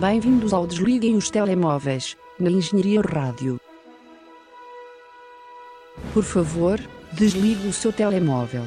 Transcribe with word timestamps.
Bem-vindos 0.00 0.52
ao 0.52 0.66
Desliguem 0.66 1.16
os 1.16 1.30
Telemóveis, 1.30 2.18
na 2.38 2.50
Engenharia 2.50 3.00
Rádio. 3.00 3.58
Por 6.12 6.22
favor, 6.22 6.78
desligue 7.12 7.66
o 7.66 7.72
seu 7.72 7.90
telemóvel. 7.90 8.64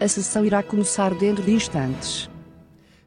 A 0.00 0.06
sessão 0.06 0.44
irá 0.44 0.62
começar 0.62 1.12
dentro 1.14 1.42
de 1.42 1.50
instantes. 1.50 2.30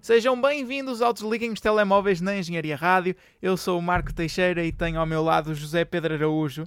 Sejam 0.02 0.40
bem-vindos 0.42 1.02
ao 1.02 1.14
Desliguem 1.14 1.54
os 1.54 1.62
Telemóveis 1.62 2.20
na 2.20 2.38
Engenharia 2.38 2.76
Rádio. 2.76 3.16
Eu 3.42 3.56
sou 3.56 3.80
o 3.80 3.82
Marco 3.82 4.14
Teixeira 4.14 4.66
e 4.66 4.74
tenho 4.74 5.00
ao 5.00 5.06
meu 5.06 5.24
lado 5.24 5.52
o 5.52 5.56
José 5.56 5.86
Pedro 5.86 6.14
Araújo, 6.14 6.66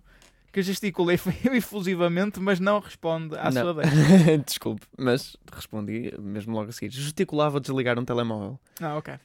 que 0.53 0.63
gesticula 0.63 1.13
efusivamente, 1.53 2.41
mas 2.41 2.59
não 2.61 2.79
responde 2.81 3.37
à 3.39 3.51
Não. 3.51 3.63
sua 3.63 3.75
deixa. 3.83 4.39
Desculpe, 4.39 4.87
mas 4.99 5.37
respondi 5.53 6.13
mesmo 6.19 6.55
logo 6.55 6.71
a 6.71 6.73
seguir. 6.73 6.91
Gesticulava 6.93 7.59
a 7.59 7.61
desligar 7.61 7.99
um 7.99 8.05
telemóvel. 8.05 8.59
Ah, 8.81 8.97
ok. 8.97 9.15
Uh, 9.15 9.19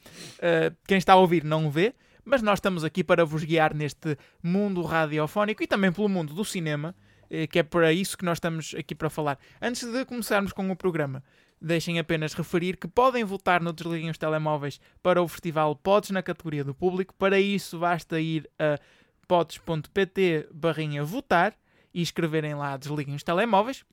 quem 0.88 0.98
está 0.98 1.13
a 1.13 1.17
ouvir 1.17 1.43
não 1.43 1.70
vê, 1.71 1.93
mas 2.23 2.41
nós 2.41 2.57
estamos 2.57 2.84
aqui 2.84 3.03
para 3.03 3.25
vos 3.25 3.43
guiar 3.43 3.73
neste 3.73 4.17
mundo 4.41 4.81
radiofónico 4.81 5.63
e 5.63 5.67
também 5.67 5.91
pelo 5.91 6.09
mundo 6.09 6.34
do 6.34 6.43
cinema, 6.43 6.95
eh, 7.29 7.45
que 7.45 7.59
é 7.59 7.63
para 7.63 7.93
isso 7.93 8.17
que 8.17 8.26
nós 8.26 8.37
estamos 8.37 8.73
aqui 8.77 8.95
para 8.95 9.09
falar. 9.12 9.37
Antes 9.62 9.84
de 9.84 10.05
começarmos 10.05 10.51
com 10.51 10.70
o 10.71 10.76
programa, 10.76 11.23
deixem 11.62 11.99
apenas 11.99 12.34
referir 12.34 12.77
que 12.77 12.87
podem 12.87 13.23
votar 13.23 13.62
no 13.62 13.71
Desliguem 13.71 14.09
os 14.09 14.17
Telemóveis 14.17 14.79
para 15.03 15.21
o 15.21 15.27
festival 15.27 15.76
Pods 15.76 16.09
na 16.09 16.23
categoria 16.23 16.63
do 16.63 16.73
público. 16.73 17.13
Para 17.13 17.39
isso, 17.39 17.77
basta 17.77 18.20
ir 18.20 18.49
a 18.57 18.79
pods.pt 19.27 20.47
barrinha 20.52 21.03
votar 21.03 21.55
e 21.93 22.02
escreverem 22.02 22.55
lá 22.55 22.77
Desliguem 22.77 23.15
os 23.15 23.23
Telemóveis. 23.23 23.85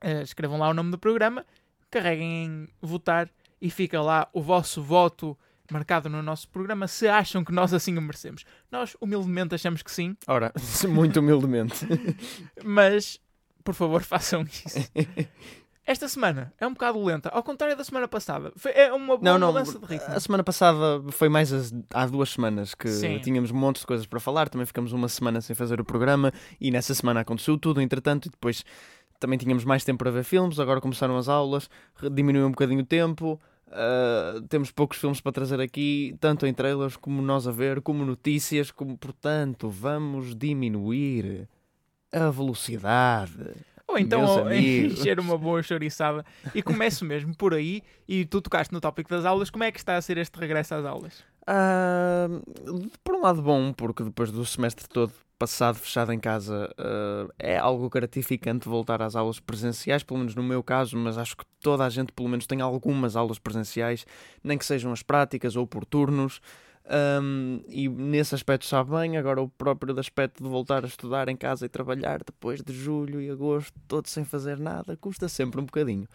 Eh, 0.00 0.22
escrevam 0.22 0.58
lá 0.58 0.68
o 0.68 0.74
nome 0.74 0.90
do 0.90 0.98
programa, 0.98 1.46
carreguem 1.90 2.44
em 2.44 2.68
votar 2.80 3.30
e 3.60 3.70
fica 3.70 4.02
lá 4.02 4.28
o 4.32 4.42
vosso 4.42 4.82
voto 4.82 5.38
marcado 5.70 6.08
no 6.08 6.22
nosso 6.22 6.48
programa 6.48 6.86
se 6.86 7.08
acham 7.08 7.44
que 7.44 7.52
nós 7.52 7.72
assim 7.72 7.96
o 7.96 8.02
merecemos. 8.02 8.44
Nós, 8.70 8.96
humildemente, 9.00 9.54
achamos 9.54 9.82
que 9.82 9.90
sim, 9.90 10.16
Ora, 10.26 10.52
muito 10.88 11.20
humildemente. 11.20 11.86
mas 12.62 13.20
por 13.64 13.74
favor 13.74 14.02
façam 14.02 14.42
isso. 14.42 14.90
Esta 15.84 16.06
semana 16.08 16.52
é 16.60 16.66
um 16.66 16.72
bocado 16.72 17.02
lenta, 17.04 17.28
ao 17.30 17.42
contrário 17.42 17.76
da 17.76 17.82
semana 17.82 18.06
passada. 18.06 18.52
Foi- 18.56 18.70
É 18.72 18.92
uma 18.92 19.16
boa 19.16 19.20
Não, 19.20 19.38
não. 19.38 19.48
mudança 19.48 19.78
de 19.78 19.84
ritmo. 19.84 20.14
A 20.14 20.20
semana 20.20 20.44
passada 20.44 21.02
foi 21.10 21.28
mais 21.28 21.52
as- 21.52 21.72
há 21.92 22.06
duas 22.06 22.30
semanas 22.30 22.72
que 22.74 22.88
Sim. 22.88 23.18
tínhamos 23.18 23.50
um 23.50 23.56
monte 23.56 23.80
de 23.80 23.86
coisas 23.86 24.06
para 24.06 24.20
falar. 24.20 24.48
Também 24.48 24.64
ficamos 24.66 24.92
uma 24.92 25.08
semana 25.08 25.40
sem 25.40 25.56
fazer 25.56 25.80
o 25.80 25.84
programa 25.84 26.32
e 26.60 26.70
nessa 26.70 26.94
semana 26.94 27.20
aconteceu 27.20 27.58
tudo, 27.58 27.80
entretanto, 27.80 28.26
e 28.26 28.30
depois 28.30 28.64
também 29.18 29.36
tínhamos 29.38 29.64
mais 29.64 29.82
tempo 29.84 29.98
para 29.98 30.10
ver 30.12 30.22
filmes. 30.22 30.60
Agora 30.60 30.80
começaram 30.80 31.16
as 31.16 31.28
aulas, 31.28 31.68
diminuiu 32.12 32.46
um 32.46 32.50
bocadinho 32.50 32.82
o 32.82 32.86
tempo. 32.86 33.40
ah, 33.74 34.34
temos 34.50 34.70
poucos 34.70 34.98
filmes 34.98 35.20
para 35.20 35.32
trazer 35.32 35.58
aqui, 35.58 36.14
tanto 36.20 36.46
em 36.46 36.52
trailers 36.52 36.94
como 36.96 37.22
nós 37.22 37.48
a 37.48 37.50
ver, 37.50 37.80
como 37.80 38.04
notícias, 38.04 38.70
como 38.70 38.98
portanto 38.98 39.70
vamos 39.70 40.36
diminuir 40.36 41.48
a 42.12 42.28
velocidade. 42.30 43.32
Ou 43.92 43.98
então 43.98 44.22
encher 44.52 45.20
uma 45.20 45.36
boa 45.36 45.62
chouriçada. 45.62 46.24
E 46.54 46.62
começo 46.62 47.04
mesmo 47.04 47.36
por 47.36 47.54
aí. 47.54 47.82
E 48.08 48.24
tu 48.24 48.40
tocaste 48.40 48.72
no 48.72 48.80
tópico 48.80 49.10
das 49.10 49.24
aulas. 49.24 49.50
Como 49.50 49.64
é 49.64 49.70
que 49.70 49.78
está 49.78 49.96
a 49.96 50.02
ser 50.02 50.18
este 50.18 50.38
regresso 50.38 50.74
às 50.74 50.84
aulas? 50.84 51.24
Ah, 51.46 52.28
por 53.02 53.16
um 53.16 53.20
lado 53.20 53.42
bom, 53.42 53.72
porque 53.72 54.02
depois 54.02 54.30
do 54.30 54.44
semestre 54.44 54.88
todo 54.88 55.12
passado 55.38 55.74
fechado 55.74 56.12
em 56.12 56.20
casa 56.20 56.72
ah, 56.78 57.26
é 57.38 57.58
algo 57.58 57.88
gratificante 57.90 58.68
voltar 58.68 59.02
às 59.02 59.16
aulas 59.16 59.40
presenciais, 59.40 60.02
pelo 60.02 60.20
menos 60.20 60.34
no 60.34 60.42
meu 60.42 60.62
caso, 60.62 60.96
mas 60.96 61.18
acho 61.18 61.36
que 61.36 61.44
toda 61.60 61.84
a 61.84 61.90
gente 61.90 62.12
pelo 62.12 62.28
menos 62.28 62.46
tem 62.46 62.60
algumas 62.60 63.16
aulas 63.16 63.38
presenciais, 63.38 64.06
nem 64.42 64.56
que 64.56 64.64
sejam 64.64 64.92
as 64.92 65.02
práticas 65.02 65.56
ou 65.56 65.66
por 65.66 65.84
turnos. 65.84 66.40
Ahm, 66.84 67.60
e 67.68 67.88
nesse 67.88 68.34
aspecto 68.34 68.66
sabe 68.66 68.90
bem, 68.90 69.16
agora 69.16 69.40
o 69.40 69.48
próprio 69.48 69.98
aspecto 69.98 70.42
de 70.42 70.48
voltar 70.48 70.84
a 70.84 70.88
estudar 70.88 71.28
em 71.28 71.36
casa 71.36 71.66
e 71.66 71.68
trabalhar 71.68 72.22
depois 72.24 72.60
de 72.60 72.72
julho 72.72 73.20
e 73.20 73.30
agosto, 73.30 73.72
todo 73.86 74.08
sem 74.08 74.24
fazer 74.24 74.58
nada, 74.58 74.96
custa 74.96 75.28
sempre 75.28 75.60
um 75.60 75.64
bocadinho. 75.64 76.08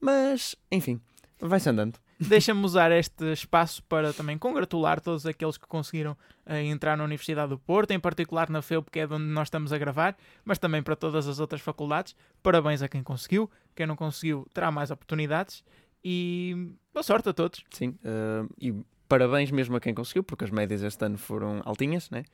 Mas, 0.00 0.54
enfim, 0.70 1.00
vai-se 1.40 1.68
andando. 1.68 1.98
Deixa-me 2.20 2.64
usar 2.64 2.92
este 2.92 3.32
espaço 3.32 3.82
para 3.84 4.12
também 4.12 4.38
congratular 4.38 5.00
todos 5.00 5.26
aqueles 5.26 5.58
que 5.58 5.66
conseguiram 5.66 6.16
eh, 6.46 6.62
entrar 6.62 6.96
na 6.96 7.02
Universidade 7.02 7.48
do 7.48 7.58
Porto, 7.58 7.90
em 7.90 7.98
particular 7.98 8.48
na 8.48 8.62
FEUP, 8.62 8.88
que 8.90 9.00
é 9.00 9.06
de 9.06 9.14
onde 9.14 9.24
nós 9.24 9.48
estamos 9.48 9.72
a 9.72 9.78
gravar, 9.78 10.16
mas 10.44 10.58
também 10.58 10.82
para 10.82 10.94
todas 10.94 11.26
as 11.26 11.40
outras 11.40 11.60
faculdades. 11.60 12.14
Parabéns 12.42 12.82
a 12.82 12.88
quem 12.88 13.02
conseguiu. 13.02 13.50
Quem 13.74 13.86
não 13.86 13.96
conseguiu 13.96 14.46
terá 14.54 14.70
mais 14.70 14.92
oportunidades. 14.92 15.64
E 16.04 16.72
boa 16.92 17.02
sorte 17.02 17.28
a 17.30 17.32
todos. 17.32 17.64
Sim, 17.70 17.98
ah, 18.04 18.46
e 18.60 18.72
parabéns 19.08 19.50
mesmo 19.50 19.76
a 19.76 19.80
quem 19.80 19.94
conseguiu, 19.94 20.22
porque 20.24 20.44
as 20.44 20.50
médias 20.50 20.82
este 20.82 21.04
ano 21.04 21.18
foram 21.18 21.60
altinhas, 21.64 22.10
né? 22.10 22.24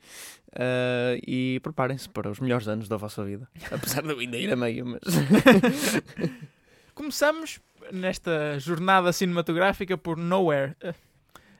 Ah, 0.55 1.17
e 1.25 1.59
preparem-se 1.61 2.07
para 2.09 2.29
os 2.29 2.39
melhores 2.39 2.67
anos 2.67 2.87
da 2.87 2.97
vossa 2.97 3.23
vida. 3.23 3.47
Apesar 3.71 4.01
de 4.03 4.09
eu 4.11 4.19
ainda 4.19 4.37
ir 4.37 4.51
a 4.51 4.55
meio, 4.55 4.85
mas. 4.85 5.01
Começamos 6.95 7.59
nesta 7.91 8.59
jornada 8.59 9.11
cinematográfica 9.13 9.97
por 9.97 10.17
Nowhere. 10.17 10.75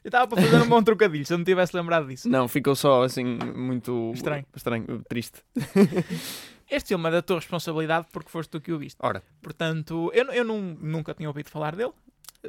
Eu 0.04 0.08
estava 0.08 0.28
para 0.28 0.42
fazer 0.42 0.58
um 0.64 0.68
bom 0.68 0.82
trocadilho, 0.84 1.26
se 1.26 1.34
eu 1.34 1.38
não 1.38 1.46
tivesse 1.46 1.76
lembrado 1.76 2.08
disso. 2.08 2.28
Não, 2.28 2.48
ficou 2.48 2.76
só 2.76 3.04
assim 3.04 3.24
muito. 3.56 4.12
Estranho. 4.14 4.46
Estranho, 4.56 5.04
triste. 5.08 5.42
Este 6.72 6.88
filme 6.90 7.06
é 7.10 7.12
da 7.12 7.22
tua 7.22 7.36
responsabilidade 7.36 8.08
porque 8.14 8.30
foste 8.30 8.50
tu 8.50 8.62
que 8.62 8.72
o 8.72 8.78
viste. 8.80 8.96
Ora, 9.02 9.22
Portanto, 9.42 10.10
eu, 10.14 10.26
eu 10.32 10.46
não- 10.46 10.62
nunca 10.80 11.14
tinha 11.14 11.28
ouvido 11.28 11.50
falar 11.50 11.76
dele. 11.76 11.92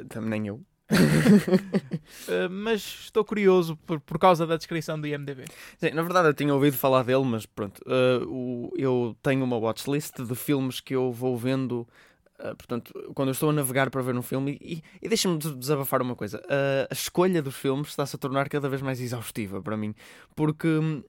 também 0.07 0.29
nem 0.29 0.47
eu. 0.47 0.61
Uh, 0.93 2.49
mas 2.51 2.81
estou 3.05 3.23
curioso 3.25 3.75
por, 3.85 3.99
por 3.99 4.17
causa 4.19 4.45
da 4.45 4.57
descrição 4.57 4.99
do 4.99 5.07
IMDB. 5.07 5.45
Sim, 5.77 5.91
na 5.91 6.01
verdade 6.01 6.27
eu 6.29 6.33
tinha 6.33 6.53
ouvido 6.53 6.77
falar 6.77 7.03
dele, 7.03 7.23
mas 7.25 7.45
pronto. 7.45 7.81
ah, 7.87 8.23
o- 8.27 8.71
eu 8.77 9.15
tenho 9.21 9.43
uma 9.43 9.57
watchlist 9.57 10.15
de 10.21 10.35
filmes 10.35 10.79
que 10.79 10.95
eu 10.95 11.11
vou 11.11 11.37
vendo. 11.37 11.87
ah, 12.39 12.55
portanto, 12.55 12.93
quando 13.13 13.29
eu 13.29 13.33
estou 13.33 13.49
a 13.49 13.53
navegar 13.53 13.89
para 13.89 14.01
ver 14.01 14.15
um 14.15 14.21
filme, 14.21 14.57
e, 14.61 14.81
e 15.01 15.07
deixa-me 15.07 15.37
des- 15.37 15.55
desabafar 15.55 16.01
uma 16.01 16.15
coisa: 16.15 16.41
a 16.89 16.93
escolha 16.93 17.41
dos 17.41 17.55
filmes 17.55 17.89
está-se 17.89 18.15
a 18.15 18.19
tornar 18.19 18.49
cada 18.49 18.69
vez 18.69 18.81
mais 18.81 18.99
exaustiva 19.01 19.61
para 19.61 19.77
mim, 19.77 19.93
porque 20.35 20.67
hum, 20.67 21.03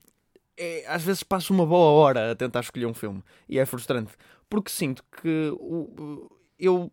é, 0.57 0.85
às 0.87 1.03
vezes 1.03 1.23
passo 1.23 1.53
uma 1.53 1.65
boa 1.65 1.91
hora 1.91 2.31
a 2.31 2.35
tentar 2.35 2.61
escolher 2.61 2.85
um 2.85 2.93
filme 2.93 3.21
e 3.49 3.59
é 3.59 3.65
frustrante, 3.65 4.13
porque 4.49 4.69
sinto 4.71 5.03
que 5.21 5.49
o- 5.59 6.29
eu 6.57 6.89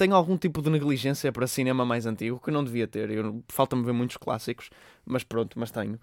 tenho 0.00 0.14
algum 0.14 0.38
tipo 0.38 0.62
de 0.62 0.70
negligência 0.70 1.30
para 1.30 1.46
cinema 1.46 1.84
mais 1.84 2.06
antigo 2.06 2.40
que 2.42 2.50
não 2.50 2.64
devia 2.64 2.88
ter. 2.88 3.10
Falta-me 3.48 3.84
ver 3.84 3.92
muitos 3.92 4.16
clássicos, 4.16 4.70
mas 5.04 5.22
pronto, 5.22 5.58
mas 5.58 5.70
tenho. 5.70 6.00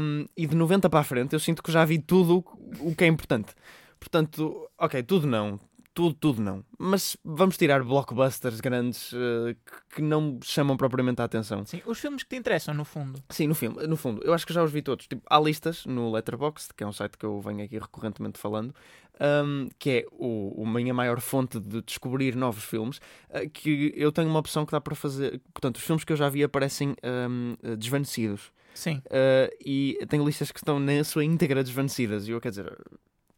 Um, 0.00 0.26
e 0.36 0.48
de 0.48 0.56
90 0.56 0.90
para 0.90 0.98
a 0.98 1.04
frente 1.04 1.32
eu 1.32 1.38
sinto 1.38 1.62
que 1.62 1.70
já 1.70 1.84
vi 1.84 2.00
tudo 2.00 2.44
o 2.80 2.92
que 2.92 3.04
é 3.04 3.06
importante. 3.06 3.54
Portanto, 4.00 4.68
ok, 4.76 5.00
tudo 5.04 5.28
não. 5.28 5.60
Tudo, 5.94 6.12
tudo 6.16 6.42
não. 6.42 6.64
Mas 6.76 7.16
vamos 7.24 7.56
tirar 7.56 7.84
blockbusters 7.84 8.60
grandes 8.60 9.12
eh, 9.14 9.54
que- 9.94 10.02
não 10.02 10.40
chamam 10.42 10.76
propriamente 10.76 11.22
a 11.22 11.24
atenção. 11.24 11.64
Sim, 11.64 11.80
os 11.86 12.00
filmes 12.00 12.24
que 12.24 12.30
te 12.30 12.36
interessam, 12.36 12.74
no 12.74 12.84
fundo. 12.84 13.22
Sim, 13.30 13.46
no, 13.46 13.54
filme, 13.54 13.86
no 13.86 13.96
fundo, 13.96 14.20
eu 14.24 14.34
acho 14.34 14.44
que 14.44 14.52
já 14.52 14.64
os 14.64 14.72
vi 14.72 14.82
todos. 14.82 15.06
Tipo, 15.06 15.22
há 15.30 15.38
listas 15.38 15.86
no 15.86 16.10
Letterboxd, 16.10 16.74
que 16.76 16.82
é 16.82 16.86
um 16.86 16.92
site 16.92 17.16
que 17.16 17.24
eu 17.24 17.40
venho 17.40 17.64
aqui 17.64 17.78
recorrentemente 17.78 18.40
falando, 18.40 18.74
um, 19.20 19.68
que 19.78 19.90
é 19.90 20.06
o, 20.10 20.64
a 20.66 20.68
minha 20.68 20.92
maior 20.92 21.20
fonte 21.20 21.60
de 21.60 21.80
descobrir 21.82 22.34
novos 22.34 22.64
filmes, 22.64 22.98
uh, 23.30 23.48
que 23.52 23.92
eu 23.94 24.10
tenho 24.10 24.28
uma 24.28 24.40
opção 24.40 24.66
que 24.66 24.72
dá 24.72 24.80
para 24.80 24.96
fazer. 24.96 25.40
Portanto, 25.52 25.76
os 25.76 25.82
filmes 25.84 26.02
que 26.04 26.12
eu 26.12 26.16
já 26.16 26.28
vi 26.28 26.42
aparecem 26.42 26.96
um, 27.30 27.54
uh, 27.62 27.76
desvanecidos. 27.76 28.50
Sim. 28.74 28.96
Uh, 29.06 29.54
e 29.64 29.96
tenho 30.08 30.24
listas 30.26 30.50
que 30.50 30.58
estão 30.58 30.80
na 30.80 31.04
sua 31.04 31.24
íntegra 31.24 31.62
desvanecidas. 31.62 32.26
E 32.26 32.32
eu, 32.32 32.40
quer 32.40 32.48
dizer, 32.48 32.76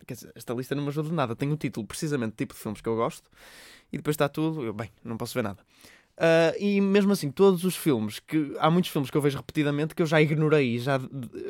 quer 0.07 0.15
dizer, 0.15 0.33
esta 0.35 0.55
lista 0.55 0.75
não 0.75 0.83
me 0.83 0.89
ajuda 0.89 1.09
de 1.09 1.15
nada. 1.15 1.37
Tem 1.37 1.51
o 1.53 1.57
título 1.57 1.87
precisamente 1.87 2.33
do 2.33 2.37
tipo 2.37 2.55
de 2.55 2.61
filmes 2.61 2.81
que 2.81 2.89
eu 2.89 2.97
gosto, 2.97 3.31
e 3.93 3.97
depois 3.97 4.15
está 4.15 4.29
tudo. 4.29 4.65
Eu, 4.65 4.73
bem, 4.73 4.91
não 5.05 5.17
posso 5.17 5.35
ver 5.35 5.43
nada. 5.43 5.63
Uh, 6.17 6.57
e 6.59 6.81
mesmo 6.81 7.13
assim, 7.13 7.31
todos 7.31 7.65
os 7.65 7.77
filmes, 7.77 8.19
que 8.21 8.57
há 8.59 8.71
muitos 8.71 8.91
filmes 8.91 9.11
que 9.11 9.17
eu 9.17 9.21
vejo 9.21 9.37
repetidamente 9.37 9.95
que 9.95 10.01
eu 10.01 10.07
já 10.07 10.21
ignorei 10.21 10.77
e 10.77 10.79
já 10.79 10.99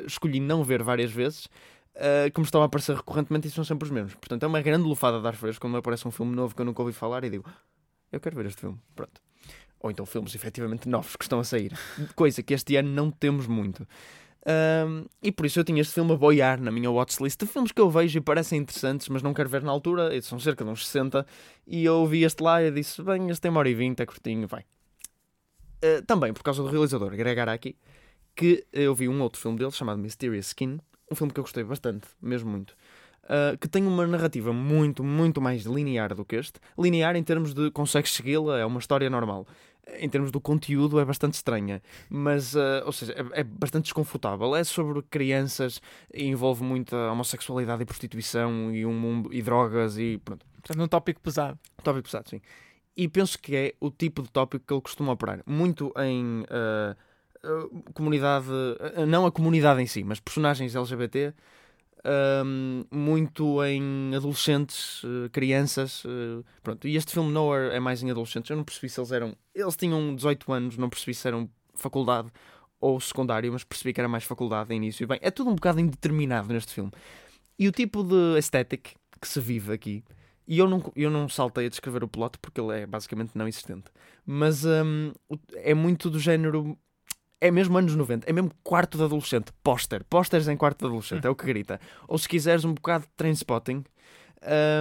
escolhi 0.06 0.40
não 0.40 0.64
ver 0.64 0.82
várias 0.82 1.12
vezes, 1.12 1.46
uh, 1.94 2.32
me 2.36 2.44
estão 2.44 2.62
a 2.62 2.64
aparecer 2.64 2.96
recorrentemente 2.96 3.46
e 3.46 3.50
são 3.50 3.64
sempre 3.64 3.86
os 3.86 3.92
mesmos. 3.92 4.14
Portanto, 4.14 4.42
é 4.42 4.46
uma 4.46 4.60
grande 4.60 4.88
lufada 4.88 5.20
de 5.20 5.26
ar 5.26 5.36
fresco 5.36 5.60
quando 5.60 5.76
aparece 5.76 6.06
um 6.08 6.10
filme 6.10 6.34
novo 6.34 6.54
que 6.54 6.60
eu 6.60 6.66
nunca 6.66 6.82
ouvi 6.82 6.92
falar 6.92 7.22
e 7.22 7.30
digo, 7.30 7.44
"Ah, 7.46 7.54
eu 8.10 8.20
quero 8.20 8.36
ver 8.36 8.46
este 8.46 8.60
filme. 8.60 8.78
Pronto. 8.94 9.20
Ou 9.78 9.90
então 9.90 10.04
filmes 10.04 10.34
efetivamente 10.34 10.88
novos 10.88 11.14
que 11.16 11.24
estão 11.24 11.38
a 11.38 11.44
sair. 11.44 11.72
Coisa 12.16 12.42
que 12.42 12.54
este 12.54 12.76
ano 12.76 12.88
não 12.88 13.10
temos 13.10 13.46
muito. 13.46 13.86
Um, 14.46 15.06
e 15.20 15.32
por 15.32 15.44
isso 15.44 15.58
eu 15.58 15.64
tinha 15.64 15.80
este 15.80 15.92
filme 15.92 16.12
a 16.12 16.16
boiar 16.16 16.60
na 16.60 16.70
minha 16.70 16.88
watchlist 16.88 17.40
de 17.40 17.46
filmes 17.46 17.72
que 17.72 17.80
eu 17.80 17.90
vejo 17.90 18.16
e 18.16 18.20
parecem 18.20 18.60
interessantes, 18.60 19.08
mas 19.08 19.20
não 19.20 19.34
quero 19.34 19.48
ver 19.48 19.62
na 19.62 19.72
altura. 19.72 20.20
São 20.22 20.38
cerca 20.38 20.64
de 20.64 20.70
uns 20.70 20.86
60. 20.86 21.26
E 21.66 21.84
eu 21.84 22.06
vi 22.06 22.22
este 22.22 22.42
lá 22.42 22.62
e 22.62 22.70
disse: 22.70 23.02
Bem, 23.02 23.28
este 23.28 23.42
tem 23.42 23.50
uma 23.50 23.58
hora 23.58 23.68
e 23.68 23.74
20, 23.74 24.00
é 24.00 24.06
curtinho, 24.06 24.46
vai. 24.46 24.64
Uh, 25.84 26.00
também 26.06 26.32
por 26.32 26.42
causa 26.42 26.62
do 26.62 26.68
realizador 26.68 27.10
Greg 27.16 27.40
Araki, 27.40 27.76
que 28.34 28.64
eu 28.72 28.94
vi 28.94 29.08
um 29.08 29.20
outro 29.20 29.40
filme 29.40 29.58
dele 29.58 29.72
chamado 29.72 29.98
Mysterious 29.98 30.48
Skin, 30.48 30.78
um 31.10 31.14
filme 31.14 31.32
que 31.32 31.40
eu 31.40 31.44
gostei 31.44 31.64
bastante, 31.64 32.06
mesmo 32.22 32.50
muito. 32.50 32.74
uh, 33.24 33.58
que 33.58 33.68
tem 33.68 33.84
uma 33.86 34.06
narrativa 34.06 34.52
muito, 34.52 35.02
muito 35.02 35.40
mais 35.40 35.62
linear 35.64 36.14
do 36.14 36.24
que 36.24 36.36
este. 36.36 36.60
Linear 36.78 37.16
em 37.16 37.22
termos 37.22 37.52
de 37.52 37.70
consegues 37.70 38.12
segui-la, 38.12 38.58
é 38.58 38.64
uma 38.64 38.78
história 38.78 39.10
normal. 39.10 39.46
Em 39.98 40.08
termos 40.08 40.30
do 40.30 40.40
conteúdo, 40.40 40.98
é 40.98 41.04
bastante 41.04 41.34
estranha. 41.34 41.82
Mas, 42.08 42.54
uh, 42.54 42.82
ou 42.84 42.92
seja, 42.92 43.12
é, 43.12 43.40
é, 43.40 43.44
bastante 43.44 43.84
desconfortável. 43.84 44.54
É 44.54 44.64
sobre 44.64 45.02
crianças 45.02 45.80
e 46.12 46.24
envolve 46.24 46.62
muita 46.62 46.96
homossexualidade 47.10 47.82
e 47.82 47.86
prostituição 47.86 48.72
e 48.72 48.84
um 48.84 48.92
mundo 48.92 49.32
e 49.32 49.42
drogas 49.42 49.96
e 49.98 50.18
pronto. 50.24 50.44
Portanto, 50.56 50.82
um 50.82 50.88
tópico 50.88 51.20
pesado. 51.20 51.58
Um 51.78 51.82
tópico 51.82 52.04
pesado, 52.04 52.28
sim. 52.28 52.40
E 52.96 53.08
penso 53.08 53.38
que 53.38 53.54
é 53.54 53.74
o 53.78 53.90
tipo 53.90 54.22
de 54.22 54.30
tópico 54.30 54.64
que 54.66 54.72
ele 54.72 54.80
costuma 54.80 55.12
operar. 55.12 55.42
Muito 55.46 55.92
em 55.98 56.42
uh, 56.42 57.82
comunidade, 57.92 58.46
não 59.06 59.26
a 59.26 59.30
comunidade 59.30 59.80
em 59.80 59.86
si, 59.86 60.02
mas 60.02 60.18
personagens 60.18 60.74
LGBT 60.74 61.32
um, 62.06 62.84
muito 62.90 63.62
em 63.64 64.14
adolescentes, 64.14 65.02
uh, 65.02 65.28
crianças. 65.32 66.04
Uh, 66.04 66.44
pronto. 66.62 66.86
E 66.86 66.96
este 66.96 67.12
filme 67.12 67.32
Nowhere 67.32 67.74
é 67.74 67.80
mais 67.80 68.02
em 68.02 68.10
adolescentes. 68.10 68.50
Eu 68.50 68.56
não 68.56 68.64
percebi 68.64 68.88
se 68.88 69.00
eles 69.00 69.12
eram. 69.12 69.36
Eles 69.54 69.76
tinham 69.76 70.14
18 70.14 70.52
anos, 70.52 70.76
não 70.76 70.88
percebi 70.88 71.14
se 71.14 71.26
eram 71.26 71.50
faculdade 71.74 72.30
ou 72.80 73.00
secundário, 73.00 73.52
mas 73.52 73.64
percebi 73.64 73.92
que 73.92 74.00
era 74.00 74.08
mais 74.08 74.24
faculdade 74.24 74.72
em 74.72 74.76
início. 74.76 75.06
Bem, 75.06 75.18
é 75.22 75.30
tudo 75.30 75.50
um 75.50 75.54
bocado 75.54 75.80
indeterminado 75.80 76.52
neste 76.52 76.72
filme. 76.72 76.92
E 77.58 77.66
o 77.66 77.72
tipo 77.72 78.02
de 78.02 78.38
estética 78.38 78.90
que 79.20 79.26
se 79.26 79.40
vive 79.40 79.72
aqui. 79.72 80.04
E 80.46 80.58
eu 80.58 80.68
não, 80.68 80.92
eu 80.94 81.10
não 81.10 81.28
saltei 81.28 81.66
a 81.66 81.68
descrever 81.68 82.04
o 82.04 82.08
plot 82.08 82.38
porque 82.38 82.60
ele 82.60 82.82
é 82.82 82.86
basicamente 82.86 83.32
não 83.34 83.48
existente. 83.48 83.90
Mas 84.24 84.64
um, 84.64 85.12
é 85.54 85.74
muito 85.74 86.08
do 86.08 86.20
género 86.20 86.78
é 87.40 87.50
mesmo 87.50 87.76
anos 87.76 87.94
90, 87.94 88.28
é 88.28 88.32
mesmo 88.32 88.50
quarto 88.62 88.96
de 88.96 89.04
adolescente, 89.04 89.52
póster, 89.62 90.04
pósteres 90.04 90.48
em 90.48 90.56
quarto 90.56 90.80
de 90.80 90.86
adolescente, 90.86 91.26
é 91.26 91.30
o 91.30 91.34
que 91.34 91.46
grita. 91.46 91.80
Ou 92.08 92.18
se 92.18 92.28
quiseres 92.28 92.64
um 92.64 92.72
bocado 92.72 93.04
de 93.04 93.10
train 93.16 93.32
spotting. 93.32 93.84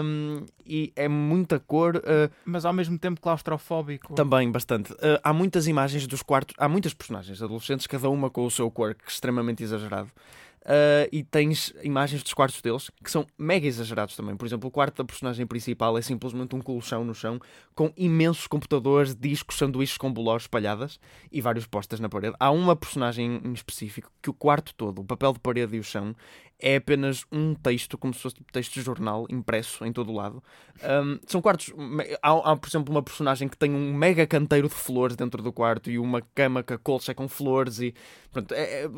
Um, 0.04 0.46
e 0.66 0.94
é 0.96 1.07
muita 1.07 1.60
cor, 1.60 1.96
uh, 1.96 2.31
mas 2.46 2.66
ao 2.66 2.74
mesmo 2.74 3.00
tempo 3.00 3.19
claustrofóbico. 3.19 4.13
Também, 4.13 4.52
bastante. 4.52 4.94
Uh, 4.94 5.19
há 5.24 5.34
muitas 5.34 5.66
imagens 5.66 6.06
dos 6.06 6.22
quartos, 6.22 6.54
há 6.60 6.68
muitas 6.69 6.94
personagens 6.94 7.42
adolescentes, 7.42 7.88
cada 7.88 8.10
uma 8.10 8.30
com 8.30 8.46
o 8.46 8.52
seu 8.52 8.69
quirk 8.69 9.00
extremamente 9.08 9.63
exagerado. 9.63 10.12
Uh, 10.66 11.06
e 11.12 11.24
tens 11.24 11.72
imagens 11.84 12.24
dos 12.24 12.34
quartos 12.34 12.60
deles 12.60 12.90
que 13.04 13.12
são 13.12 13.28
mega 13.38 13.68
exagerados 13.68 14.16
também. 14.16 14.36
Por 14.36 14.48
exemplo, 14.48 14.68
o 14.68 14.72
quarto 14.72 14.98
da 14.98 15.06
personagem 15.06 15.46
principal 15.46 15.96
é 15.96 16.02
simplesmente 16.02 16.56
um 16.56 16.60
colchão 16.60 17.06
no 17.06 17.14
chão 17.14 17.40
com 17.76 17.94
imensos 17.96 18.48
computadores, 18.48 19.16
discos, 19.16 19.58
sanduíches 19.58 19.96
com 19.96 20.12
bolós 20.12 20.44
espalhadas 20.44 21.00
e 21.32 21.40
vários 21.40 21.68
postas 21.68 22.00
na 22.00 22.10
parede. 22.10 22.36
Há 22.40 22.50
uma 22.50 22.76
personagem 22.76 23.40
em 23.46 23.54
específico 23.54 24.12
que 24.24 24.30
o 24.32 24.34
quarto 24.34 24.74
todo, 24.74 25.02
o 25.02 25.06
papel 25.06 25.34
de 25.34 25.40
parede 25.40 25.76
e 25.76 25.80
o 25.80 25.84
chão, 25.84 26.16
é 26.60 26.78
apenas 26.78 27.26
um 27.32 27.54
texto, 27.54 27.98
como 27.98 28.14
se 28.14 28.22
fosse 28.22 28.36
tipo 28.36 28.52
texto 28.52 28.74
de 28.74 28.82
jornal, 28.82 29.26
impresso 29.30 29.86
em 29.86 29.92
todo 29.92 30.12
o 30.12 30.16
lado. 30.16 30.42
Um, 30.84 31.20
são 31.28 31.42
quartos. 31.42 31.74
Há, 32.22 32.32
há, 32.32 32.56
por 32.56 32.68
exemplo, 32.68 32.94
uma 32.94 33.04
personagem 33.04 33.48
que 33.48 33.58
tem 33.58 33.72
um 33.74 33.94
mega 33.94 34.26
canteiro 34.26 34.70
de 34.70 34.74
flores 34.74 35.16
dentro 35.16 35.44
do 35.44 35.52
quarto 35.52 35.92
e 35.92 36.00
uma 36.00 36.22
cama 36.34 36.64
que 36.64 36.74
a 36.74 36.78
colcha 36.78 37.12
é 37.12 37.16
com 37.16 37.28
flores 37.28 37.80
e. 37.80 37.94
Pronto, 38.32 38.54
é, 38.54 38.86
é, 38.86 38.90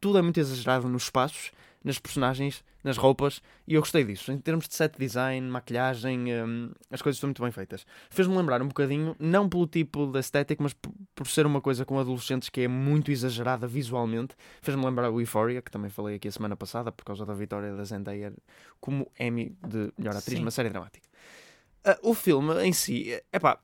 tudo 0.00 0.18
é 0.18 0.22
muito 0.22 0.38
exagerado 0.38 0.88
nos 0.88 1.07
espaços 1.08 1.50
nas 1.82 1.98
personagens, 1.98 2.64
nas 2.82 2.96
roupas, 2.96 3.40
e 3.66 3.74
eu 3.74 3.80
gostei 3.80 4.04
disso. 4.04 4.32
Em 4.32 4.38
termos 4.38 4.68
de 4.68 4.74
set 4.74 4.98
design, 4.98 5.48
maquilhagem, 5.48 6.32
um, 6.34 6.70
as 6.90 7.00
coisas 7.00 7.16
estão 7.16 7.28
muito 7.28 7.42
bem 7.42 7.52
feitas. 7.52 7.86
Fez-me 8.10 8.36
lembrar 8.36 8.60
um 8.62 8.68
bocadinho, 8.68 9.16
não 9.18 9.48
pelo 9.48 9.66
tipo 9.66 10.06
de 10.06 10.18
estética, 10.18 10.62
mas 10.62 10.74
por 11.14 11.26
ser 11.26 11.46
uma 11.46 11.60
coisa 11.60 11.84
com 11.84 11.98
adolescentes 11.98 12.48
que 12.48 12.62
é 12.62 12.68
muito 12.68 13.10
exagerada 13.10 13.66
visualmente. 13.66 14.34
Fez-me 14.60 14.84
lembrar 14.84 15.10
o 15.10 15.20
Euphoria, 15.20 15.62
que 15.62 15.70
também 15.70 15.90
falei 15.90 16.16
aqui 16.16 16.28
a 16.28 16.32
semana 16.32 16.56
passada, 16.56 16.90
por 16.90 17.04
causa 17.04 17.24
da 17.24 17.34
vitória 17.34 17.74
da 17.74 17.84
Zendaya 17.84 18.32
como 18.80 19.10
Emmy 19.18 19.56
de 19.66 19.92
melhor 19.96 20.16
atriz 20.16 20.36
Sim. 20.36 20.40
numa 20.40 20.50
série 20.50 20.70
dramática. 20.70 21.08
Uh, 21.86 22.10
o 22.10 22.14
filme 22.14 22.54
em 22.64 22.72
si, 22.72 23.20
é 23.32 23.38
pá, 23.38 23.58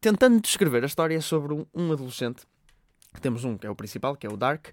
tentando 0.00 0.40
descrever 0.40 0.82
a 0.82 0.86
história 0.86 1.20
sobre 1.20 1.54
um, 1.54 1.66
um 1.74 1.92
adolescente, 1.92 2.42
temos 3.20 3.44
um 3.44 3.58
que 3.58 3.66
é 3.66 3.70
o 3.70 3.76
principal, 3.76 4.16
que 4.16 4.26
é 4.26 4.30
o 4.30 4.36
Dark, 4.36 4.68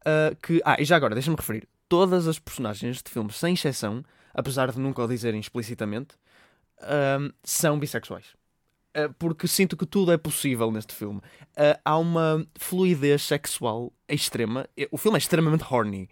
uh, 0.00 0.36
que. 0.42 0.60
Ah, 0.64 0.76
e 0.80 0.84
já 0.84 0.96
agora, 0.96 1.14
deixa-me 1.14 1.36
referir 1.36 1.68
todas 1.88 2.28
as 2.28 2.38
personagens 2.38 3.02
de 3.02 3.10
filme, 3.10 3.32
sem 3.32 3.54
exceção, 3.54 4.04
apesar 4.32 4.70
de 4.70 4.78
nunca 4.78 5.02
o 5.02 5.08
dizerem 5.08 5.40
explicitamente, 5.40 6.14
um, 7.18 7.30
são 7.42 7.78
bissexuais. 7.78 8.26
Uh, 8.96 9.12
porque 9.18 9.46
sinto 9.46 9.76
que 9.76 9.86
tudo 9.86 10.12
é 10.12 10.16
possível 10.16 10.70
neste 10.70 10.94
filme. 10.94 11.18
Uh, 11.18 11.78
há 11.84 11.98
uma 11.98 12.46
fluidez 12.56 13.22
sexual 13.22 13.92
extrema. 14.08 14.68
O 14.90 14.96
filme 14.96 15.16
é 15.16 15.18
extremamente 15.18 15.64
horny. 15.68 16.08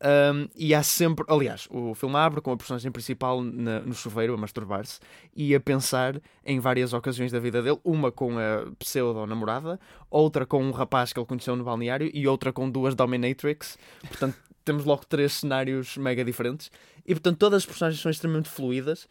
Um, 0.00 0.48
e 0.54 0.74
há 0.74 0.82
sempre. 0.82 1.24
Aliás, 1.28 1.66
o 1.70 1.94
filme 1.94 2.16
abre 2.16 2.40
com 2.40 2.52
a 2.52 2.56
personagem 2.56 2.90
principal 2.92 3.42
na, 3.42 3.80
no 3.80 3.94
chuveiro 3.94 4.32
a 4.32 4.36
masturbar-se 4.36 5.00
e 5.34 5.54
a 5.54 5.60
pensar 5.60 6.20
em 6.44 6.60
várias 6.60 6.92
ocasiões 6.92 7.32
da 7.32 7.40
vida 7.40 7.60
dele. 7.62 7.78
Uma 7.84 8.12
com 8.12 8.38
a 8.38 8.70
pseudo-namorada, 8.78 9.78
outra 10.08 10.46
com 10.46 10.62
um 10.62 10.70
rapaz 10.70 11.12
que 11.12 11.18
ele 11.18 11.26
conheceu 11.26 11.56
no 11.56 11.64
balneário 11.64 12.10
e 12.14 12.28
outra 12.28 12.52
com 12.52 12.70
duas 12.70 12.94
dominatrix. 12.94 13.76
Portanto, 14.06 14.36
temos 14.64 14.84
logo 14.84 15.04
três 15.06 15.32
cenários 15.32 15.96
mega 15.96 16.24
diferentes 16.24 16.70
e 17.04 17.14
portanto 17.14 17.38
todas 17.38 17.62
as 17.62 17.66
personagens 17.66 18.00
são 18.00 18.10
extremamente 18.10 18.48
fluídas. 18.48 19.08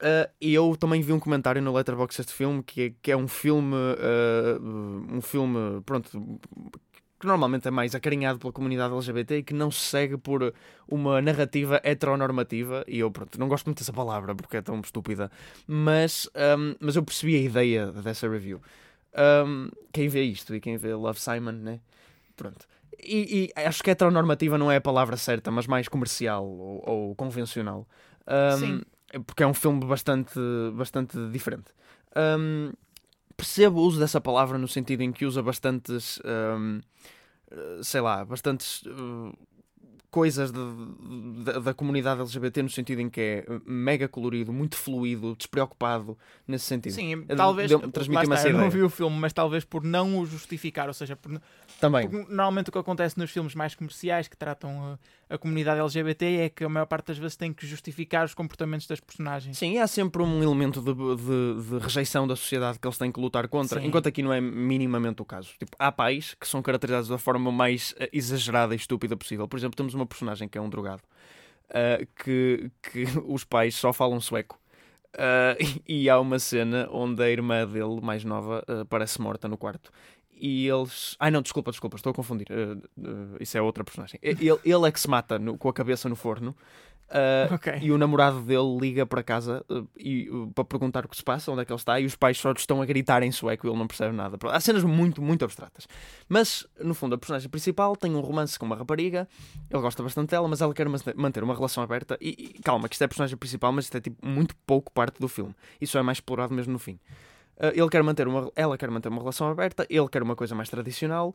Uh, 0.00 0.30
e 0.40 0.54
eu 0.54 0.76
também 0.76 1.02
vi 1.02 1.12
um 1.12 1.18
comentário 1.18 1.60
no 1.60 1.72
Letterboxd 1.72 2.22
deste 2.22 2.32
filme 2.32 2.62
que 2.62 2.82
é, 2.82 2.92
que 3.02 3.10
é 3.10 3.16
um 3.16 3.26
filme 3.26 3.74
uh, 3.74 5.12
um 5.12 5.20
filme 5.20 5.80
pronto 5.84 6.38
que 7.18 7.26
normalmente 7.26 7.66
é 7.66 7.70
mais 7.70 7.94
acarinhado 7.94 8.38
pela 8.38 8.52
comunidade 8.52 8.94
LGBT 8.94 9.38
e 9.38 9.42
que 9.42 9.54
não 9.54 9.70
se 9.70 9.80
segue 9.80 10.16
por 10.16 10.54
uma 10.88 11.20
narrativa 11.20 11.80
heteronormativa 11.82 12.84
e 12.86 13.00
eu 13.00 13.10
pronto, 13.10 13.38
não 13.38 13.48
gosto 13.48 13.66
muito 13.66 13.78
dessa 13.78 13.92
palavra 13.92 14.34
porque 14.34 14.56
é 14.56 14.62
tão 14.62 14.80
estúpida 14.80 15.30
mas, 15.66 16.28
um, 16.58 16.74
mas 16.80 16.96
eu 16.96 17.02
percebi 17.02 17.36
a 17.36 17.40
ideia 17.40 17.86
dessa 17.92 18.28
review 18.28 18.60
um, 19.46 19.68
quem 19.92 20.08
vê 20.08 20.22
isto 20.22 20.54
e 20.54 20.60
quem 20.60 20.76
vê 20.76 20.94
Love 20.94 21.20
Simon 21.20 21.52
né? 21.52 21.80
pronto 22.36 22.66
e, 23.02 23.52
e, 23.56 23.60
acho 23.60 23.82
que 23.82 23.90
heteronormativa 23.90 24.58
não 24.58 24.70
é 24.70 24.76
a 24.76 24.80
palavra 24.80 25.16
certa, 25.16 25.50
mas 25.50 25.66
mais 25.66 25.88
comercial 25.88 26.44
ou, 26.44 26.82
ou 26.84 27.14
convencional. 27.14 27.86
Um, 28.26 28.58
Sim. 28.58 28.82
Porque 29.26 29.42
é 29.42 29.46
um 29.46 29.54
filme 29.54 29.84
bastante, 29.86 30.38
bastante 30.74 31.16
diferente. 31.30 31.72
Um, 32.16 32.72
percebo 33.38 33.80
o 33.80 33.84
uso 33.84 34.00
dessa 34.00 34.20
palavra 34.20 34.58
no 34.58 34.66
sentido 34.66 35.02
em 35.02 35.12
que 35.12 35.24
usa 35.24 35.40
bastantes, 35.40 36.20
um, 36.58 36.80
sei 37.80 38.00
lá, 38.00 38.24
bastantes 38.24 38.82
uh, 38.82 39.32
coisas 40.10 40.50
de, 40.50 40.58
de, 41.44 41.60
da 41.60 41.72
comunidade 41.72 42.20
LGBT 42.20 42.64
no 42.64 42.68
sentido 42.68 43.00
em 43.00 43.08
que 43.08 43.20
é 43.20 43.44
mega 43.64 44.08
colorido, 44.08 44.52
muito 44.52 44.76
fluido, 44.76 45.36
despreocupado 45.36 46.18
nesse 46.48 46.64
sentido. 46.64 46.94
Sim, 46.94 47.24
talvez 47.36 47.70
transmitir 47.92 48.26
uma 48.26 48.42
eu 48.42 48.58
não 48.58 48.70
vi 48.70 48.82
o 48.82 48.90
filme, 48.90 49.16
mas 49.16 49.32
talvez 49.32 49.64
por 49.64 49.84
não 49.84 50.18
o 50.18 50.26
justificar, 50.26 50.88
ou 50.88 50.94
seja, 50.94 51.14
por, 51.14 51.40
também. 51.80 52.08
Porque, 52.08 52.32
normalmente 52.32 52.70
o 52.70 52.72
que 52.72 52.78
acontece 52.78 53.16
nos 53.16 53.30
filmes 53.30 53.54
mais 53.54 53.76
comerciais 53.76 54.26
que 54.26 54.36
tratam 54.36 54.82
a, 54.82 54.98
a, 55.28 55.38
comunidade 55.38 55.80
LGBT 55.80 56.24
é 56.36 56.48
que 56.48 56.64
a 56.64 56.68
maior 56.68 56.86
parte 56.86 57.08
das 57.08 57.18
vezes 57.18 57.36
tem 57.36 57.52
que 57.52 57.66
justificar 57.66 58.24
os 58.24 58.34
comportamentos 58.34 58.86
das 58.86 59.00
personagens. 59.00 59.58
Sim, 59.58 59.78
há 59.78 59.86
sempre 59.86 60.22
um 60.22 60.42
elemento 60.42 60.80
de, 60.80 60.94
de, 60.94 61.70
de 61.70 61.78
rejeição 61.78 62.26
da 62.26 62.36
sociedade 62.36 62.78
que 62.78 62.86
eles 62.86 62.98
têm 62.98 63.12
que 63.12 63.20
lutar 63.20 63.48
contra, 63.48 63.80
Sim. 63.80 63.86
enquanto 63.86 64.08
aqui 64.08 64.22
não 64.22 64.32
é 64.32 64.40
minimamente 64.40 65.22
o 65.22 65.24
caso. 65.24 65.50
Tipo, 65.58 65.76
há 65.78 65.90
pais 65.92 66.34
que 66.34 66.46
são 66.46 66.62
caracterizados 66.62 67.08
da 67.08 67.18
forma 67.18 67.50
mais 67.52 67.94
eh, 67.98 68.08
exagerada 68.12 68.74
e 68.74 68.76
estúpida 68.76 69.16
possível. 69.16 69.46
Por 69.46 69.58
exemplo, 69.58 69.76
temos 69.76 69.94
uma 69.94 70.06
personagem 70.06 70.48
que 70.48 70.58
é 70.58 70.60
um 70.60 70.68
drogado. 70.68 71.02
Uh, 71.68 72.06
que, 72.24 72.70
que 72.82 73.04
os 73.28 73.44
pais 73.44 73.74
só 73.74 73.92
falam 73.92 74.20
sueco. 74.20 74.58
Uh, 75.14 75.80
e 75.86 76.08
há 76.08 76.18
uma 76.18 76.38
cena 76.38 76.88
onde 76.90 77.22
a 77.22 77.30
irmã 77.30 77.66
dele, 77.66 78.00
mais 78.00 78.24
nova, 78.24 78.64
uh, 78.68 78.84
parece 78.86 79.20
morta 79.20 79.48
no 79.48 79.56
quarto 79.56 79.90
e 80.40 80.68
eles. 80.68 81.16
Ai 81.18 81.30
não, 81.30 81.42
desculpa, 81.42 81.70
desculpa, 81.70 81.96
estou 81.96 82.10
a 82.10 82.14
confundir. 82.14 82.46
Uh, 82.50 82.78
uh, 82.98 83.36
isso 83.40 83.56
é 83.56 83.62
outra 83.62 83.84
personagem. 83.84 84.18
Ele, 84.22 84.50
ele 84.64 84.88
é 84.88 84.92
que 84.92 85.00
se 85.00 85.08
mata 85.08 85.38
no, 85.38 85.56
com 85.56 85.68
a 85.68 85.72
cabeça 85.72 86.08
no 86.08 86.16
forno. 86.16 86.54
Uh, 87.08 87.54
okay. 87.54 87.78
E 87.80 87.90
o 87.90 87.96
namorado 87.96 88.42
dele 88.42 88.76
liga 88.78 89.06
para 89.06 89.22
casa 89.22 89.64
e, 89.96 90.28
para 90.54 90.62
perguntar 90.64 91.06
o 91.06 91.08
que 91.08 91.16
se 91.16 91.24
passa, 91.24 91.50
onde 91.50 91.62
é 91.62 91.64
que 91.64 91.72
ele 91.72 91.78
está, 91.78 91.98
e 91.98 92.04
os 92.04 92.14
pais 92.14 92.36
só 92.36 92.52
estão 92.52 92.82
a 92.82 92.86
gritar 92.86 93.22
em 93.22 93.32
sueco 93.32 93.66
e 93.66 93.70
ele 93.70 93.78
não 93.78 93.86
percebe 93.86 94.14
nada. 94.14 94.36
Há 94.50 94.60
cenas 94.60 94.84
muito, 94.84 95.22
muito 95.22 95.42
abstratas. 95.42 95.88
Mas, 96.28 96.66
no 96.78 96.92
fundo, 96.94 97.14
a 97.14 97.18
personagem 97.18 97.48
principal 97.48 97.96
tem 97.96 98.14
um 98.14 98.20
romance 98.20 98.58
com 98.58 98.66
uma 98.66 98.76
rapariga, 98.76 99.26
ele 99.70 99.80
gosta 99.80 100.02
bastante 100.02 100.30
dela, 100.30 100.46
mas 100.46 100.60
ela 100.60 100.74
quer 100.74 100.86
manter 101.16 101.42
uma 101.42 101.54
relação 101.54 101.82
aberta. 101.82 102.18
E, 102.20 102.52
e 102.56 102.62
calma, 102.62 102.88
que 102.88 102.94
isto 102.94 103.02
é 103.02 103.06
a 103.06 103.08
personagem 103.08 103.36
principal, 103.38 103.72
mas 103.72 103.86
isto 103.86 103.96
é 103.96 104.00
tipo 104.00 104.26
muito 104.26 104.54
pouco 104.66 104.92
parte 104.92 105.18
do 105.18 105.28
filme. 105.28 105.54
Isso 105.80 105.96
é 105.96 106.02
mais 106.02 106.18
explorado 106.18 106.52
mesmo 106.52 106.74
no 106.74 106.78
fim. 106.78 106.98
Uh, 107.58 107.72
ele 107.74 107.88
quer 107.88 108.02
manter 108.02 108.28
uma, 108.28 108.50
ela 108.54 108.78
quer 108.78 108.90
manter 108.90 109.08
uma 109.08 109.18
relação 109.18 109.48
aberta, 109.50 109.86
ele 109.90 110.08
quer 110.08 110.22
uma 110.22 110.36
coisa 110.36 110.54
mais 110.54 110.70
tradicional. 110.70 111.34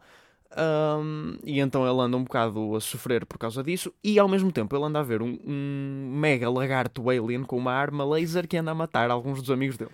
Um, 0.55 1.37
e 1.43 1.59
então 1.59 1.87
ele 1.87 1.99
anda 1.99 2.15
um 2.15 2.23
bocado 2.23 2.75
a 2.75 2.81
sofrer 2.81 3.25
por 3.25 3.39
causa 3.39 3.63
disso, 3.63 3.93
e 4.03 4.19
ao 4.19 4.27
mesmo 4.27 4.51
tempo 4.51 4.75
ele 4.75 4.85
anda 4.85 4.99
a 4.99 5.03
ver 5.03 5.21
um, 5.21 5.39
um 5.43 6.11
mega 6.15 6.49
lagarto 6.49 7.09
alien 7.09 7.43
com 7.43 7.57
uma 7.57 7.73
arma 7.73 8.05
laser 8.05 8.47
que 8.47 8.57
anda 8.57 8.71
a 8.71 8.75
matar 8.75 9.09
alguns 9.09 9.41
dos 9.41 9.49
amigos 9.49 9.77
dele. 9.77 9.91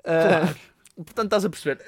Uh, 0.00 0.28
claro. 0.28 0.56
Portanto, 0.96 1.24
estás 1.24 1.44
a 1.44 1.50
perceber. 1.50 1.80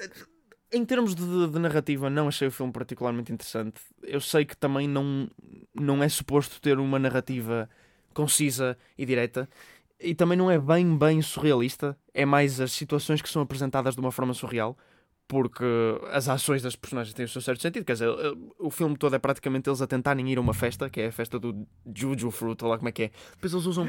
Em 0.71 0.83
termos 0.83 1.15
de, 1.15 1.47
de, 1.47 1.59
narrativa, 1.59 2.09
não 2.09 2.27
achei 2.27 2.47
o 2.47 2.51
filme 2.51 2.73
particularmente 2.73 3.31
interessante. 3.31 3.79
Eu 4.01 4.19
sei 4.19 4.43
que 4.43 4.57
também 4.57 4.87
não, 4.87 5.29
não 5.73 6.03
é 6.03 6.09
suposto 6.09 6.59
ter 6.59 6.79
uma 6.79 6.97
narrativa 6.97 7.69
concisa 8.13 8.77
e 8.97 9.05
direta 9.05 9.47
e 10.03 10.13
também 10.15 10.37
não 10.37 10.51
é 10.51 10.59
bem, 10.59 10.97
bem 10.97 11.21
surrealista. 11.21 11.97
É 12.13 12.25
mais 12.25 12.59
as 12.59 12.71
situações 12.71 13.21
que 13.21 13.29
são 13.29 13.41
apresentadas 13.41 13.95
de 13.95 14.01
uma 14.01 14.11
forma 14.11 14.33
surreal. 14.33 14.77
porque 15.27 15.63
as 16.11 16.27
ações 16.29 16.61
das 16.61 16.75
personagens 16.75 17.13
têm 17.13 17.25
o 17.25 17.29
seu 17.29 17.41
certo 17.41 17.61
sentido. 17.61 17.85
Quer 17.85 17.93
dizer, 17.93 18.09
o 18.59 18.69
filme 18.69 18.95
todo 18.97 19.15
é 19.15 19.19
praticamente 19.19 19.69
eles 19.69 19.81
a 19.81 19.87
tentarem 19.87 20.29
ir 20.29 20.37
a 20.37 20.41
uma 20.41 20.53
festa, 20.53 20.89
que 20.89 21.01
é 21.01 21.07
a 21.07 21.11
festa 21.11 21.39
do 21.39 21.65
Juju 21.95 22.29
Fruit, 22.29 22.63
ou 22.63 22.69
lá 22.69 22.77
como 22.77 22.89
é 22.89 22.91
que 22.91 23.03
é. 23.03 23.11
Depois 23.31 23.53
eles 23.53 23.65
usam. 23.65 23.87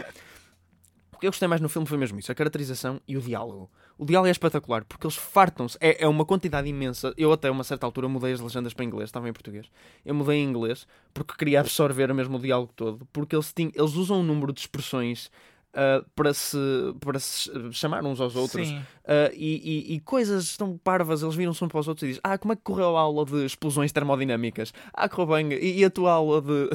O 1.12 1.18
que 1.18 1.26
eu 1.26 1.30
gostei 1.30 1.46
mais 1.46 1.60
no 1.60 1.68
filme 1.68 1.86
foi 1.86 1.96
mesmo 1.96 2.18
isso, 2.18 2.32
a 2.32 2.34
caracterização 2.34 3.00
e 3.06 3.16
o 3.16 3.20
diálogo. 3.20 3.70
O 3.96 4.04
diálogo 4.04 4.26
é 4.26 4.30
espetacular, 4.30 4.84
porque 4.84 5.06
eles 5.06 5.16
fartam-se. 5.16 5.76
É, 5.80 6.04
é 6.04 6.08
uma 6.08 6.24
quantidade 6.24 6.68
imensa. 6.68 7.14
Eu 7.16 7.32
até 7.32 7.48
a 7.48 7.52
uma 7.52 7.62
certa 7.62 7.86
altura 7.86 8.08
mudei 8.08 8.32
as 8.32 8.40
legendas 8.40 8.74
para 8.74 8.84
inglês, 8.84 9.08
estava 9.10 9.28
em 9.28 9.32
português. 9.32 9.70
Eu 10.04 10.14
mudei 10.14 10.38
em 10.38 10.44
inglês, 10.44 10.86
porque 11.12 11.34
queria 11.36 11.60
absorver 11.60 12.12
mesmo 12.12 12.36
o 12.36 12.40
diálogo 12.40 12.72
todo, 12.74 13.06
porque 13.12 13.36
eles, 13.36 13.52
tinham, 13.52 13.70
eles 13.74 13.94
usam 13.94 14.20
um 14.20 14.22
número 14.24 14.52
de 14.52 14.60
expressões 14.60 15.30
Uh, 15.74 16.08
para, 16.14 16.32
se, 16.32 16.56
para 17.00 17.18
se 17.18 17.50
chamar 17.72 18.04
uns 18.04 18.20
aos 18.20 18.36
outros 18.36 18.70
uh, 18.70 19.34
e, 19.34 19.88
e, 19.90 19.94
e, 19.94 20.00
coisas 20.00 20.56
tão 20.56 20.78
parvas, 20.78 21.20
eles 21.20 21.34
viram-se 21.34 21.64
uns 21.64 21.68
para 21.68 21.80
os 21.80 21.88
outros 21.88 22.04
e 22.04 22.06
dizem: 22.06 22.20
Ah, 22.22 22.38
como 22.38 22.52
é 22.52 22.56
que 22.56 22.62
correu 22.62 22.96
a 22.96 23.00
aula 23.00 23.24
de 23.24 23.44
explosões 23.44 23.90
termodinâmicas? 23.90 24.72
Ah, 24.92 25.08
correu 25.08 25.34
bem. 25.34 25.52
E, 25.52 25.80
e 25.80 25.84
a 25.84 25.90
tua 25.90 26.12
aula 26.12 26.40
de 26.40 26.70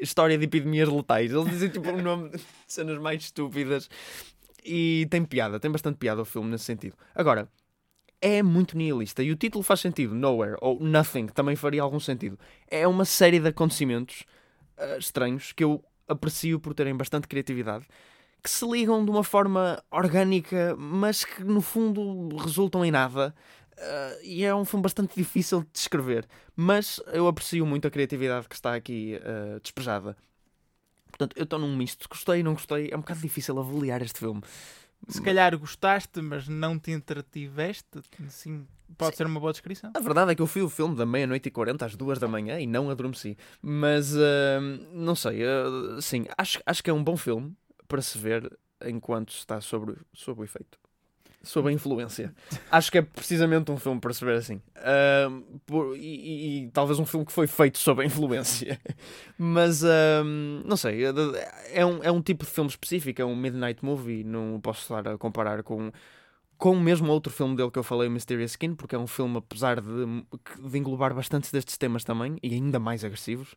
história 0.00 0.36
de 0.36 0.46
epidemias 0.46 0.88
letais? 0.88 1.30
Eles 1.30 1.48
dizem 1.48 1.68
tipo 1.68 1.88
um 1.88 2.02
nome 2.02 2.30
de 2.30 2.40
cenas 2.66 2.98
mais 2.98 3.22
estúpidas 3.22 3.88
e 4.64 5.06
tem 5.10 5.24
piada, 5.24 5.60
tem 5.60 5.70
bastante 5.70 5.98
piada 5.98 6.22
o 6.22 6.24
filme 6.24 6.50
nesse 6.50 6.64
sentido. 6.64 6.96
Agora, 7.14 7.48
é 8.20 8.42
muito 8.42 8.76
nihilista 8.76 9.22
e 9.22 9.30
o 9.30 9.36
título 9.36 9.62
faz 9.62 9.78
sentido: 9.78 10.12
Nowhere 10.12 10.56
ou 10.60 10.80
Nothing 10.80 11.26
também 11.26 11.54
faria 11.54 11.82
algum 11.82 12.00
sentido. 12.00 12.36
É 12.66 12.84
uma 12.88 13.04
série 13.04 13.38
de 13.38 13.48
acontecimentos 13.48 14.24
uh, 14.76 14.98
estranhos 14.98 15.52
que 15.52 15.62
eu 15.62 15.84
aprecio 16.08 16.58
por 16.58 16.74
terem 16.74 16.96
bastante 16.96 17.28
criatividade 17.28 17.86
que 18.44 18.50
se 18.50 18.70
ligam 18.70 19.02
de 19.02 19.10
uma 19.10 19.24
forma 19.24 19.82
orgânica, 19.90 20.76
mas 20.78 21.24
que 21.24 21.42
no 21.42 21.62
fundo 21.62 22.36
resultam 22.36 22.84
em 22.84 22.90
nada. 22.90 23.34
Uh, 23.72 24.22
e 24.22 24.44
é 24.44 24.54
um 24.54 24.66
filme 24.66 24.82
bastante 24.82 25.16
difícil 25.16 25.62
de 25.62 25.68
descrever, 25.72 26.28
mas 26.54 27.00
eu 27.06 27.26
aprecio 27.26 27.64
muito 27.64 27.88
a 27.88 27.90
criatividade 27.90 28.46
que 28.46 28.54
está 28.54 28.74
aqui 28.74 29.18
uh, 29.18 29.58
despejada. 29.60 30.14
Portanto, 31.08 31.34
eu 31.36 31.44
estou 31.44 31.58
num 31.58 31.74
misto. 31.74 32.06
Gostei, 32.08 32.42
não 32.42 32.52
gostei. 32.52 32.90
É 32.92 32.96
um 32.96 33.00
bocado 33.00 33.20
difícil 33.20 33.58
avaliar 33.58 34.02
este 34.02 34.18
filme. 34.18 34.42
Se 35.08 35.22
calhar 35.22 35.56
gostaste, 35.56 36.20
mas 36.20 36.46
não 36.46 36.78
te 36.78 36.90
entretiveste. 36.90 38.00
Sim, 38.28 38.66
pode 38.98 39.12
Sim. 39.12 39.18
ser 39.18 39.26
uma 39.26 39.40
boa 39.40 39.52
descrição. 39.52 39.90
A 39.94 40.00
verdade 40.00 40.32
é 40.32 40.34
que 40.34 40.42
eu 40.42 40.46
fui 40.46 40.62
o 40.62 40.68
filme 40.68 40.96
da 40.96 41.06
meia-noite 41.06 41.48
e 41.48 41.52
quarenta 41.52 41.86
às 41.86 41.94
duas 41.94 42.18
da 42.18 42.26
manhã 42.26 42.58
e 42.58 42.66
não 42.66 42.90
adormeci. 42.90 43.38
Mas, 43.62 44.14
uh, 44.14 44.20
não 44.92 45.14
sei, 45.14 45.42
uh, 45.44 46.02
sim, 46.02 46.26
acho, 46.36 46.60
acho 46.66 46.82
que 46.82 46.90
é 46.90 46.92
um 46.92 47.02
bom 47.02 47.16
filme 47.16 47.54
para 47.88 48.02
se 48.02 48.18
ver 48.18 48.50
enquanto 48.84 49.30
está 49.30 49.60
sobre, 49.60 49.96
sobre 50.12 50.42
o 50.42 50.44
efeito. 50.44 50.78
Sob 51.42 51.68
a 51.68 51.72
influência. 51.72 52.34
Acho 52.70 52.90
que 52.90 52.96
é 52.96 53.02
precisamente 53.02 53.70
um 53.70 53.76
filme 53.76 54.00
para 54.00 54.14
se 54.14 54.24
ver 54.24 54.36
assim. 54.36 54.62
Uh, 54.78 55.60
por, 55.66 55.94
e, 55.94 56.64
e, 56.64 56.70
talvez 56.70 56.98
um 56.98 57.04
filme 57.04 57.26
que 57.26 57.32
foi 57.32 57.46
feito 57.46 57.76
sob 57.76 58.02
a 58.02 58.06
influência. 58.06 58.80
Mas 59.36 59.82
uh, 59.82 60.24
não 60.64 60.76
sei. 60.76 61.02
É 61.70 61.84
um, 61.84 62.02
é 62.02 62.10
um 62.10 62.22
tipo 62.22 62.46
de 62.46 62.50
filme 62.50 62.70
específico, 62.70 63.20
é 63.20 63.24
um 63.26 63.36
Midnight 63.36 63.84
Movie. 63.84 64.24
Não 64.24 64.58
posso 64.58 64.80
estar 64.80 65.06
a 65.06 65.18
comparar 65.18 65.62
com 65.62 65.92
com 66.56 66.72
o 66.72 66.80
mesmo 66.80 67.10
outro 67.12 67.32
filme 67.32 67.56
dele 67.56 67.70
que 67.70 67.78
eu 67.78 67.82
falei, 67.82 68.08
Mysterious 68.08 68.52
Skin, 68.52 68.74
porque 68.74 68.94
é 68.94 68.98
um 68.98 69.06
filme, 69.06 69.36
apesar 69.38 69.80
de, 69.80 69.88
de 70.70 70.78
englobar 70.78 71.12
bastantes 71.14 71.50
destes 71.50 71.76
temas 71.76 72.04
também, 72.04 72.38
e 72.42 72.54
ainda 72.54 72.78
mais 72.78 73.04
agressivos, 73.04 73.54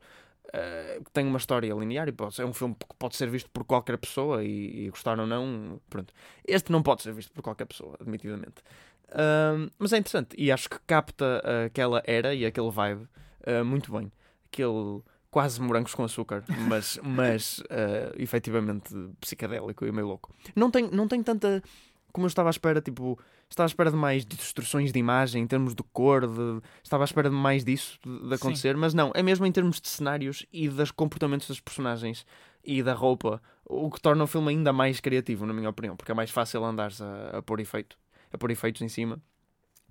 uh, 0.50 1.04
tem 1.14 1.26
uma 1.26 1.38
história 1.38 1.74
linear 1.74 2.08
e 2.08 2.12
pode, 2.12 2.42
é 2.42 2.46
um 2.46 2.54
filme 2.54 2.76
que 2.76 2.96
pode 2.98 3.16
ser 3.16 3.30
visto 3.30 3.50
por 3.50 3.64
qualquer 3.64 3.98
pessoa 3.98 4.44
e, 4.44 4.86
e 4.86 4.90
gostar 4.90 5.20
ou 5.20 5.28
não, 5.28 5.80
pronto. 5.90 6.14
Este 6.46 6.72
não 6.72 6.82
pode 6.82 7.04
ser 7.04 7.14
visto 7.14 7.32
por 7.32 7.42
qualquer 7.42 7.66
pessoa, 7.66 7.96
admitidamente. 8.00 8.62
Uh, 9.10 9.72
mas 9.80 9.94
é 9.94 9.98
interessante 9.98 10.36
e 10.38 10.52
acho 10.52 10.70
que 10.70 10.78
capta 10.86 11.42
aquela 11.66 12.04
era 12.06 12.34
e 12.34 12.46
aquele 12.46 12.70
vibe 12.70 13.08
uh, 13.48 13.64
muito 13.64 13.92
bem. 13.92 14.12
Aquele 14.52 15.02
quase 15.32 15.62
morangos 15.62 15.94
com 15.94 16.04
açúcar, 16.04 16.44
mas, 16.68 17.00
mas 17.04 17.60
uh, 17.60 18.14
efetivamente 18.18 18.94
psicadélico 19.20 19.86
e 19.86 19.92
meio 19.92 20.08
louco. 20.08 20.34
Não 20.56 20.72
tem, 20.72 20.90
não 20.90 21.08
tem 21.08 21.22
tanta 21.24 21.62
como 22.18 22.26
eu 22.26 22.30
estava 22.30 22.50
à 22.50 22.52
espera, 22.52 22.82
tipo, 22.82 23.20
estava 23.50 23.66
à 23.66 23.70
espera 23.70 23.92
de 23.92 23.98
mais 23.98 24.26
distorções 24.26 24.92
de 24.92 25.00
imagem, 25.00 25.44
em 25.44 25.48
termos 25.48 25.74
de 25.74 25.84
cor, 25.94 26.28
de, 26.28 26.62
estava 26.84 27.04
à 27.04 27.06
espera 27.06 27.30
de 27.30 27.36
mais 27.36 27.64
disso 27.64 27.98
de, 28.04 28.28
de 28.28 28.34
acontecer, 28.34 28.74
Sim. 28.74 28.80
mas 28.80 28.94
não, 28.94 29.12
é 29.16 29.24
mesmo 29.24 29.46
em 29.46 29.52
termos 29.52 29.80
de 29.80 29.88
cenários 29.88 30.46
e 30.52 30.68
dos 30.68 30.92
comportamentos 30.92 31.48
dos 31.48 31.60
personagens 31.60 32.26
e 32.64 32.84
da 32.84 32.94
roupa, 32.94 33.42
o 33.66 33.90
que 33.90 34.02
torna 34.02 34.24
o 34.24 34.28
filme 34.28 34.50
ainda 34.50 34.74
mais 34.74 35.00
criativo, 35.00 35.46
na 35.46 35.54
minha 35.54 35.70
opinião, 35.70 35.96
porque 35.96 36.12
é 36.12 36.16
mais 36.16 36.30
fácil 36.30 36.64
andar 36.66 36.92
a, 37.00 37.38
a 37.38 37.42
pôr 37.42 37.60
efeito, 37.60 37.98
a 38.32 38.38
pôr 38.38 38.52
efeitos 38.52 38.82
em 38.82 38.90
cima 38.90 39.22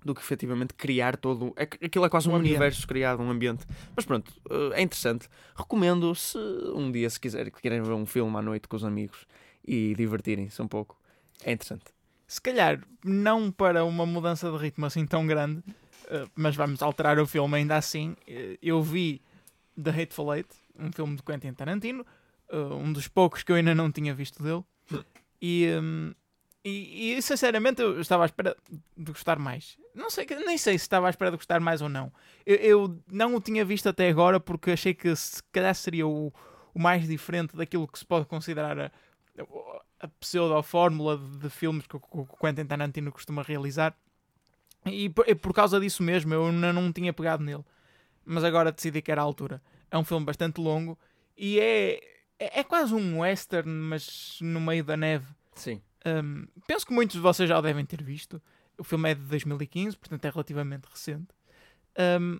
do 0.05 0.13
que 0.13 0.21
efetivamente 0.21 0.75
criar 0.75 1.17
todo. 1.17 1.53
É, 1.57 1.63
aquilo 1.63 2.05
é 2.05 2.09
quase 2.09 2.29
um, 2.29 2.33
um 2.33 2.35
universo 2.35 2.87
criado, 2.87 3.21
um 3.21 3.31
ambiente. 3.31 3.65
Mas 3.95 4.05
pronto, 4.05 4.31
eh, 4.49 4.79
é 4.79 4.81
interessante. 4.83 5.27
Recomendo 5.55 6.13
se 6.13 6.37
um 6.37 6.91
dia, 6.91 7.09
se 7.09 7.19
quiserem, 7.19 7.51
querem 7.51 7.81
ver 7.81 7.93
um 7.93 8.05
filme 8.05 8.37
à 8.37 8.41
noite 8.41 8.67
com 8.67 8.75
os 8.75 8.85
amigos 8.85 9.25
e 9.67 9.95
divertirem-se 9.95 10.61
um 10.61 10.67
pouco. 10.67 10.97
É 11.43 11.51
interessante 11.51 11.96
se 12.27 12.41
calhar 12.41 12.81
não 13.03 13.49
para 13.49 13.85
uma 13.85 14.05
mudança 14.05 14.51
de 14.51 14.57
ritmo 14.57 14.85
assim 14.85 15.05
tão 15.05 15.25
grande, 15.25 15.59
uh, 15.59 16.29
mas 16.35 16.55
vamos 16.55 16.81
alterar 16.81 17.17
o 17.19 17.25
filme 17.25 17.57
ainda 17.57 17.77
assim. 17.77 18.11
Uh, 18.27 18.57
eu 18.61 18.81
vi 18.83 19.21
The 19.81 19.91
Hateful 19.91 20.35
Eight, 20.35 20.49
um 20.77 20.91
filme 20.91 21.15
de 21.15 21.23
Quentin 21.23 21.53
Tarantino, 21.53 22.05
uh, 22.51 22.75
um 22.75 22.91
dos 22.91 23.07
poucos 23.07 23.43
que 23.43 23.51
eu 23.51 23.55
ainda 23.55 23.73
não 23.73 23.89
tinha 23.89 24.13
visto 24.13 24.43
dele, 24.43 24.63
e, 25.41 25.69
um, 25.81 26.13
e, 26.65 27.13
e, 27.13 27.21
sinceramente 27.21 27.81
eu 27.81 28.01
estava 28.01 28.23
à 28.23 28.25
espera 28.25 28.57
de 28.97 29.11
gostar 29.11 29.39
mais. 29.39 29.77
Não 29.95 30.09
sei, 30.09 30.27
nem 30.45 30.57
sei 30.57 30.77
se 30.77 30.83
estava 30.83 31.07
à 31.07 31.09
espera 31.09 31.31
de 31.31 31.37
gostar 31.37 31.59
mais 31.61 31.81
ou 31.81 31.87
não. 31.87 32.11
Eu, 32.45 32.55
eu 32.57 33.03
não 33.09 33.35
o 33.35 33.41
tinha 33.41 33.63
visto 33.63 33.87
até 33.87 34.09
agora 34.09 34.39
porque 34.39 34.71
achei 34.71 34.93
que 34.93 35.15
se 35.15 35.41
calhar 35.51 35.73
seria 35.73 36.05
o, 36.05 36.33
o 36.73 36.79
mais 36.79 37.07
diferente 37.07 37.55
daquilo 37.55 37.87
que 37.87 37.97
se 37.97 38.05
pode 38.05 38.25
considerar 38.25 38.77
a, 38.79 38.91
a 39.99 40.07
pseudo-fórmula 40.07 41.17
de, 41.17 41.37
de, 41.39 41.49
filmes 41.49 41.85
que 41.87 41.95
o, 41.95 41.99
que 41.99 42.07
o 42.17 42.25
Quentin 42.25 42.65
Tarantino 42.65 43.11
costuma 43.11 43.41
realizar. 43.41 43.95
E 44.85 45.09
por, 45.09 45.53
causa 45.53 45.79
disso 45.79 46.03
mesmo, 46.03 46.33
eu 46.33 46.51
não, 46.51 46.71
não 46.71 46.93
tinha 46.93 47.11
pegado 47.11 47.43
nele. 47.43 47.65
Mas 48.23 48.43
agora 48.43 48.71
decidi 48.71 49.01
que 49.01 49.11
era 49.11 49.21
a 49.21 49.23
altura. 49.23 49.61
É 49.89 49.97
um 49.97 50.03
filme 50.03 50.25
bastante 50.25 50.61
longo 50.61 50.97
e 51.35 51.59
é, 51.59 51.95
é, 52.39 52.59
é 52.59 52.63
quase 52.63 52.93
um 52.93 53.19
western, 53.19 53.69
mas 53.69 54.37
no 54.41 54.59
meio 54.59 54.83
da 54.83 54.97
neve. 54.97 55.25
Sim. 55.55 55.81
Um, 56.05 56.47
penso 56.65 56.85
que 56.85 56.93
muitos 56.93 57.15
de 57.15 57.21
vocês 57.21 57.49
já 57.49 57.57
o 57.57 57.61
devem 57.61 57.85
ter 57.85 58.03
visto. 58.03 58.41
O 58.77 58.83
filme 58.83 59.11
é 59.11 59.15
de 59.15 59.21
2015, 59.21 59.97
portanto 59.97 60.25
é 60.25 60.29
relativamente 60.29 60.85
recente. 60.85 61.27
Um, 62.21 62.39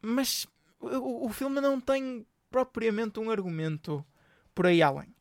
mas 0.00 0.46
o, 0.80 1.26
o 1.26 1.28
filme 1.30 1.60
não 1.60 1.80
tem 1.80 2.26
propriamente 2.50 3.18
um 3.18 3.30
argumento 3.30 4.04
por 4.54 4.66
aí 4.66 4.80
além 4.80 5.15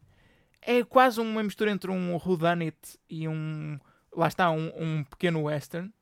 é 0.66 0.84
quase 0.84 1.22
uma 1.22 1.44
mistura 1.44 1.72
entre 1.72 1.92
um 1.92 2.16
whodunit 2.16 2.76
e 3.10 3.28
um. 3.28 3.80
Lá 4.16 4.28
está, 4.28 4.50
um, 4.50 4.72
um 4.76 5.04
pequeno 5.04 5.44
western. 5.44 5.94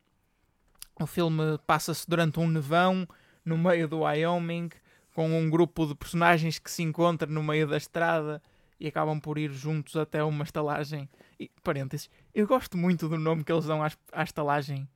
O 1.00 1.06
filme 1.06 1.58
passa-se 1.68 2.08
durante 2.08 2.40
um 2.40 2.48
nevão 2.48 3.08
no 3.44 3.58
meio 3.58 3.88
do 3.88 4.02
Wyoming, 4.02 4.70
com 5.14 5.28
um 5.38 5.50
grupo 5.50 5.86
de 5.86 5.96
personagens 5.96 6.60
que 6.60 6.72
se 6.72 6.84
encontram 6.84 7.32
no 7.32 7.44
meio 7.44 7.68
da 7.68 7.76
estrada 7.76 8.42
e 8.80 8.88
acabam 8.88 9.20
por 9.20 9.38
ir 9.38 9.52
juntos 9.52 9.96
até 9.98 10.24
uma 10.24 10.44
estalagem. 10.44 11.10
E, 11.40 11.50
parênteses, 11.64 12.10
eu 12.34 12.48
gosto 12.48 12.78
muito 12.78 13.10
do 13.10 13.18
nome 13.18 13.44
que 13.44 13.52
eles 13.52 13.66
dão 13.66 13.82
à, 13.84 14.24
estalagem, 14.24 14.88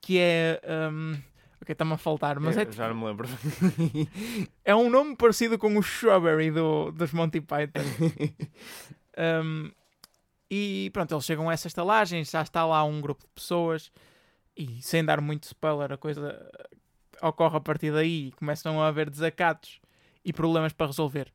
que 0.00 0.18
é. 0.18 0.60
Um, 0.90 1.12
ok, 1.60 1.72
está-me 1.72 1.92
a 1.92 1.98
faltar, 1.98 2.40
mas 2.40 2.56
é. 2.56 2.70
Já 2.72 2.88
não 2.88 2.96
me 2.96 3.04
lembro. 3.04 3.28
é 4.64 4.74
um 4.74 4.88
nome 4.88 5.14
parecido 5.14 5.58
com 5.58 5.76
o 5.76 5.80
Strawberry 5.80 6.50
do, 6.50 6.90
dos 6.90 7.12
Monty 7.12 7.40
Python. 7.40 7.82
Um, 9.18 9.70
e 10.50 10.90
pronto, 10.92 11.14
eles 11.14 11.24
chegam 11.24 11.48
a 11.48 11.52
essa 11.52 11.66
estalagem, 11.66 12.24
já 12.24 12.42
está 12.42 12.64
lá 12.66 12.84
um 12.84 13.00
grupo 13.00 13.22
de 13.22 13.30
pessoas 13.34 13.90
e 14.56 14.82
sem 14.82 15.04
dar 15.04 15.20
muito 15.20 15.44
spoiler, 15.44 15.92
a 15.92 15.96
coisa 15.96 16.50
ocorre 17.22 17.56
a 17.56 17.60
partir 17.60 17.92
daí 17.92 18.28
e 18.28 18.32
começam 18.32 18.80
a 18.80 18.88
haver 18.88 19.08
desacatos 19.08 19.80
e 20.24 20.32
problemas 20.32 20.72
para 20.72 20.86
resolver. 20.86 21.32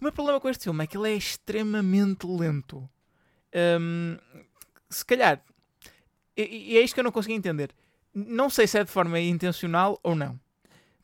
O 0.00 0.04
meu 0.04 0.12
problema 0.12 0.40
com 0.40 0.48
este 0.48 0.64
filme 0.64 0.84
é 0.84 0.86
que 0.86 0.96
ele 0.96 1.10
é 1.10 1.14
extremamente 1.14 2.26
lento. 2.26 2.88
Um, 3.80 4.16
se 4.88 5.04
calhar, 5.04 5.42
e, 6.36 6.72
e 6.72 6.78
é 6.78 6.82
isto 6.82 6.94
que 6.94 7.00
eu 7.00 7.04
não 7.04 7.12
consegui 7.12 7.34
entender. 7.34 7.74
Não 8.14 8.50
sei 8.50 8.66
se 8.66 8.78
é 8.78 8.84
de 8.84 8.90
forma 8.90 9.18
intencional 9.18 9.98
ou 10.02 10.14
não. 10.14 10.38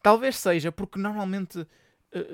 Talvez 0.02 0.36
seja, 0.36 0.70
porque 0.70 0.98
normalmente 0.98 1.66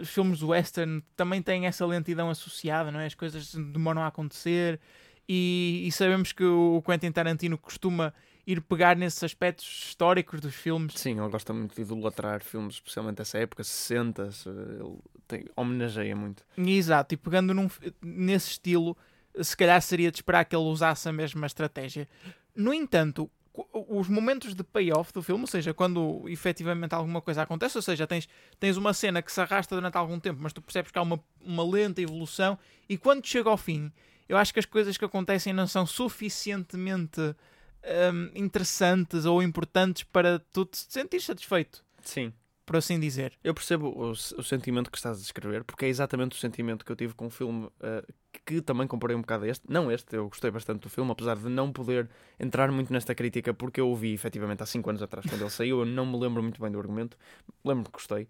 os 0.00 0.08
filmes 0.08 0.42
western 0.42 1.02
também 1.16 1.42
têm 1.42 1.66
essa 1.66 1.84
lentidão 1.84 2.30
associada, 2.30 2.90
não 2.90 3.00
é? 3.00 3.06
As 3.06 3.14
coisas 3.14 3.54
demoram 3.54 4.02
a 4.02 4.06
acontecer 4.06 4.80
e, 5.28 5.84
e, 5.86 5.92
sabemos 5.92 6.32
que 6.32 6.44
o 6.44 6.82
Quentin 6.82 7.10
Tarantino 7.10 7.56
costuma 7.56 8.12
ir 8.46 8.60
pegar 8.60 8.94
nesses 8.94 9.24
aspectos 9.24 9.66
históricos 9.66 10.40
dos 10.40 10.54
filmes. 10.54 10.94
Sim, 10.96 11.18
ele 11.18 11.30
gosta 11.30 11.52
muito 11.52 11.74
de 11.74 11.80
idolatrar 11.80 12.42
filmes, 12.42 12.74
especialmente 12.74 13.16
dessa 13.16 13.38
época, 13.38 13.64
60, 13.64 14.22
ele 14.46 14.98
tem, 15.26 15.46
homenageia 15.56 16.14
muito. 16.14 16.44
Exato, 16.58 17.14
e 17.14 17.16
pegando 17.16 17.54
num, 17.54 17.70
nesse 18.02 18.50
estilo, 18.50 18.96
se 19.40 19.56
calhar 19.56 19.80
seria 19.80 20.10
de 20.10 20.18
esperar 20.18 20.44
que 20.44 20.54
ele 20.54 20.64
usasse 20.64 21.08
a 21.08 21.12
mesma 21.12 21.46
estratégia. 21.46 22.06
No 22.54 22.74
entanto, 22.74 23.30
os 23.72 24.08
momentos 24.08 24.54
de 24.54 24.64
payoff 24.64 25.12
do 25.12 25.22
filme, 25.22 25.42
ou 25.42 25.46
seja, 25.46 25.72
quando 25.72 26.24
efetivamente 26.28 26.92
alguma 26.92 27.20
coisa 27.20 27.42
acontece, 27.42 27.78
ou 27.78 27.82
seja, 27.82 28.06
tens, 28.06 28.28
tens 28.58 28.76
uma 28.76 28.92
cena 28.92 29.22
que 29.22 29.30
se 29.30 29.40
arrasta 29.40 29.76
durante 29.76 29.96
algum 29.96 30.18
tempo, 30.18 30.40
mas 30.42 30.52
tu 30.52 30.60
percebes 30.60 30.90
que 30.90 30.98
há 30.98 31.02
uma, 31.02 31.20
uma 31.40 31.64
lenta 31.64 32.02
evolução, 32.02 32.58
e 32.88 32.98
quando 32.98 33.24
chega 33.26 33.48
ao 33.48 33.56
fim, 33.56 33.92
eu 34.28 34.36
acho 34.36 34.52
que 34.52 34.58
as 34.58 34.66
coisas 34.66 34.96
que 34.96 35.04
acontecem 35.04 35.52
não 35.52 35.68
são 35.68 35.86
suficientemente 35.86 37.20
hum, 37.20 38.30
interessantes 38.34 39.24
ou 39.24 39.40
importantes 39.40 40.02
para 40.02 40.40
tu 40.52 40.64
te 40.64 40.78
sentir 40.78 41.20
satisfeito, 41.20 41.84
Sim. 42.02 42.32
Por 42.64 42.76
assim 42.76 42.98
dizer. 42.98 43.32
Eu 43.42 43.54
percebo 43.54 43.88
o, 43.88 44.10
o 44.10 44.42
sentimento 44.42 44.90
que 44.90 44.96
estás 44.96 45.18
a 45.18 45.20
descrever, 45.20 45.64
porque 45.64 45.84
é 45.84 45.88
exatamente 45.88 46.36
o 46.36 46.38
sentimento 46.38 46.84
que 46.84 46.90
eu 46.92 46.96
tive 46.96 47.14
com 47.14 47.26
um 47.26 47.30
filme 47.30 47.68
eh, 47.80 48.04
que 48.44 48.60
também 48.60 48.86
comparei 48.86 49.16
um 49.16 49.20
bocado 49.20 49.44
a 49.44 49.48
este. 49.48 49.64
Não 49.68 49.90
este, 49.90 50.16
eu 50.16 50.28
gostei 50.28 50.50
bastante 50.50 50.80
do 50.80 50.90
filme, 50.90 51.10
apesar 51.10 51.36
de 51.36 51.48
não 51.48 51.72
poder 51.72 52.08
entrar 52.38 52.70
muito 52.70 52.92
nesta 52.92 53.14
crítica, 53.14 53.52
porque 53.54 53.80
eu 53.80 53.90
o 53.90 53.96
vi 53.96 54.12
efetivamente 54.14 54.62
há 54.62 54.66
5 54.66 54.88
anos 54.90 55.02
atrás, 55.02 55.26
quando 55.28 55.42
ele 55.42 55.50
saiu. 55.50 55.80
Eu 55.80 55.86
não 55.86 56.06
me 56.06 56.18
lembro 56.18 56.42
muito 56.42 56.60
bem 56.60 56.70
do 56.70 56.78
argumento, 56.78 57.16
lembro 57.64 57.84
que 57.84 57.92
gostei. 57.92 58.28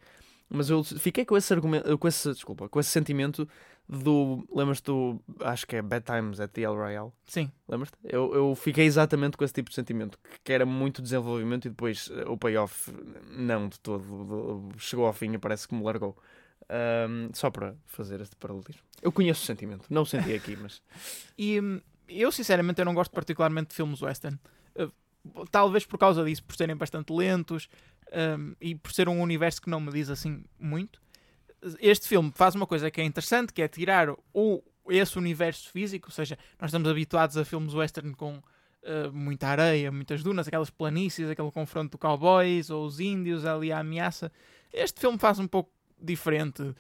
Mas 0.49 0.69
eu 0.71 0.85
fiquei 0.85 1.25
com 1.25 1.37
esse 1.37 1.53
argumento, 1.53 1.97
com 1.99 2.07
esse, 2.09 2.33
desculpa, 2.33 2.69
com 2.69 2.79
esse 2.79 2.91
sentimento 2.91 3.49
do. 3.89 4.47
Lembras-te 4.55 4.85
do. 4.85 5.21
Acho 5.41 5.67
que 5.67 5.77
é 5.77 5.83
Bad 5.83 6.05
Times 6.05 6.39
at 6.41 6.51
the 6.53 6.63
El 6.63 6.75
Royale. 6.75 7.11
Sim. 7.27 7.51
Lembras-te? 7.69 7.97
Eu, 8.05 8.35
eu 8.35 8.55
fiquei 8.55 8.85
exatamente 8.85 9.37
com 9.37 9.45
esse 9.45 9.55
tipo 9.55 9.71
de 9.71 9.75
sentimento, 9.75 10.19
que- 10.45 10.53
era 10.53 10.65
muito 10.67 11.01
desenvolvimento 11.03 11.67
e 11.67 11.71
depois 11.71 12.11
eh, 12.13 12.25
o 12.29 12.37
payoff, 12.37 12.93
não 13.37 13.69
de 13.69 13.81
todo, 13.81 14.05
do- 14.05 14.79
chegou 14.79 15.07
ao 15.07 15.13
fim 15.13 15.33
e 15.33 15.39
parece 15.39 15.67
que 15.67 15.75
me 15.75 15.83
largou. 15.83 16.17
Ahm, 16.69 17.31
só 17.35 17.51
para 17.51 17.75
fazer 17.87 18.21
este 18.21 18.37
paralelismo. 18.37 18.81
Eu 19.03 19.13
conheço 19.13 19.43
o 19.43 19.47
sentimento, 19.47 19.85
não 19.91 20.03
o 20.03 20.07
senti 20.07 20.33
aqui, 20.33 20.57
mas 20.61 20.81
E 21.37 21.61
hum, 21.61 21.81
eu, 22.09 22.31
sinceramente, 22.33 22.81
eu 22.81 22.85
não 22.87 22.95
gosto 22.95 23.11
particularmente 23.13 23.69
de 23.71 23.75
filmes 23.75 24.01
western. 24.01 24.39
Uh, 24.75 24.91
talvez 25.51 25.85
por 25.85 25.99
causa 25.99 26.25
disso, 26.25 26.43
por 26.45 26.57
serem 26.57 26.75
bastante 26.77 27.13
lentos 27.13 27.69
hum, 28.39 28.55
e 28.61 28.75
por 28.75 28.93
ser 28.93 29.09
um 29.09 29.21
universo 29.21 29.61
que 29.61 29.71
não 29.71 29.81
me 29.81 29.93
diz 29.93 30.11
assim 30.11 30.45
muito. 30.59 31.01
Este 31.81 32.09
filme 32.09 32.33
faz 32.35 32.55
uma 32.55 32.67
coisa 32.67 32.91
que 32.91 33.01
é 33.01 33.05
interessante, 33.05 33.53
que 33.53 33.63
é 33.63 33.69
tirar 33.69 34.09
o, 34.33 34.63
esse 34.89 35.19
universo 35.19 35.71
físico, 35.71 36.09
ou 36.09 36.13
seja, 36.13 36.39
nós 36.61 36.69
estamos 36.69 36.89
habituados 36.89 37.37
a 37.37 37.45
filmes 37.45 37.73
western 37.73 38.15
com 38.15 38.35
uh, 38.37 39.13
muita 39.13 39.49
areia, 39.49 39.91
muitas 39.91 40.23
dunas, 40.23 40.47
aquelas 40.47 40.71
planícies, 40.71 41.29
aquele 41.29 41.51
confronto 41.51 41.93
de 41.93 41.99
cowboys 41.99 42.71
ou 42.71 42.85
os 42.85 43.01
índios 43.01 43.47
ali 43.47 43.73
à 43.73 43.79
ameaça. 43.79 44.31
Este 44.73 45.01
filme 45.01 45.19
faz 45.19 45.39
um 45.39 45.47
pouco 45.47 45.71
diferente. 45.99 46.75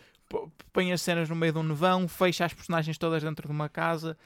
Põe 0.72 0.92
as 0.92 1.00
cenas 1.00 1.28
no 1.28 1.36
meio 1.36 1.52
de 1.52 1.58
um 1.58 1.62
nevão, 1.62 2.06
fecha 2.08 2.44
as 2.44 2.52
personagens 2.52 2.98
todas 2.98 3.22
dentro 3.22 3.46
de 3.46 3.52
uma 3.52 3.68
casa, 3.68 4.16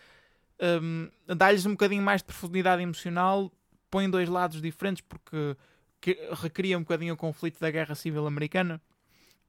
hum, 0.82 1.08
dá-lhes 1.26 1.66
um 1.66 1.72
bocadinho 1.72 2.02
mais 2.02 2.20
de 2.20 2.26
profundidade 2.26 2.82
emocional, 2.82 3.52
põe 3.90 4.08
dois 4.08 4.28
lados 4.28 4.60
diferentes 4.60 5.02
porque 5.06 5.56
que- 6.00 6.18
recria 6.32 6.76
um 6.78 6.82
bocadinho 6.82 7.14
o 7.14 7.16
conflito 7.16 7.58
da 7.60 7.70
Guerra 7.70 7.94
Civil 7.94 8.26
Americana, 8.26 8.80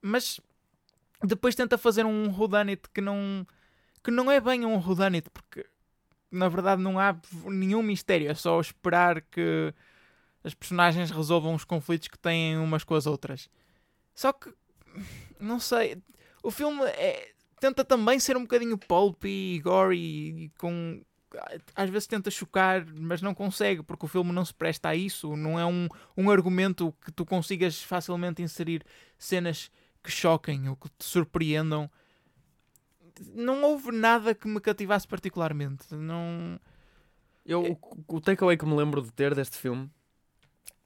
mas 0.01 0.39
depois 1.23 1.55
tenta 1.55 1.77
fazer 1.77 2.05
um 2.05 2.29
whodunit 2.29 2.81
que 2.93 3.01
não 3.01 3.45
que 4.03 4.11
não 4.11 4.31
é 4.31 4.39
bem 4.39 4.65
um 4.65 4.77
whodunit 4.77 5.29
porque 5.29 5.65
na 6.31 6.47
verdade 6.47 6.81
não 6.81 6.97
há 6.97 7.19
nenhum 7.45 7.81
mistério, 7.81 8.29
é 8.29 8.33
só 8.33 8.59
esperar 8.61 9.21
que 9.21 9.73
as 10.43 10.53
personagens 10.53 11.11
resolvam 11.11 11.53
os 11.53 11.65
conflitos 11.65 12.07
que 12.07 12.17
têm 12.17 12.57
umas 12.57 12.83
com 12.83 12.95
as 12.95 13.05
outras. 13.05 13.49
Só 14.15 14.31
que 14.31 14.53
não 15.39 15.59
sei, 15.59 16.01
o 16.41 16.49
filme 16.51 16.81
é- 16.85 17.33
tenta 17.59 17.83
também 17.83 18.19
ser 18.19 18.37
um 18.37 18.41
bocadinho 18.43 18.77
pulp 18.77 19.25
e 19.25 19.59
gory 19.61 20.45
e 20.45 20.49
com 20.57 21.01
às 21.75 21.89
vezes 21.89 22.07
tenta 22.07 22.31
chocar, 22.31 22.85
mas 22.85 23.21
não 23.21 23.33
consegue, 23.33 23.83
porque 23.83 24.05
o 24.05 24.09
filme 24.09 24.31
não 24.31 24.43
se 24.43 24.53
presta 24.53 24.89
a 24.89 24.95
isso. 24.95 25.35
Não 25.35 25.59
é 25.59 25.65
um, 25.65 25.87
um 26.17 26.29
argumento 26.29 26.93
que 27.03 27.11
tu 27.11 27.25
consigas 27.25 27.81
facilmente 27.81 28.41
inserir 28.41 28.83
cenas 29.17 29.71
que 30.03 30.11
choquem 30.11 30.69
ou 30.69 30.75
que 30.75 30.89
te 30.89 31.05
surpreendam. 31.05 31.89
Não 33.33 33.63
houve 33.63 33.91
nada 33.91 34.33
que 34.33 34.47
me 34.47 34.59
cativasse 34.59 35.07
particularmente. 35.07 35.93
Não. 35.93 36.59
eu, 37.45 37.77
o, 38.07 38.15
o 38.15 38.21
takeaway 38.21 38.57
que 38.57 38.65
me 38.65 38.75
lembro 38.75 39.01
de 39.01 39.11
ter 39.11 39.35
deste 39.35 39.57
filme 39.57 39.89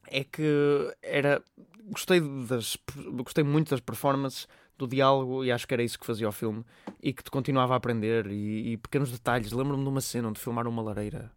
é 0.08 0.24
que 0.24 0.94
era. 1.02 1.42
Gostei, 1.86 2.20
das, 2.46 2.78
gostei 3.12 3.44
muito 3.44 3.70
das 3.70 3.80
performances, 3.80 4.48
do 4.78 4.86
diálogo, 4.86 5.44
e 5.44 5.52
acho 5.52 5.66
que 5.68 5.74
era 5.74 5.82
isso 5.82 5.98
que 5.98 6.06
fazia 6.06 6.28
o 6.28 6.32
filme, 6.32 6.64
e 7.02 7.12
que 7.12 7.22
te 7.22 7.30
continuava 7.30 7.74
a 7.74 7.76
aprender, 7.76 8.26
e, 8.26 8.72
e 8.72 8.76
pequenos 8.76 9.10
detalhes. 9.10 9.52
Lembro-me 9.52 9.82
de 9.82 9.88
uma 9.88 10.00
cena 10.00 10.28
onde 10.28 10.40
filmaram 10.40 10.70
uma 10.70 10.82
lareira. 10.82 11.30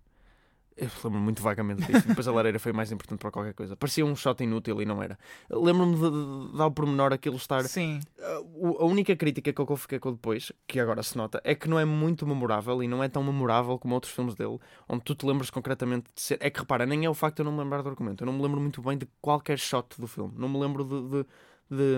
Eu 0.80 0.90
lembro-me 1.04 1.18
muito 1.26 1.42
vagamente 1.42 1.84
disso. 1.92 2.06
Depois 2.08 2.28
a 2.28 2.32
lareira 2.32 2.60
foi 2.60 2.72
mais 2.72 2.92
importante 2.92 3.18
para 3.20 3.32
qualquer 3.32 3.56
coisa. 3.56 3.76
Parecia 3.76 4.06
um 4.06 4.16
shot 4.16 4.44
inútil 4.44 4.80
e 4.80 4.86
não 4.86 5.02
era. 5.02 5.18
Lembro-me 5.50 5.96
de, 5.96 6.52
de, 6.52 6.56
dar 6.58 6.68
o 6.68 6.72
pormenor 6.72 7.12
aquilo 7.12 7.36
estar. 7.36 7.64
Sim, 7.64 8.00
Uh, 8.20 8.70
o- 8.74 8.78
a 8.84 8.86
única 8.86 9.16
crítica 9.16 9.52
que 9.52 9.60
eu 9.60 9.76
fiquei 9.76 9.98
com 9.98 10.12
depois, 10.12 10.52
que 10.68 10.80
agora 10.80 11.02
se 11.02 11.18
nota, 11.18 11.42
é 11.44 11.56
que 11.56 11.68
não 11.68 11.80
é 11.80 11.86
muito 11.86 12.28
memorável 12.28 12.84
e 12.84 12.88
não 12.88 13.04
é 13.04 13.10
tão 13.10 13.24
memorável 13.24 13.80
como 13.80 13.96
outros 13.96 14.14
filmes 14.14 14.36
dele, 14.36 14.60
onde 14.88 15.04
tu 15.04 15.16
te 15.16 15.26
lembras 15.26 15.50
concretamente 15.50 16.12
de 16.14 16.22
ser. 16.22 16.38
É 16.42 16.50
que 16.52 16.60
repara, 16.60 16.86
nem 16.86 17.06
é 17.06 17.10
o 17.10 17.14
facto 17.16 17.38
de 17.38 17.42
eu 17.42 17.46
não 17.46 17.52
me 17.54 17.60
lembrar 17.64 17.82
do 17.82 17.90
argumento, 17.90 18.22
eu 18.24 18.26
não 18.28 18.34
me 18.34 18.42
lembro 18.44 18.60
muito 18.62 18.80
bem 18.82 18.98
de 19.00 19.08
qualquer 19.20 19.58
shot 19.58 20.00
do 20.00 20.06
filme, 20.08 20.34
não 20.38 20.48
me 20.50 20.60
lembro 20.60 20.84
de. 20.84 21.10
de- 21.24 21.26
de, 21.70 21.98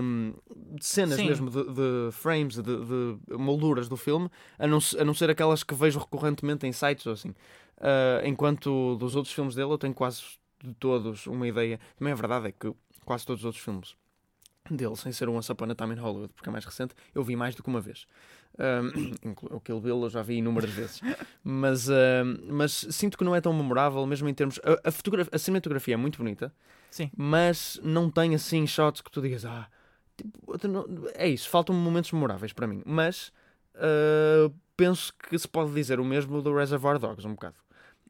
de 0.75 0.85
cenas 0.85 1.17
Sim. 1.17 1.27
mesmo, 1.27 1.49
de, 1.49 1.63
de 1.63 2.11
frames, 2.11 2.55
de, 2.55 2.61
de 2.63 3.37
molduras 3.37 3.87
do 3.87 3.97
filme, 3.97 4.29
a 4.57 4.67
não, 4.67 4.79
a 4.99 5.05
não 5.05 5.13
ser 5.13 5.29
aquelas 5.29 5.63
que 5.63 5.73
vejo 5.73 5.99
recorrentemente 5.99 6.65
em 6.65 6.71
sites 6.71 7.05
ou 7.05 7.13
assim. 7.13 7.29
Uh, 7.77 8.25
enquanto 8.25 8.95
dos 8.95 9.15
outros 9.15 9.33
filmes 9.33 9.55
dele 9.55 9.71
eu 9.71 9.77
tenho 9.77 9.93
quase 9.93 10.21
de 10.63 10.73
todos 10.73 11.27
uma 11.27 11.47
ideia. 11.47 11.79
Também 11.97 12.11
a 12.11 12.15
verdade 12.15 12.47
é 12.47 12.51
que 12.51 12.73
quase 13.05 13.25
todos 13.25 13.41
os 13.41 13.45
outros 13.45 13.63
filmes 13.63 13.95
dele, 14.69 14.95
sem 14.95 15.11
ser 15.11 15.29
um 15.29 15.35
Once 15.35 15.51
Upon 15.51 15.71
a 15.71 15.75
Time 15.75 15.95
in 15.95 15.99
Hollywood, 15.99 16.33
porque 16.33 16.49
é 16.49 16.51
mais 16.51 16.65
recente, 16.65 16.93
eu 17.13 17.23
vi 17.23 17.35
mais 17.35 17.55
do 17.55 17.63
que 17.63 17.69
uma 17.69 17.81
vez. 17.81 18.05
Um, 18.57 19.13
o 19.55 19.59
Kill 19.59 19.79
Bill 19.79 20.03
eu 20.03 20.09
já 20.09 20.21
vi 20.21 20.35
inúmeras 20.35 20.69
vezes. 20.69 21.01
Mas, 21.43 21.87
mas 22.47 22.85
sinto 22.91 23.17
que 23.17 23.23
não 23.23 23.35
é 23.35 23.41
tão 23.41 23.53
memorável, 23.53 24.05
mesmo 24.05 24.27
em 24.27 24.33
termos. 24.33 24.59
A, 24.63 24.89
a, 24.89 25.35
a 25.35 25.37
cinematografia 25.37 25.93
é 25.93 25.97
muito 25.97 26.17
bonita, 26.17 26.53
sim. 26.91 27.09
mas 27.15 27.79
não 27.83 28.09
tem 28.09 28.35
assim 28.35 28.67
shots 28.67 29.01
que 29.01 29.09
tu 29.09 29.21
digas, 29.21 29.45
ah, 29.45 29.67
tipo, 30.17 30.57
é 31.15 31.27
isso, 31.27 31.49
faltam 31.49 31.75
momentos 31.75 32.11
memoráveis 32.11 32.53
para 32.53 32.67
mim. 32.67 32.81
Mas 32.85 33.31
uh, 33.75 34.53
penso 34.75 35.13
que 35.17 35.37
se 35.37 35.47
pode 35.47 35.73
dizer 35.73 35.99
o 35.99 36.05
mesmo 36.05 36.41
do 36.41 36.55
Reservoir 36.55 36.99
Dogs, 36.99 37.25
um 37.25 37.31
bocado. 37.31 37.55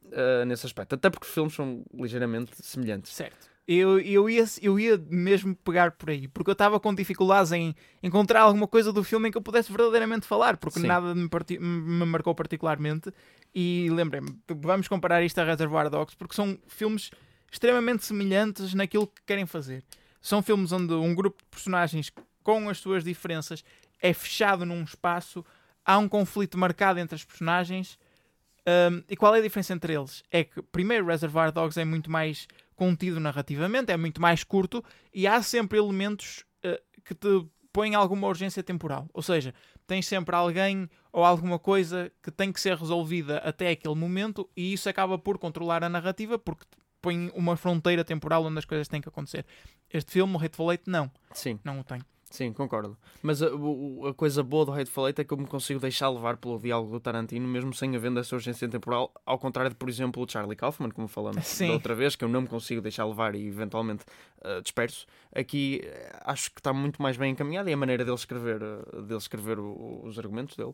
uh, 0.06 0.46
nesse 0.46 0.66
aspecto, 0.66 0.96
até 0.96 1.10
porque 1.10 1.28
os 1.28 1.34
filmes 1.34 1.54
são 1.54 1.84
ligeiramente 1.94 2.52
semelhantes. 2.62 3.14
Certo. 3.14 3.50
Eu, 3.72 4.00
eu, 4.00 4.28
ia, 4.28 4.44
eu 4.64 4.80
ia 4.80 4.98
mesmo 5.12 5.56
pegar 5.58 5.92
por 5.92 6.10
aí, 6.10 6.28
porque 6.28 6.50
eu 6.50 6.54
estava 6.54 6.80
com 6.80 6.92
dificuldades 6.92 7.52
em 7.52 7.76
encontrar 8.02 8.42
alguma 8.42 8.68
coisa 8.68 8.92
do 8.92 9.04
filme 9.04 9.30
em 9.30 9.32
que 9.32 9.38
eu 9.38 9.44
pudesse 9.44 9.72
verdadeiramente 9.72 10.26
falar, 10.26 10.58
porque 10.58 10.80
Sim. 10.80 10.88
nada 10.88 11.14
me, 11.14 11.30
me 11.60 12.06
marcou 12.06 12.34
particularmente. 12.34 13.14
E 13.54 13.88
lembrei-me, 13.92 14.36
vamos 14.48 14.88
comparar 14.88 15.22
isto 15.22 15.38
a 15.38 15.44
Reservoir 15.44 15.88
Dogs, 15.88 16.16
porque 16.18 16.34
são 16.34 16.58
filmes 16.68 17.12
extremamente 17.52 18.04
semelhantes 18.04 18.74
naquilo 18.74 19.06
que 19.06 19.22
querem 19.24 19.46
fazer. 19.46 19.84
São 20.20 20.42
filmes 20.42 20.72
onde 20.72 20.92
um 20.96 21.14
grupo 21.14 21.38
de 21.44 21.50
personagens 21.52 22.12
com 22.44 22.70
as 22.70 22.80
suas 22.80 23.04
diferenças 23.04 23.64
é 24.02 24.12
fechado 24.14 24.66
num 24.66 24.82
espaço, 24.82 25.46
há 25.86 25.96
um 26.00 26.10
conflito 26.10 26.58
marcado 26.58 27.00
entre 27.00 27.14
as 27.14 27.24
personagens. 27.24 28.00
Um, 28.68 29.04
e 29.08 29.16
qual 29.16 29.36
é 29.36 29.38
a 29.38 29.44
diferença 29.44 29.74
entre 29.74 29.94
eles? 29.94 30.24
É 30.32 30.44
que, 30.44 30.60
primeiro, 30.64 31.06
Reservoir 31.06 31.52
Dogs 31.52 31.80
é 31.80 31.86
muito 31.86 32.10
mais 32.10 32.48
contido 32.80 33.20
narrativamente, 33.20 33.92
é 33.92 33.98
muito 33.98 34.22
mais 34.22 34.42
curto 34.42 34.82
e 35.14 35.28
há 35.28 35.42
sempre 35.42 35.78
elementos 35.78 36.46
uh, 36.66 36.82
que 37.04 37.14
te 37.14 37.46
põem 37.74 37.94
alguma 37.94 38.26
urgência 38.26 38.64
temporal. 38.64 39.06
Ou 39.14 39.22
seja, 39.22 39.54
tens 39.86 40.08
sempre 40.08 40.34
alguém 40.34 40.90
ou 41.12 41.26
alguma 41.26 41.60
coisa 41.60 42.10
que 42.24 42.32
tem 42.32 42.54
que 42.54 42.62
ser 42.62 42.78
resolvida 42.78 43.40
até 43.40 43.70
aquele 43.72 43.96
momento 43.96 44.50
e 44.56 44.72
isso 44.72 44.88
acaba 44.88 45.20
por 45.20 45.38
controlar 45.38 45.84
a 45.84 45.90
narrativa 45.90 46.40
porque 46.40 46.64
põe 47.02 47.30
uma 47.36 47.58
fronteira 47.58 48.06
temporal 48.06 48.46
onde 48.46 48.60
as 48.60 48.66
coisas 48.66 48.88
têm 48.88 49.02
que 49.02 49.10
acontecer. 49.10 49.46
Este 49.92 50.14
filme, 50.14 50.34
o 50.34 50.38
Hateful 50.38 50.72
Eight, 50.72 50.90
não. 50.90 51.12
Sim. 51.34 51.60
Não 51.66 51.82
o 51.82 51.84
tem. 51.84 52.00
Sim, 52.30 52.54
concordo. 52.54 52.96
Mas 53.24 53.42
a, 53.42 53.50
o- 53.54 54.06
a 54.08 54.14
coisa 54.14 54.44
boa 54.44 54.64
do 54.64 54.72
Hateful 54.72 55.08
Eight 55.08 55.20
é 55.20 55.24
que 55.24 55.34
eu 55.34 55.38
me 55.38 55.48
consigo 55.48 55.80
deixar 55.80 56.10
levar 56.10 56.38
pelo 56.38 56.60
diálogo 56.60 56.92
do 56.92 57.00
Tarantino, 57.00 57.48
mesmo 57.48 57.74
sem 57.74 57.96
havendo 57.96 58.20
essa 58.20 58.36
urgência 58.36 58.70
temporal, 58.70 59.12
ao 59.26 59.40
contrário 59.40 59.72
de, 59.72 59.76
por 59.76 59.90
exemplo, 59.90 60.24
o 60.24 60.30
Charlie 60.32 60.56
Kaufman, 60.56 60.92
como 60.92 61.08
falamos 61.08 61.44
Sim. 61.48 61.68
da 61.68 61.74
outra 61.74 61.96
vez, 61.96 62.16
que 62.16 62.24
eu 62.24 62.30
não 62.30 62.42
me 62.42 62.48
consigo 62.48 62.82
deixar 62.82 63.06
levar 63.06 63.34
e 63.34 63.48
eventualmente 63.48 64.06
ah, 64.44 64.60
disperso. 64.62 65.08
Aqui 65.36 65.82
eh, 65.84 66.20
acho 66.24 66.52
que 66.52 66.60
está 66.60 66.72
muito 66.72 67.02
mais 67.02 67.18
bem 67.18 67.32
encaminhado 67.32 67.68
e 67.68 67.74
a 67.74 67.78
maneira 67.78 68.06
dele 68.06 68.16
escrever, 68.16 68.62
ah, 68.64 69.02
dele 69.02 69.18
escrever 69.18 69.58
o- 69.60 70.02
os 70.06 70.20
argumentos 70.20 70.56
dele. 70.56 70.74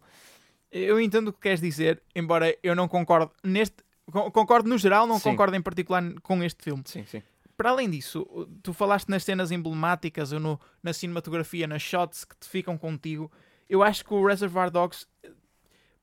Eu 0.72 1.00
entendo 1.00 1.30
o 1.30 1.34
que 1.34 1.40
queres 1.40 1.62
dizer, 1.62 2.02
embora 2.14 2.54
eu 2.62 2.76
não 2.76 2.88
concorde 2.90 3.32
neste. 3.44 3.78
con- 4.12 4.30
Concordo 4.30 4.68
no 4.70 4.78
geral, 4.78 5.08
não 5.08 5.20
Sim. 5.20 5.30
concordo 5.30 5.56
em 5.56 5.62
particular 5.62 6.04
com 6.22 6.44
este 6.44 6.62
filme. 6.66 6.84
Sim, 6.86 7.06
sim. 7.06 7.24
Para 7.58 7.70
além 7.70 7.90
disso, 7.90 8.26
tu 8.62 8.74
falaste 8.74 9.08
nas 9.10 9.24
cenas 9.24 9.52
emblemáticas 9.52 10.32
ou 10.34 10.40
no- 10.40 10.60
na 10.84 10.92
cinematografia, 10.94 11.66
nas 11.68 11.82
shots 11.82 12.26
que 12.26 12.36
te 12.38 12.48
ficam 12.50 12.78
contigo. 12.78 13.32
Eu 13.70 13.82
acho 13.82 14.04
que 14.04 14.14
o 14.14 14.26
Reservoir 14.28 14.70
Dogs, 14.70 15.08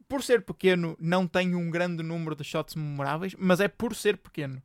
por 0.08 0.22
ser 0.22 0.42
pequeno, 0.42 0.96
não 0.98 1.26
tem 1.26 1.54
um 1.54 1.70
grande 1.70 2.02
número 2.02 2.34
de 2.34 2.44
shots 2.44 2.74
memoráveis, 2.74 3.34
mas 3.38 3.60
é 3.60 3.68
por 3.68 3.94
ser 3.94 4.16
pequeno. 4.18 4.62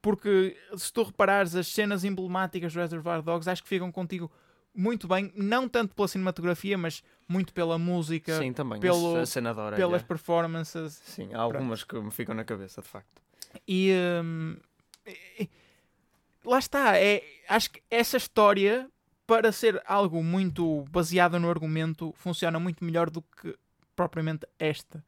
porque 0.00 0.56
se 0.76 0.92
tu 0.92 1.02
reparares 1.02 1.56
as 1.56 1.66
cenas 1.66 2.04
emblemáticas 2.04 2.72
do 2.72 2.78
Reservoir 2.78 3.20
Dogs, 3.20 3.50
acho 3.50 3.64
que 3.64 3.68
ficam 3.68 3.90
contigo 3.90 4.30
muito 4.72 5.08
bem, 5.08 5.32
não 5.34 5.68
tanto 5.68 5.92
pela 5.92 6.06
cinematografia, 6.06 6.78
mas 6.78 7.02
muito 7.28 7.52
pela 7.52 7.76
música, 7.78 8.38
Sim, 8.38 8.52
também. 8.52 8.78
pelo- 8.78 9.08
orelha. 9.14 9.76
pelas 9.76 10.02
performances. 10.04 10.92
Sim, 11.04 11.30
há 11.34 11.40
algumas 11.40 11.82
que 11.82 11.98
me 12.00 12.12
ficam 12.12 12.32
na 12.32 12.44
cabeça, 12.44 12.80
de 12.80 12.86
facto. 12.86 13.20
E, 13.66 13.92
hum, 14.22 14.56
e- 15.04 15.48
lá 16.48 16.58
está, 16.58 16.96
é, 16.98 17.22
acho 17.48 17.70
que 17.70 17.82
essa 17.90 18.16
história, 18.16 18.88
para 19.26 19.52
ser 19.52 19.82
algo 19.86 20.22
muito 20.22 20.84
baseado 20.90 21.38
no 21.38 21.50
argumento, 21.50 22.12
funciona 22.16 22.58
muito 22.58 22.84
melhor 22.84 23.10
do 23.10 23.22
que 23.22 23.56
propriamente 23.94 24.46
esta. 24.58 25.04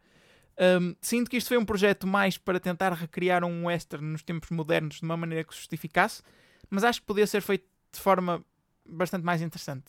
Hum, 0.81 0.95
sinto 1.01 1.31
que 1.31 1.37
isto 1.39 1.49
foi 1.49 1.57
um 1.57 1.65
projeto 1.65 2.07
mais 2.07 2.37
para 2.37 2.61
tentar 2.61 2.93
recriar 2.93 3.45
um 3.45 3.67
western 3.67 4.05
nos 4.07 4.23
tempos 4.23 4.51
modernos 4.51 4.97
de 4.97 5.03
uma 5.05 5.17
maneira 5.17 5.45
que 5.45 5.55
se 5.55 5.61
justificasse, 5.61 6.23
mas 6.69 6.85
acho 6.85 7.01
que 7.01 7.07
podia 7.07 7.27
ser 7.27 7.41
feito 7.41 7.65
de 7.93 8.01
forma 8.01 8.45
bastante 8.85 9.25
mais 9.25 9.41
interessante. 9.41 9.87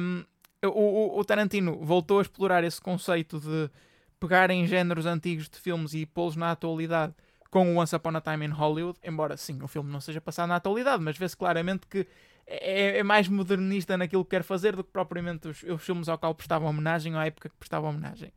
Hum, 0.00 0.24
o, 0.64 0.68
o- 1.16 1.18
o 1.18 1.24
Tarantino 1.24 1.78
voltou 1.84 2.18
a 2.18 2.22
explorar 2.22 2.64
esse 2.64 2.80
conceito 2.80 3.38
de 3.40 3.70
pegar 4.18 4.50
em 4.50 4.66
géneros 4.66 5.04
antigos 5.06 5.48
de 5.48 5.58
filmes 5.58 5.92
e 5.94 6.06
pô-los 6.06 6.36
na 6.36 6.52
atualidade 6.52 7.12
com 7.52 7.76
o 7.76 7.78
Once 7.78 7.94
Upon 7.94 8.16
a 8.16 8.20
Time 8.22 8.46
in 8.46 8.48
Hollywood, 8.48 8.98
embora 9.04 9.36
sim, 9.36 9.62
o 9.62 9.68
filme 9.68 9.92
não 9.92 10.00
seja 10.00 10.22
passado 10.22 10.48
na 10.48 10.56
atualidade, 10.56 11.02
mas 11.02 11.18
vê-se 11.18 11.36
claramente 11.36 11.86
que 11.86 12.08
é, 12.46 12.98
é 12.98 13.02
mais 13.02 13.28
modernista 13.28 13.94
naquilo 13.94 14.24
que 14.24 14.30
quer 14.30 14.42
fazer 14.42 14.74
do 14.74 14.82
que 14.82 14.90
propriamente 14.90 15.48
os, 15.48 15.62
os 15.62 15.82
filmes 15.82 16.08
ao 16.08 16.16
qual 16.16 16.34
prestava 16.34 16.64
homenagem 16.64 17.12
ou 17.12 17.20
à 17.20 17.26
época 17.26 17.50
que 17.50 17.56
prestava 17.56 17.86
homenagem. 17.86 18.32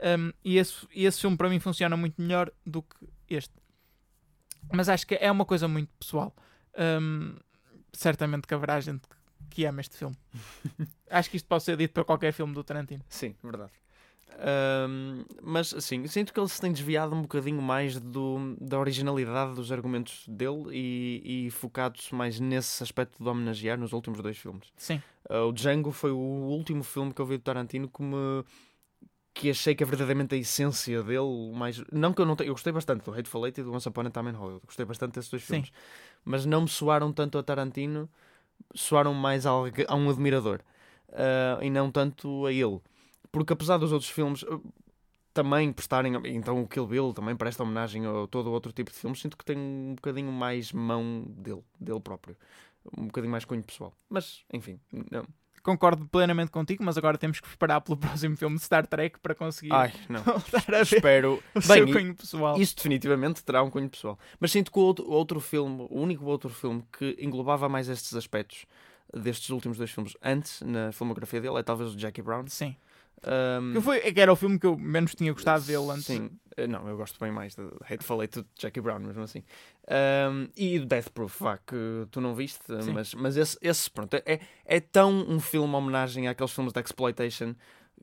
Um, 0.00 0.32
e, 0.42 0.56
esse, 0.56 0.88
e 0.94 1.04
esse 1.04 1.20
filme 1.20 1.36
para 1.36 1.50
mim 1.50 1.60
funciona 1.60 1.94
muito 1.94 2.20
melhor 2.20 2.50
do 2.64 2.80
que 2.82 3.06
este. 3.28 3.52
Mas 4.72 4.88
acho 4.88 5.06
que 5.06 5.14
é 5.14 5.30
uma 5.30 5.44
coisa 5.44 5.68
muito 5.68 5.90
pessoal. 6.00 6.34
Um, 6.74 7.36
certamente 7.92 8.46
que 8.46 8.54
haverá 8.54 8.80
gente 8.80 9.02
que 9.50 9.66
ama 9.66 9.82
este 9.82 9.98
filme. 9.98 10.16
acho 11.10 11.28
que 11.28 11.36
isto 11.36 11.46
pode 11.46 11.64
ser 11.64 11.76
dito 11.76 11.92
para 11.92 12.02
qualquer 12.02 12.32
filme 12.32 12.54
do 12.54 12.64
Tarantino. 12.64 13.04
Sim, 13.10 13.36
verdade. 13.44 13.72
Ahm, 14.38 15.24
mas 15.42 15.72
assim, 15.72 16.06
sinto 16.06 16.32
que 16.32 16.40
ele 16.40 16.48
se 16.48 16.60
tem 16.60 16.72
desviado 16.72 17.14
um 17.14 17.22
bocadinho 17.22 17.62
mais 17.62 18.00
do, 18.00 18.56
da 18.60 18.78
originalidade 18.78 19.54
dos 19.54 19.70
argumentos 19.70 20.24
dele 20.26 20.64
e, 20.72 21.46
e 21.46 21.50
focado-se 21.50 22.14
mais 22.14 22.40
nesse 22.40 22.82
aspecto 22.82 23.22
de 23.22 23.28
homenagear 23.28 23.78
nos 23.78 23.92
últimos 23.92 24.20
dois 24.20 24.36
filmes. 24.36 24.72
Sim. 24.76 25.00
Ah, 25.28 25.44
o 25.44 25.52
Django 25.52 25.92
foi 25.92 26.10
o 26.10 26.16
último 26.16 26.82
filme 26.82 27.12
que 27.14 27.20
eu 27.20 27.26
vi 27.26 27.38
do 27.38 27.42
Tarantino 27.42 27.88
que 27.88 28.02
me 28.02 28.44
que 29.32 29.50
achei 29.50 29.74
que 29.74 29.82
é 29.82 29.86
verdadeiramente 29.86 30.34
a 30.36 30.38
essência 30.38 31.02
dele, 31.02 31.18
o 31.18 31.52
mais 31.52 31.82
não 31.90 32.12
que 32.12 32.22
eu 32.22 32.26
não 32.26 32.36
tenha, 32.36 32.48
eu 32.48 32.54
gostei 32.54 32.72
bastante 32.72 33.04
do 33.04 33.12
Hateful 33.12 33.44
Eight 33.44 33.60
e 33.60 33.64
do 33.64 33.72
Once 33.72 33.88
Upon 33.88 34.06
a 34.06 34.10
Time 34.10 34.30
in 34.30 34.34
Hollywood, 34.34 34.64
gostei 34.64 34.84
bastante 34.86 35.14
desses 35.14 35.28
dois 35.28 35.42
Sim. 35.42 35.54
filmes, 35.54 35.72
mas 36.24 36.46
não 36.46 36.62
me 36.62 36.68
soaram 36.68 37.12
tanto 37.12 37.36
a 37.36 37.42
Tarantino, 37.42 38.08
soaram 38.74 39.12
mais 39.12 39.44
a, 39.44 39.50
a 39.50 39.94
um 39.96 40.08
admirador 40.08 40.60
ah, 41.12 41.58
e 41.60 41.68
não 41.68 41.90
tanto 41.90 42.46
a 42.46 42.52
ele, 42.52 42.80
porque 43.34 43.52
apesar 43.52 43.78
dos 43.78 43.90
outros 43.90 44.08
filmes 44.08 44.44
ah, 44.48 44.60
também 45.32 45.72
prestarem, 45.72 46.14
então 46.26 46.62
o 46.62 46.68
Kill 46.68 46.86
Bill 46.86 47.12
também 47.12 47.34
presta 47.34 47.64
homenagem 47.64 48.06
a 48.06 48.28
todo 48.28 48.52
outro 48.52 48.70
tipo 48.70 48.92
de 48.92 48.96
filmes, 48.96 49.20
sinto 49.20 49.36
que 49.36 49.44
tem 49.44 49.58
um 49.58 49.94
bocadinho 49.96 50.30
mais 50.30 50.70
mão 50.70 51.24
dele, 51.26 51.64
dele 51.80 51.98
próprio, 51.98 52.36
um 52.96 53.06
bocadinho 53.06 53.32
mais 53.32 53.44
cunho 53.44 53.62
pessoal, 53.64 53.92
mas 54.08 54.44
enfim, 54.52 54.78
não. 55.10 55.26
Concordo 55.64 56.06
plenamente 56.06 56.52
contigo, 56.52 56.84
mas 56.84 56.96
agora 56.96 57.16
temos 57.18 57.40
que 57.40 57.48
preparar 57.48 57.80
pelo 57.80 57.96
próximo 57.98 58.36
filme 58.36 58.56
de 58.56 58.62
Star 58.62 58.86
Trek 58.86 59.18
para 59.18 59.34
conseguir 59.34 59.72
Ai, 59.72 59.92
não. 60.08 60.22
voltar 60.22 60.74
a 60.74 60.82
Espero. 60.82 61.42
o 61.54 61.60
Bem, 61.60 61.64
seu 61.64 61.86
cunho 61.90 62.14
pessoal. 62.14 62.60
Isso 62.60 62.76
definitivamente 62.76 63.42
terá 63.42 63.62
um 63.62 63.70
cunho 63.70 63.88
pessoal. 63.88 64.18
Mas 64.38 64.52
sinto 64.52 64.70
que 64.70 64.78
o 64.78 64.82
outro, 64.82 65.06
o 65.06 65.10
outro 65.10 65.40
filme, 65.40 65.86
o 65.88 65.98
único 65.98 66.26
outro 66.26 66.50
filme 66.50 66.84
que 66.92 67.16
englobava 67.18 67.66
mais 67.66 67.88
estes 67.88 68.14
aspectos 68.14 68.66
destes 69.12 69.48
últimos 69.50 69.78
dois 69.78 69.90
filmes 69.90 70.14
antes 70.22 70.60
na 70.60 70.92
filmografia 70.92 71.40
dele 71.40 71.58
é 71.58 71.62
talvez 71.62 71.94
o 71.94 71.98
Jackie 71.98 72.22
Brown. 72.22 72.46
Sim. 72.46 72.76
Um, 73.22 73.72
Que, 73.72 73.80
foi, 73.80 74.00
que 74.12 74.20
era 74.20 74.32
o 74.32 74.36
filme 74.36 74.58
que 74.58 74.66
eu 74.66 74.76
menos 74.76 75.14
tinha 75.14 75.32
gostado 75.32 75.64
dele 75.64 75.90
antes. 75.90 76.04
Sim, 76.04 76.30
Eh, 76.56 76.66
não, 76.68 76.86
eu 76.88 76.96
gosto 76.96 77.18
bem 77.18 77.32
mais 77.32 77.54
de 77.56 77.62
Hateful 77.90 78.22
Eight 78.22 78.40
do 78.40 78.46
Jackie 78.58 78.80
Brown, 78.80 79.00
mesmo 79.00 79.22
assim. 79.22 79.42
Um, 79.88 80.48
e 80.56 80.78
do 80.78 80.86
Death 80.86 81.08
Proof, 81.10 81.40
vá, 81.40 81.58
que 81.58 82.06
tu 82.10 82.20
não 82.20 82.34
viste, 82.34 82.60
Sim. 82.82 82.92
mas, 82.92 83.12
mas 83.14 83.36
esse, 83.36 83.58
esse 83.60 83.90
pronto, 83.90 84.14
é, 84.14 84.38
é 84.64 84.78
tão 84.80 85.10
um 85.28 85.40
filme 85.40 85.74
homenagem 85.74 86.28
àqueles 86.28 86.52
filmes 86.52 86.72
de 86.72 86.80
exploitation. 86.80 87.54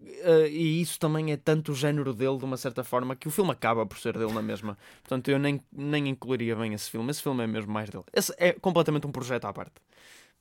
eh, 0.04 0.50
e 0.50 0.82
isso 0.82 1.00
também 1.00 1.32
é 1.32 1.38
tanto 1.38 1.72
o 1.72 1.76
género 1.76 2.14
dele, 2.14 2.38
de 2.38 2.44
uma 2.46 2.58
certa 2.58 2.84
forma, 2.84 3.16
que 3.16 3.28
o 3.28 3.32
filme 3.32 3.52
acaba 3.52 3.86
por 3.86 3.98
ser 4.00 4.18
dele 4.18 4.34
na 4.34 4.42
mesma. 4.42 4.78
Portanto, 5.04 5.30
eu 5.30 5.40
nem, 5.40 5.62
nem 5.72 6.10
incluiria 6.10 6.56
bem 6.56 6.74
esse 6.74 6.90
filme. 6.90 7.10
Esse 7.12 7.22
filme 7.22 7.44
é 7.44 7.48
mesmo 7.48 7.72
mais 7.72 7.90
dele. 7.90 8.04
Esse 8.12 8.34
é 8.38 8.52
completamente 8.54 9.08
um 9.08 9.12
projeto 9.14 9.46
à 9.46 9.54
parte. 9.54 9.76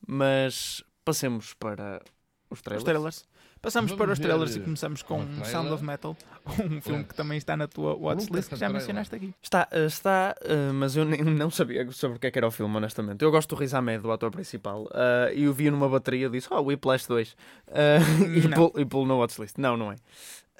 Mas 0.06 0.83
passemos 1.04 1.54
para 1.54 2.02
os 2.50 2.59
Os 2.59 2.62
trailers. 2.83 3.24
Passamos 3.62 3.90
Vamos 3.90 4.03
para 4.03 4.12
os 4.12 4.18
ver 4.18 4.25
trailers 4.25 4.57
e 4.57 4.61
começamos 4.61 5.03
com 5.03 5.20
um. 5.20 5.44
Sound 5.44 5.70
of 5.70 5.85
Metal, 5.85 6.16
um 6.64 6.81
filme 6.81 7.05
que 7.05 7.14
também 7.14 7.37
está 7.37 7.57
na 7.59 7.68
tua 7.68 7.94
watchlist, 7.94 8.49
que 8.49 8.57
já 8.57 8.70
mencionaste 8.70 9.14
aqui. 9.14 9.35
Está, 9.42 9.68
eh, 9.70 9.85
está 9.85 10.35
eh, 10.40 10.73
mas 10.73 10.96
eu 10.96 11.05
nem, 11.05 11.20
não 11.25 11.51
sabia 11.51 11.90
sobre 11.92 12.16
o 12.16 12.20
que, 12.20 12.27
é 12.27 12.31
que 12.31 12.38
era 12.38 12.46
o 12.49 12.51
filme, 12.51 12.75
honestamente. 12.75 13.23
Eu 13.23 13.31
gosto 13.31 13.55
do 13.55 13.61
Riz 13.61 13.75
Ahmed, 13.75 14.03
do 14.03 14.11
ator 14.11 14.31
principal, 14.31 14.88
eh, 14.94 15.33
e 15.37 15.46
o 15.49 15.53
vi 15.53 15.70
numa 15.70 15.88
bateria 15.90 16.27
e 16.27 16.31
disse: 16.31 16.49
Oh, 16.51 16.62
Whiplash 16.62 17.07
2. 17.07 17.37
Eh, 17.68 17.99
e 18.44 18.49
pulo- 18.49 18.73
e 18.81 18.85
pulo 18.87 19.07
no 19.07 19.18
watchlist. 19.18 19.59
Não, 19.59 19.77
não 19.77 19.92
é. 19.92 19.96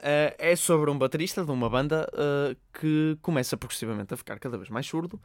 Eh, 0.03 0.37
é 0.39 0.57
sobre 0.57 0.91
um 0.91 0.99
baterista 0.99 1.43
de 1.43 1.51
uma 1.51 1.71
banda 1.71 2.07
eh, 2.13 2.57
que 2.79 3.17
começa 3.23 3.57
progressivamente 3.57 4.13
a 4.13 4.17
ficar 4.19 4.39
cada 4.39 4.59
vez 4.59 4.69
mais 4.69 4.87
surdo, 4.87 5.19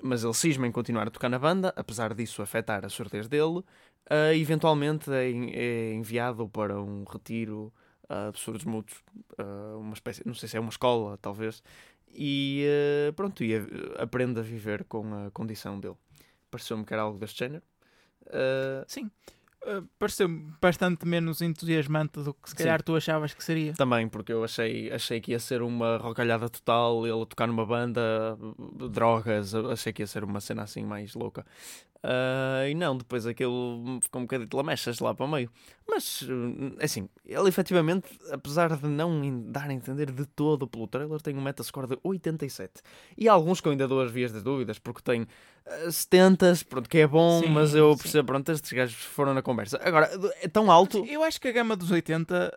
mas 0.00 0.22
ele 0.22 0.34
cisma 0.34 0.66
em 0.66 0.70
continuar 0.72 1.08
a 1.08 1.10
tocar 1.10 1.28
na 1.28 1.38
banda, 1.40 1.72
apesar 1.76 2.14
disso 2.14 2.40
afetar 2.40 2.84
a 2.84 2.88
surdez 2.88 3.26
dele. 3.26 3.62
Eh, 4.10 4.36
eventualmente 4.36 5.10
é, 5.10 5.30
é 5.30 5.94
enviado 5.94 6.48
para 6.48 6.80
um 6.80 7.04
retiro 7.04 7.72
eh, 8.08 8.30
de 8.30 8.38
surdos 8.38 8.64
mudos, 8.64 8.94
eh, 9.36 9.76
uma 9.76 9.94
espécie, 9.94 10.22
não 10.24 10.34
sei 10.34 10.48
se 10.48 10.56
é 10.56 10.60
uma 10.60 10.70
escola, 10.70 11.18
talvez, 11.18 11.62
e 12.08 12.64
eh, 12.64 13.12
pronto, 13.12 13.42
e 13.42 13.52
aprende 13.98 14.38
a 14.38 14.42
viver 14.42 14.84
com 14.84 15.26
a 15.26 15.30
condição 15.32 15.80
dele. 15.80 15.96
Pareceu-me 16.50 16.84
que 16.84 16.92
era 16.92 17.02
algo 17.02 17.18
deste 17.18 17.38
género. 17.40 17.64
Sim. 18.86 19.10
Uh, 19.62 19.82
pareceu 19.98 20.28
bastante 20.60 21.04
menos 21.04 21.42
entusiasmante 21.42 22.20
do 22.22 22.32
que 22.32 22.50
se 22.50 22.56
Sim. 22.56 22.62
calhar 22.62 22.82
tu 22.82 22.94
achavas 22.94 23.34
que 23.34 23.42
seria. 23.42 23.72
também, 23.72 24.08
porque 24.08 24.32
eu 24.32 24.44
achei, 24.44 24.92
achei 24.92 25.20
que 25.20 25.32
ia 25.32 25.40
ser 25.40 25.60
uma 25.60 25.96
rocalhada 25.96 26.48
total, 26.48 27.04
ele 27.04 27.26
tocar 27.26 27.48
numa 27.48 27.66
banda, 27.66 28.38
drogas, 28.88 29.52
achei 29.56 29.92
que 29.92 30.02
ia 30.02 30.06
ser 30.06 30.22
uma 30.22 30.40
cena 30.40 30.62
assim 30.62 30.84
mais 30.84 31.14
louca. 31.14 31.44
Ah, 32.08 32.68
e 32.68 32.74
não, 32.74 32.96
depois 32.96 33.26
aquilo 33.26 33.98
ficou 34.00 34.20
um 34.20 34.24
bocadinho 34.26 34.48
de 34.48 34.56
lamechas 34.56 35.00
lá 35.00 35.12
para 35.12 35.26
o 35.26 35.28
meio. 35.28 35.50
Mas, 35.88 36.22
eh, 36.22 36.84
assim, 36.84 37.08
ele 37.24 37.48
efetivamente, 37.48 38.06
apesar 38.30 38.76
de 38.76 38.86
não 38.86 39.42
dar 39.50 39.68
a 39.68 39.72
entender 39.72 40.12
de 40.12 40.24
todo 40.24 40.68
pelo 40.68 40.86
trailer, 40.86 41.20
tem 41.20 41.36
um 41.36 41.40
metascore 41.42 41.88
de 41.88 41.98
87. 42.04 42.74
E 43.18 43.28
há 43.28 43.32
alguns 43.32 43.60
que 43.60 43.66
eu 43.66 43.72
ainda 43.72 43.88
dou 43.88 44.00
as 44.00 44.10
vias 44.12 44.32
de 44.32 44.40
dúvidas, 44.40 44.78
porque 44.78 45.02
tem 45.02 45.26
eh, 45.66 45.90
70, 45.90 46.52
pronto, 46.68 46.88
que 46.88 46.98
é 46.98 47.08
bom, 47.08 47.40
Sim, 47.40 47.48
mas 47.48 47.74
eu 47.74 47.96
sim. 47.96 48.02
percebo, 48.04 48.26
pronto, 48.28 48.52
estes 48.52 48.72
gajos 48.72 48.94
foram 49.02 49.34
na 49.34 49.42
conversa. 49.42 49.80
Agora, 49.82 50.08
é 50.40 50.46
tão 50.46 50.70
alto. 50.70 51.04
Eu 51.06 51.24
acho 51.24 51.40
que 51.40 51.48
a 51.48 51.52
gama 51.52 51.74
dos 51.74 51.90
80, 51.90 52.56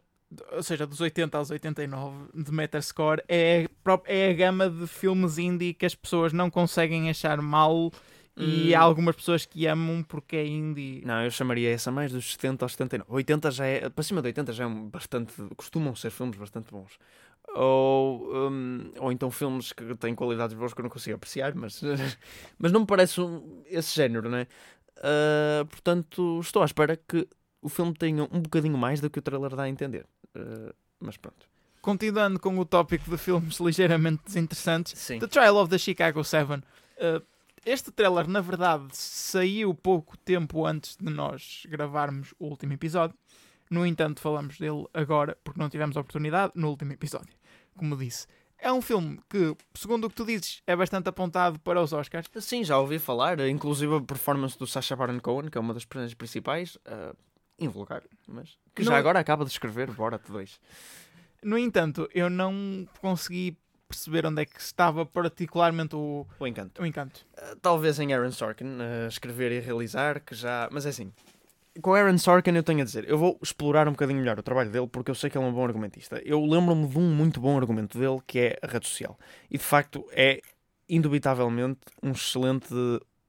ou 0.52 0.62
seja, 0.62 0.86
dos 0.86 1.02
80 1.02 1.40
aos 1.40 1.50
89 1.50 2.16
de 2.36 2.52
Metascore, 2.52 3.24
é, 3.28 3.68
pró- 3.84 4.04
é 4.06 4.30
a 4.30 4.34
gama 4.34 4.70
de 4.70 4.86
filmes 4.86 5.40
indie 5.40 5.74
que 5.74 5.88
as 5.88 5.96
pessoas 5.96 6.32
não 6.34 6.52
conseguem 6.52 7.10
achar 7.10 7.42
mal 7.42 7.92
e 8.40 8.74
Hum. 8.74 8.78
há 8.78 8.82
algumas 8.82 9.16
pessoas 9.16 9.46
que 9.46 9.68
amam 9.68 10.02
porque 10.04 10.36
é 10.38 10.46
indie. 10.48 11.02
Não, 11.06 11.24
eu 11.24 11.30
chamaria 11.32 11.70
essa 11.72 11.92
mais 11.92 12.12
dos 12.12 12.32
70 12.32 12.64
aos 12.66 12.72
79. 12.72 13.12
80 13.14 13.52
já 13.52 13.66
é. 13.66 13.90
Para 13.90 14.04
cima 14.04 14.22
de 14.22 14.28
80 14.28 14.54
já 14.54 14.64
é 14.64 14.68
um 14.68 14.88
bastante. 14.90 15.34
Costumam 15.58 15.96
ser 15.96 16.10
filmes 16.10 16.38
bastante 16.38 16.72
bons. 16.72 16.98
Ou, 17.56 18.50
hum, 18.50 18.92
ou 19.00 19.12
então 19.12 19.32
filmes 19.32 19.74
que 19.74 19.96
têm 19.96 20.14
qualidades 20.14 20.56
boas 20.56 20.74
que 20.74 20.80
eu 20.82 20.84
não 20.84 20.90
consigo 20.90 21.16
apreciar, 21.16 21.54
mas, 21.56 21.82
mas 22.60 22.72
não 22.72 22.82
me 22.82 22.86
parece 22.86 23.20
um- 23.20 23.64
esse 23.66 23.96
género, 23.96 24.30
não 24.30 24.38
é? 24.38 24.48
Ah, 24.98 25.66
portanto, 25.70 26.40
estou 26.42 26.62
à 26.62 26.66
espera 26.66 26.96
que 26.96 27.28
o 27.62 27.70
filme 27.70 27.94
tenha 27.94 28.24
um 28.26 28.40
bocadinho 28.42 28.78
mais 28.78 29.02
do 29.02 29.10
que 29.10 29.20
o 29.20 29.22
trailer 29.22 29.56
dá 29.56 29.64
a 29.64 29.70
entender. 29.70 30.06
Ah, 30.36 30.74
mas 31.00 31.18
pronto. 31.18 31.48
Continuando 31.82 32.40
com 32.40 32.58
o 32.60 32.66
tópico 32.66 33.10
de 33.10 33.18
filmes 33.18 33.58
ligeiramente 33.62 34.22
desinteressantes, 34.26 34.98
Sim. 35.00 35.20
The 35.20 35.28
Trial 35.28 35.56
of 35.58 35.70
the 35.70 35.78
Chicago 35.78 36.24
7. 36.24 36.54
Uh, 37.02 37.22
este 37.66 37.92
trailer, 37.92 38.28
na 38.28 38.42
verdade, 38.42 38.88
saiu 38.96 39.74
pouco 39.74 40.18
tempo 40.18 40.66
antes 40.66 40.96
de 40.98 41.10
nós 41.12 41.64
gravarmos 41.68 42.34
o 42.40 42.46
último 42.48 42.74
episódio. 42.74 43.16
No 43.70 43.86
entanto, 43.86 44.20
falamos 44.20 44.58
dele 44.58 44.86
agora 44.94 45.38
porque 45.44 45.60
não 45.60 45.70
tivemos 45.70 45.96
oportunidade 45.96 46.54
no 46.56 46.70
último 46.70 46.92
episódio. 46.92 47.34
Como 47.76 47.96
disse, 47.96 48.26
é 48.58 48.72
um 48.74 48.82
filme 48.82 49.20
que, 49.30 49.56
segundo 49.76 50.06
o 50.06 50.10
que 50.10 50.16
tu 50.16 50.26
dizes, 50.26 50.62
é 50.68 50.76
bastante 50.76 51.08
apontado 51.08 51.60
para 51.60 51.82
os 51.82 51.94
Oscars. 51.94 52.28
Sim, 52.42 52.64
já 52.64 52.78
ouvi 52.80 52.98
falar, 53.00 53.40
inclusive 53.48 53.96
a 53.96 54.02
performance 54.02 54.58
do 54.58 54.66
Sacha 54.68 54.96
Baron 54.96 55.20
Cohen, 55.20 55.50
que 55.50 55.58
é 55.58 55.62
uma 55.62 55.74
das 55.74 55.86
personagens 55.86 56.16
principais, 56.16 56.78
ah, 56.86 57.14
invulgar, 57.60 58.04
mas 58.28 58.58
que 58.76 58.84
já 58.84 58.92
Não- 58.92 58.98
agora 58.98 59.20
acaba 59.20 59.46
de 59.46 59.52
escrever 59.52 59.92
Borat 59.92 60.22
2. 60.28 60.60
No 61.44 61.58
entanto, 61.58 62.10
eu 62.14 62.30
não 62.30 62.88
consegui 63.02 63.58
perceber 63.90 64.26
onde 64.26 64.44
é 64.44 64.46
que 64.46 64.62
estava 64.62 65.06
particularmente 65.06 65.96
o, 65.96 66.26
O 66.40 66.48
encanto. 66.48 66.82
o 66.82 66.86
encanto. 66.86 67.26
Uh, 67.34 67.56
talvez 67.62 68.00
em 68.00 68.14
Aaron 68.14 68.32
Sorkin, 68.32 68.66
uh, 68.66 69.08
escrever 69.08 69.52
e 69.52 69.60
realizar, 69.60 70.20
que 70.22 70.36
já. 70.36 70.70
Mas 70.72 70.86
é 70.86 70.90
assim. 70.90 71.12
Com 71.82 71.94
Aaron 71.94 72.18
Sorkin 72.18 72.52
eu 72.52 72.64
tenho 72.64 72.82
a 72.82 72.84
dizer, 72.84 73.10
eu 73.10 73.18
vou 73.18 73.40
explorar 73.42 73.88
um 73.88 73.92
bocadinho 73.92 74.20
melhor 74.20 74.38
o 74.38 74.44
trabalho 74.44 74.70
dele 74.70 74.88
porque 74.88 75.10
eu 75.12 75.16
sei 75.16 75.30
que 75.30 75.38
ele 75.38 75.46
é 75.46 75.48
um 75.48 75.54
bom 75.54 75.64
argumentista. 75.66 76.22
Eu 76.26 76.46
lembro-me 76.46 76.88
de 76.88 76.98
um 76.98 77.10
muito 77.14 77.40
bom 77.40 77.58
argumento 77.58 77.98
dele 77.98 78.20
que 78.28 78.40
é 78.40 78.60
a 78.62 78.68
rede 78.68 78.88
social. 78.88 79.18
E 79.50 79.58
de 79.58 79.64
facto 79.64 80.06
é 80.12 80.42
indubitavelmente 80.90 81.80
um 82.04 82.12
excelente, 82.12 82.74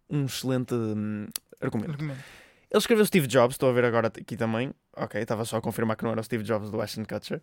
um 0.08 0.24
excelente 0.24 0.74
hum, 0.74 1.28
argumento. 1.60 1.92
Argumento. 1.92 2.24
Ele 2.70 2.78
escreveu 2.78 3.04
Steve 3.04 3.26
Jobs, 3.26 3.54
estou 3.54 3.68
a 3.68 3.72
ver 3.72 3.84
agora 3.84 4.06
aqui 4.06 4.36
também. 4.36 4.72
Ok, 4.96 5.20
estava 5.20 5.44
só 5.44 5.56
a 5.56 5.60
confirmar 5.60 5.96
que 5.96 6.04
não 6.04 6.12
era 6.12 6.20
o 6.20 6.24
Steve 6.24 6.44
Jobs 6.44 6.70
do 6.70 6.80
Ashton 6.80 7.04
Kutcher. 7.04 7.42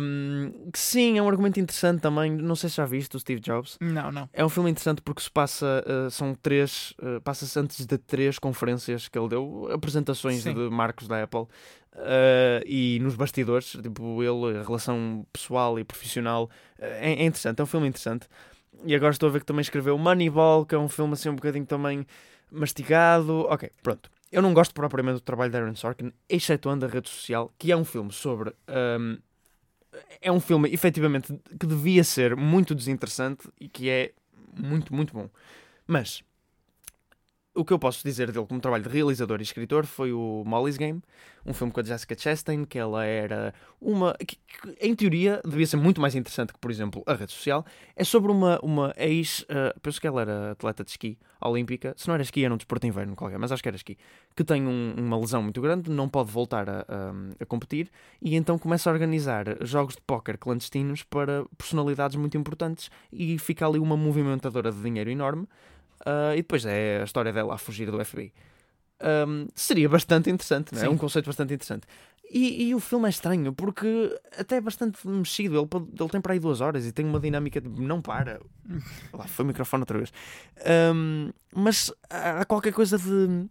Um, 0.00 0.68
que 0.72 0.78
sim, 0.78 1.16
é 1.16 1.22
um 1.22 1.28
argumento 1.28 1.60
interessante 1.60 2.00
também. 2.00 2.32
Não 2.32 2.56
sei 2.56 2.68
se 2.68 2.76
já 2.76 2.84
viste 2.84 3.16
o 3.16 3.20
Steve 3.20 3.40
Jobs. 3.40 3.78
Não, 3.80 4.10
não. 4.10 4.28
É 4.32 4.44
um 4.44 4.48
filme 4.48 4.70
interessante 4.70 5.00
porque 5.00 5.22
se 5.22 5.30
passa, 5.30 5.84
uh, 5.86 6.10
são 6.10 6.34
três, 6.34 6.92
uh, 7.00 7.20
passa-se 7.20 7.56
antes 7.56 7.86
de 7.86 7.98
três 7.98 8.36
conferências 8.38 9.06
que 9.06 9.16
ele 9.16 9.28
deu, 9.28 9.68
apresentações 9.72 10.42
Sim. 10.42 10.54
de 10.54 10.70
marcos 10.70 11.06
da 11.06 11.22
Apple. 11.22 11.46
uh, 11.94 12.62
e 12.66 12.98
nos 13.00 13.14
bastidores, 13.14 13.76
tipo, 13.82 14.22
ele, 14.22 14.58
a 14.58 14.62
relação 14.62 15.26
pessoal 15.32 15.78
e 15.78 15.84
profissional, 15.84 16.50
é, 16.78 17.12
é 17.12 17.24
interessante, 17.24 17.60
é 17.60 17.62
um 17.62 17.66
filme 17.66 17.86
interessante. 17.86 18.26
E 18.84 18.94
agora 18.94 19.12
estou 19.12 19.28
a 19.28 19.32
ver 19.32 19.40
que 19.40 19.46
também 19.46 19.60
escreveu 19.60 19.96
Moneyball, 19.96 20.66
que 20.66 20.74
é 20.74 20.78
um 20.78 20.88
filme 20.88 21.12
assim 21.12 21.28
um 21.28 21.36
bocadinho 21.36 21.66
também 21.66 22.06
mastigado. 22.50 23.46
Ok, 23.48 23.70
pronto. 23.82 24.10
Eu 24.32 24.40
não 24.40 24.54
gosto 24.54 24.72
propriamente 24.72 25.16
do 25.16 25.20
trabalho 25.20 25.52
de 25.52 25.58
Aaron 25.58 25.74
Sorkin, 25.74 26.10
excetuando 26.26 26.86
a 26.86 26.88
rede 26.88 27.10
social, 27.10 27.52
que 27.58 27.70
é 27.70 27.76
um 27.76 27.84
filme 27.84 28.10
sobre. 28.10 28.54
um, 28.98 29.18
é 30.22 30.32
um 30.32 30.40
filme, 30.40 30.72
efetivamente, 30.72 31.38
que 31.60 31.66
devia 31.66 32.02
ser 32.02 32.34
muito 32.34 32.74
desinteressante 32.74 33.46
e 33.60 33.68
que 33.68 33.90
é 33.90 34.12
muito, 34.56 34.94
muito 34.94 35.12
bom. 35.12 35.28
Mas 35.86 36.24
o 37.54 37.64
que 37.64 37.72
eu 37.72 37.78
posso 37.78 38.02
dizer 38.02 38.32
dele 38.32 38.46
como 38.46 38.60
trabalho 38.60 38.82
de 38.82 38.88
realizador 38.88 39.38
e 39.40 39.42
escritor 39.42 39.84
foi 39.84 40.12
o 40.12 40.42
Molly's 40.46 40.76
Game, 40.78 41.02
um 41.44 41.52
filme 41.52 41.72
com 41.72 41.80
a 41.80 41.82
Jessica 41.82 42.16
Chastain, 42.18 42.64
que 42.64 42.78
ela 42.78 43.04
era 43.04 43.52
uma. 43.80 44.14
Que, 44.14 44.36
que, 44.36 44.38
em 44.80 44.94
teoria 44.94 45.40
devia 45.44 45.66
ser 45.66 45.76
muito 45.76 46.00
mais 46.00 46.14
interessante 46.14 46.52
que, 46.52 46.58
por 46.58 46.70
exemplo, 46.70 47.02
a 47.06 47.14
rede 47.14 47.32
social. 47.32 47.64
É 47.96 48.04
sobre 48.04 48.30
uma, 48.32 48.58
uma 48.62 48.94
ex. 48.96 49.40
Uh, 49.40 49.78
penso 49.82 50.00
que 50.00 50.06
ela 50.06 50.20
era 50.22 50.52
atleta 50.52 50.82
de 50.84 50.90
esqui 50.90 51.18
olímpica. 51.40 51.92
Se 51.96 52.06
não 52.06 52.14
era 52.14 52.22
esqui, 52.22 52.44
era 52.44 52.54
um 52.54 52.56
desporto 52.56 52.82
de 52.82 52.88
inverno 52.88 53.16
qualquer, 53.16 53.38
mas 53.38 53.50
acho 53.50 53.62
que 53.62 53.68
era 53.68 53.76
esqui. 53.76 53.98
Que 54.36 54.44
tem 54.44 54.64
um- 54.66 54.94
uma 54.96 55.18
lesão 55.18 55.42
muito 55.42 55.60
grande, 55.60 55.90
não 55.90 56.08
pode 56.08 56.30
voltar 56.30 56.70
a, 56.70 56.80
a- 56.88 57.12
a 57.40 57.44
competir 57.46 57.90
e 58.22 58.36
então 58.36 58.56
começa 58.56 58.88
a 58.88 58.92
organizar 58.92 59.44
jogos 59.62 59.96
de 59.96 60.00
póquer 60.02 60.38
clandestinos 60.38 61.02
para 61.02 61.44
personalidades 61.58 62.16
muito 62.16 62.38
importantes 62.38 62.88
e 63.12 63.36
fica 63.38 63.66
ali 63.66 63.80
uma 63.80 63.96
movimentadora 63.96 64.70
de 64.70 64.80
dinheiro 64.80 65.10
enorme. 65.10 65.46
Uh, 66.06 66.32
e 66.32 66.36
depois 66.36 66.64
é 66.66 67.00
a 67.00 67.04
história 67.04 67.32
dela 67.32 67.54
a 67.54 67.58
fugir 67.58 67.90
do 67.90 68.04
FBI. 68.04 68.32
Um, 69.02 69.48
seria 69.54 69.88
bastante 69.88 70.30
interessante, 70.30 70.72
não 70.72 70.80
é? 70.80 70.84
Sim. 70.84 70.90
um 70.90 70.96
conceito 70.96 71.26
bastante 71.26 71.54
interessante. 71.54 71.86
E, 72.30 72.68
e 72.68 72.74
o 72.74 72.80
filme 72.80 73.06
é 73.06 73.10
estranho 73.10 73.52
porque 73.52 74.18
até 74.38 74.56
é 74.56 74.60
bastante 74.60 75.06
mexido. 75.06 75.56
Ele, 75.58 75.86
ele 76.00 76.08
tem 76.08 76.20
para 76.20 76.32
aí 76.32 76.38
duas 76.38 76.60
horas 76.60 76.86
e 76.86 76.92
tem 76.92 77.04
uma 77.04 77.20
dinâmica 77.20 77.60
de 77.60 77.68
não 77.68 78.00
para. 78.00 78.40
Lá 79.12 79.26
foi 79.26 79.44
o 79.44 79.48
microfone 79.48 79.82
outra 79.82 79.98
vez. 79.98 80.12
Um, 80.94 81.30
mas 81.54 81.92
há 82.08 82.44
qualquer 82.44 82.72
coisa 82.72 82.96
de. 82.96 83.48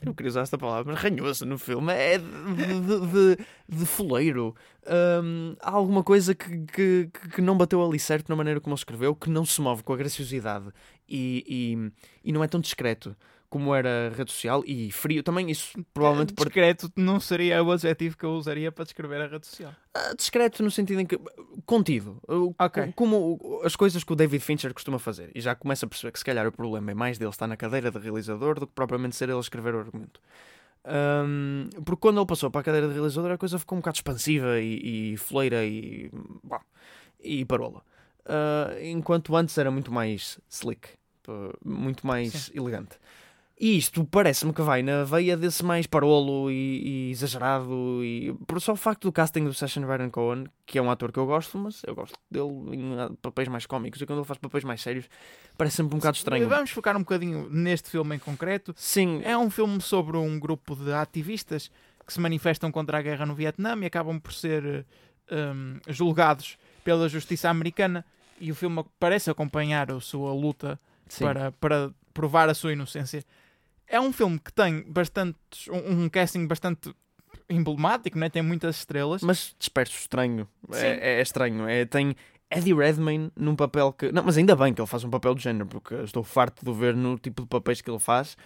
Eu 0.00 0.14
queria 0.14 0.28
usar 0.28 0.42
esta 0.42 0.56
palavra, 0.56 0.92
mas 0.92 1.02
ranhoso 1.02 1.44
no 1.44 1.58
filme. 1.58 1.92
É 1.92 2.18
de, 2.18 2.24
de, 2.24 3.36
de, 3.36 3.44
de 3.68 3.84
foleiro. 3.84 4.54
Um, 4.86 5.56
há 5.60 5.72
alguma 5.72 6.04
coisa 6.04 6.36
que, 6.36 6.66
que, 6.66 7.10
que 7.34 7.42
não 7.42 7.56
bateu 7.56 7.84
ali 7.84 7.98
certo 7.98 8.28
na 8.28 8.36
maneira 8.36 8.60
como 8.60 8.74
ele 8.74 8.80
escreveu, 8.80 9.12
que 9.12 9.28
não 9.28 9.44
se 9.44 9.60
move 9.60 9.82
com 9.82 9.92
a 9.92 9.96
graciosidade 9.96 10.66
e, 11.08 11.44
e, 12.24 12.28
e 12.28 12.32
não 12.32 12.42
é 12.44 12.48
tão 12.48 12.60
discreto 12.60 13.16
como 13.50 13.74
era 13.74 14.08
a 14.08 14.14
rede 14.14 14.30
social 14.30 14.62
e 14.66 14.92
frio 14.92 15.22
também. 15.22 15.50
Isso 15.50 15.82
provavelmente 15.94 16.34
por- 16.34 16.44
Discreto 16.46 16.92
não 16.94 17.18
seria 17.18 17.62
o 17.62 17.72
adjetivo 17.72 18.16
que 18.16 18.24
eu 18.24 18.32
usaria 18.32 18.70
para 18.70 18.84
descrever 18.84 19.22
a 19.22 19.26
rede 19.26 19.46
social. 19.46 19.74
Ah, 19.94 20.12
discreto 20.14 20.62
no 20.62 20.70
sentido 20.70 21.00
em 21.00 21.06
que 21.06 21.18
contido, 21.64 22.20
O- 22.28 22.54
Ok. 22.58 22.92
como 22.94 23.60
as 23.64 23.74
coisas 23.74 24.04
que 24.04 24.12
o 24.12 24.16
David 24.16 24.44
Fincher 24.44 24.74
costuma 24.74 24.98
fazer, 24.98 25.30
e 25.34 25.40
já 25.40 25.54
começa 25.54 25.86
a 25.86 25.88
perceber 25.88 26.12
que 26.12 26.18
se 26.18 26.24
calhar 26.26 26.46
o 26.46 26.52
problema 26.52 26.90
é 26.90 26.94
mais 26.94 27.16
dele 27.16 27.30
estar 27.30 27.46
na 27.46 27.56
cadeira 27.56 27.90
de 27.90 27.98
realizador 27.98 28.60
do 28.60 28.66
que 28.66 28.74
propriamente 28.74 29.16
ser 29.16 29.30
ele 29.30 29.38
a 29.38 29.40
escrever 29.40 29.74
o 29.74 29.78
argumento. 29.78 30.20
Ahm, 30.84 31.68
porque 31.84 32.00
quando 32.00 32.18
ele 32.18 32.26
passou 32.26 32.50
para 32.50 32.60
a 32.60 32.64
cadeira 32.64 32.86
de 32.88 32.94
realizador 32.94 33.30
a 33.32 33.38
coisa 33.38 33.58
ficou 33.58 33.76
um 33.76 33.80
bocado 33.80 33.96
expansiva 33.96 34.60
e, 34.60 35.14
e 35.14 35.16
e, 35.16 36.10
bah, 36.44 36.62
e 37.22 37.44
parola. 37.44 37.82
Ah, 38.28 38.74
enquanto 38.82 39.34
antes 39.34 39.56
era 39.56 39.70
muito 39.70 39.90
mais 39.90 40.38
slick, 40.48 40.88
pá, 41.22 41.32
muito 41.64 42.06
mais 42.06 42.50
elegante. 42.54 42.96
E 43.60 43.76
isto 43.76 44.04
parece-me 44.04 44.52
que 44.52 44.62
vai 44.62 44.84
na 44.84 45.02
veia 45.02 45.36
desse 45.36 45.64
mais 45.64 45.84
parolo 45.84 46.48
e, 46.48 47.08
e 47.08 47.10
exagerado. 47.10 48.04
E 48.04 48.32
por 48.46 48.60
só 48.60 48.72
o 48.72 48.76
facto 48.76 49.08
do 49.08 49.12
casting 49.12 49.44
do 49.44 49.52
Sacha 49.52 49.80
Baron 49.80 50.10
Cohen, 50.10 50.46
que 50.64 50.78
é 50.78 50.82
um 50.82 50.88
ator 50.88 51.10
que 51.10 51.18
eu 51.18 51.26
gosto, 51.26 51.58
mas 51.58 51.82
eu 51.84 51.92
gosto 51.92 52.16
dele 52.30 52.76
em 52.76 53.00
ah, 53.00 53.10
papéis 53.20 53.48
mais 53.48 53.66
cómicos. 53.66 54.00
E 54.00 54.06
quando 54.06 54.20
ele 54.20 54.26
faz 54.26 54.38
papéis 54.38 54.62
mais 54.62 54.80
sérios, 54.80 55.06
parece 55.56 55.76
sempre 55.76 55.96
um 55.96 55.98
bocado 55.98 56.16
estranho. 56.16 56.48
Vamos 56.48 56.70
focar 56.70 56.96
um 56.96 57.00
bocadinho 57.00 57.48
neste 57.50 57.90
filme 57.90 58.14
em 58.14 58.18
concreto. 58.20 58.72
Sim, 58.76 59.22
É 59.24 59.36
um 59.36 59.50
filme 59.50 59.80
sobre 59.80 60.16
um 60.16 60.38
grupo 60.38 60.76
de 60.76 60.92
ativistas 60.92 61.68
que 62.06 62.12
se 62.12 62.20
manifestam 62.20 62.70
contra 62.70 62.98
a 62.98 63.02
guerra 63.02 63.26
no 63.26 63.34
Vietnã 63.34 63.76
e 63.82 63.86
acabam 63.86 64.20
por 64.20 64.32
ser 64.32 64.86
hum, 65.32 65.80
julgados 65.88 66.56
pela 66.84 67.08
justiça 67.08 67.50
americana. 67.50 68.04
E 68.40 68.50
o 68.50 68.54
filme 68.54 68.84
parece 68.98 69.30
acompanhar 69.30 69.90
a 69.90 70.00
sua 70.00 70.32
luta 70.32 70.78
sim. 71.08 71.24
para, 71.24 71.52
para 71.52 71.90
provar 72.12 72.48
a 72.48 72.54
sua 72.54 72.72
inocência. 72.72 73.24
É 73.86 74.00
um 74.00 74.12
filme 74.12 74.38
que 74.38 74.52
tem 74.52 74.82
bastantes, 74.82 75.68
um, 75.68 76.04
um 76.04 76.08
casting 76.08 76.46
bastante 76.46 76.94
emblemático, 77.48 78.18
né? 78.18 78.28
tem 78.28 78.42
muitas 78.42 78.76
estrelas. 78.76 79.22
mas 79.22 79.54
disperso 79.58 79.96
estranho. 79.98 80.46
Sim. 80.70 80.86
É, 80.86 81.18
é 81.18 81.22
estranho. 81.22 81.66
É, 81.66 81.84
tem 81.84 82.14
Eddie 82.50 82.74
Redmayne 82.74 83.30
num 83.36 83.56
papel 83.56 83.92
que. 83.92 84.10
Não, 84.12 84.22
mas 84.22 84.36
ainda 84.36 84.56
bem 84.56 84.72
que 84.72 84.80
ele 84.80 84.88
faz 84.88 85.04
um 85.04 85.10
papel 85.10 85.34
do 85.34 85.40
género, 85.40 85.66
porque 85.66 85.94
estou 85.96 86.22
farto 86.22 86.64
de 86.64 86.72
ver 86.78 86.94
no 86.94 87.18
tipo 87.18 87.42
de 87.42 87.48
papéis 87.48 87.80
que 87.80 87.90
ele 87.90 87.98
faz. 87.98 88.36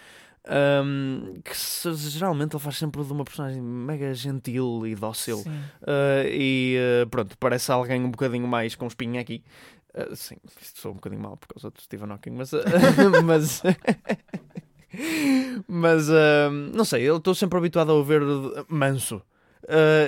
ahm, 0.45 1.41
que 1.41 1.53
geralmente 1.95 2.53
ele 2.53 2.63
faz 2.63 2.77
sempre 2.77 3.03
de 3.03 3.11
uma 3.13 3.23
personagem 3.23 3.61
mega 3.61 4.13
gentil 4.13 4.85
e 4.85 4.93
dócil. 4.95 5.39
Uh, 5.39 6.27
e 6.29 6.77
uh, 7.03 7.09
pronto, 7.09 7.37
parece 7.37 7.71
alguém 7.71 8.03
um 8.03 8.11
bocadinho 8.11 8.47
mais 8.47 8.75
com 8.75 8.87
espinha 8.87 9.21
aqui. 9.21 9.43
Uh, 9.95 10.15
sim, 10.15 10.35
isto 10.59 10.81
sou 10.81 10.91
um 10.91 10.95
bocadinho 10.95 11.21
mal 11.21 11.37
por 11.37 11.47
causa 11.47 11.69
do 11.69 11.79
Stephen 11.79 12.11
Hawking, 12.11 12.31
mas. 12.31 12.51
uh, 12.51 12.63
mas. 13.23 13.61
mas. 15.67 16.09
uh, 16.09 16.51
não 16.73 16.83
sei, 16.83 17.03
eu 17.03 17.17
estou 17.17 17.35
sempre 17.35 17.57
habituado 17.57 17.91
a 17.91 17.95
o 17.95 18.01
uh, 18.01 18.65
manso. 18.67 19.21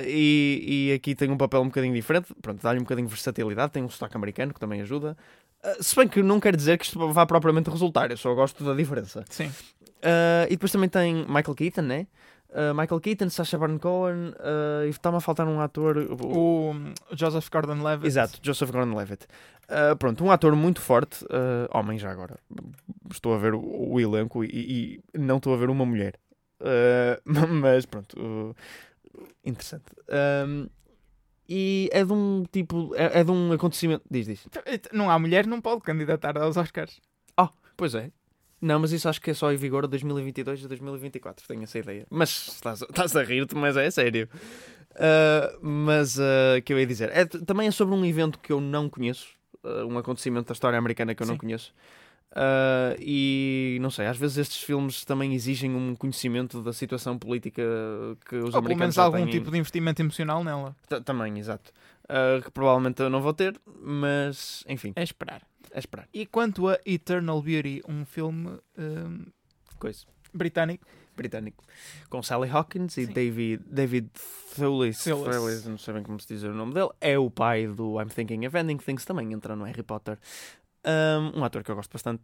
E, 0.04 0.90
e 0.90 0.92
aqui 0.92 1.14
tem 1.14 1.30
um 1.30 1.36
papel 1.36 1.62
um 1.62 1.66
bocadinho 1.66 1.94
diferente. 1.94 2.34
Pronto, 2.42 2.60
dá-lhe 2.60 2.78
um 2.78 2.82
bocadinho 2.82 3.06
de 3.06 3.14
versatilidade. 3.14 3.72
Tem 3.72 3.82
um 3.82 3.88
sotaque 3.88 4.16
americano 4.16 4.52
que 4.52 4.60
também 4.60 4.82
ajuda. 4.82 5.16
Se 5.80 5.96
bem 5.96 6.06
que 6.06 6.22
não 6.22 6.38
quer 6.38 6.54
dizer 6.54 6.78
que 6.78 6.84
isto 6.84 7.12
vá 7.12 7.24
propriamente 7.24 7.70
resultar, 7.70 8.10
eu 8.10 8.16
só 8.16 8.34
gosto 8.34 8.62
da 8.62 8.74
diferença. 8.74 9.24
Sim. 9.30 9.50
E 10.46 10.50
depois 10.50 10.70
também 10.70 10.88
tem 10.88 11.24
Michael 11.26 11.54
Keaton, 11.54 11.82
né? 11.82 12.06
Uh, 12.56 12.72
Michael 12.72 13.00
Keaton, 13.00 13.28
Sacha 13.28 13.58
Baron 13.58 13.78
Cohen, 13.78 14.32
uh, 14.38 14.86
e 14.86 14.88
está-me 14.88 15.18
a 15.18 15.20
faltar 15.20 15.46
um 15.46 15.60
ator. 15.60 15.98
O 15.98 16.70
hum, 16.70 16.94
Joseph 17.12 17.50
Gordon-Levitt. 17.50 18.06
Exato, 18.06 18.38
Joseph 18.40 18.70
Gordon-Levitt. 18.70 19.26
Uh, 19.68 19.96
pronto, 19.96 20.24
um 20.24 20.30
ator 20.30 20.54
muito 20.54 20.80
forte, 20.80 21.24
uh, 21.24 21.68
homem 21.76 21.98
já 21.98 22.10
agora. 22.10 22.38
Estou 23.10 23.34
a 23.34 23.38
ver 23.38 23.54
o, 23.54 23.60
o 23.60 24.00
elenco 24.00 24.44
e, 24.44 25.02
e 25.14 25.18
não 25.18 25.38
estou 25.38 25.54
a 25.54 25.56
ver 25.56 25.70
uma 25.70 25.84
mulher. 25.84 26.18
Uh, 26.60 27.20
mas 27.48 27.84
pronto, 27.86 28.16
uh, 28.18 28.54
interessante. 29.44 29.84
Um, 30.46 30.68
e 31.48 31.88
é 31.92 32.04
de 32.04 32.12
um 32.12 32.44
tipo, 32.50 32.94
é, 32.94 33.20
é 33.20 33.24
de 33.24 33.30
um 33.30 33.52
acontecimento. 33.52 34.04
Diz, 34.10 34.26
diz. 34.26 34.48
Não 34.92 35.10
há 35.10 35.18
mulher, 35.18 35.46
não 35.46 35.60
pode 35.60 35.82
candidatar 35.82 36.36
aos 36.38 36.56
Oscars. 36.56 37.00
Pois 37.76 37.94
é. 37.94 38.10
Não, 38.60 38.80
mas 38.80 38.90
isso 38.90 39.08
acho 39.08 39.20
que 39.20 39.30
é 39.30 39.34
só 39.34 39.52
em 39.52 39.56
vigor 39.56 39.82
de 39.82 39.90
2022 39.90 40.64
a 40.64 40.68
2024, 40.68 41.46
tenho 41.46 41.62
essa 41.62 41.78
ideia. 41.78 42.06
Mas 42.08 42.48
estás, 42.48 42.80
estás 42.80 43.14
a 43.14 43.22
rir-te, 43.22 43.54
mas 43.54 43.76
é 43.76 43.90
sério. 43.90 44.28
Uh, 44.92 45.58
mas 45.60 46.16
o 46.16 46.62
que 46.64 46.72
eu 46.72 46.80
ia 46.80 46.86
dizer? 46.86 47.10
É, 47.12 47.26
também 47.26 47.68
é 47.68 47.70
sobre 47.70 47.94
um 47.94 48.04
evento 48.04 48.38
que 48.38 48.50
eu 48.50 48.60
não 48.60 48.88
conheço, 48.88 49.26
uh, 49.26 49.45
um 49.88 49.98
acontecimento 49.98 50.48
da 50.48 50.52
história 50.52 50.78
americana 50.78 51.14
que 51.14 51.22
eu 51.22 51.26
não 51.26 51.34
Sim. 51.34 51.40
conheço. 51.40 51.74
Uh, 52.32 52.92
e 52.98 53.78
não 53.80 53.88
sei, 53.90 54.06
às 54.06 54.18
vezes 54.18 54.36
estes 54.36 54.60
filmes 54.60 55.04
também 55.04 55.32
exigem 55.32 55.74
um 55.74 55.94
conhecimento 55.94 56.60
da 56.60 56.72
situação 56.72 57.16
política 57.18 57.62
que 58.28 58.36
os 58.36 58.46
Ou 58.46 58.50
pelo 58.50 58.58
americanos 58.58 58.96
menos 58.96 58.98
algum 58.98 59.18
têm. 59.24 59.30
tipo 59.30 59.50
de 59.50 59.56
investimento 59.58 60.02
emocional 60.02 60.44
nela. 60.44 60.76
T- 60.88 61.00
Também, 61.00 61.38
exato. 61.38 61.72
Uh, 62.04 62.42
que 62.42 62.50
provavelmente 62.50 63.00
eu 63.00 63.08
não 63.08 63.22
vou 63.22 63.32
ter, 63.32 63.58
mas 63.80 64.64
enfim, 64.68 64.92
É 64.96 65.02
esperar. 65.02 65.40
é 65.72 65.78
esperar. 65.78 66.08
E 66.12 66.26
quanto 66.26 66.68
a 66.68 66.78
Eternal 66.84 67.40
Beauty, 67.40 67.80
um 67.88 68.04
filme 68.04 68.58
hum, 68.76 69.24
Coisa. 69.78 70.04
Britânico. 70.34 70.84
Britânico, 71.16 71.64
com 72.08 72.22
Sally 72.22 72.48
Hawkins 72.50 72.96
e 72.96 73.06
Sim. 73.06 73.12
David, 73.12 73.62
David 73.66 74.10
Thewlis, 74.54 75.02
Thewlis. 75.02 75.34
Thewlis, 75.34 75.66
não 75.66 75.78
sei 75.78 75.94
bem 75.94 76.02
como 76.02 76.20
se 76.20 76.28
diz 76.28 76.42
o 76.42 76.52
nome 76.52 76.74
dele, 76.74 76.90
é 77.00 77.18
o 77.18 77.30
pai 77.30 77.66
do 77.66 78.00
I'm 78.00 78.08
Thinking 78.08 78.46
of 78.46 78.56
Ending 78.56 78.78
Things, 78.78 79.04
também 79.04 79.32
entra 79.32 79.56
no 79.56 79.64
Harry 79.64 79.82
Potter. 79.82 80.18
Um, 80.84 81.40
um 81.40 81.44
ator 81.44 81.64
que 81.64 81.70
eu 81.70 81.74
gosto 81.74 81.92
bastante. 81.92 82.22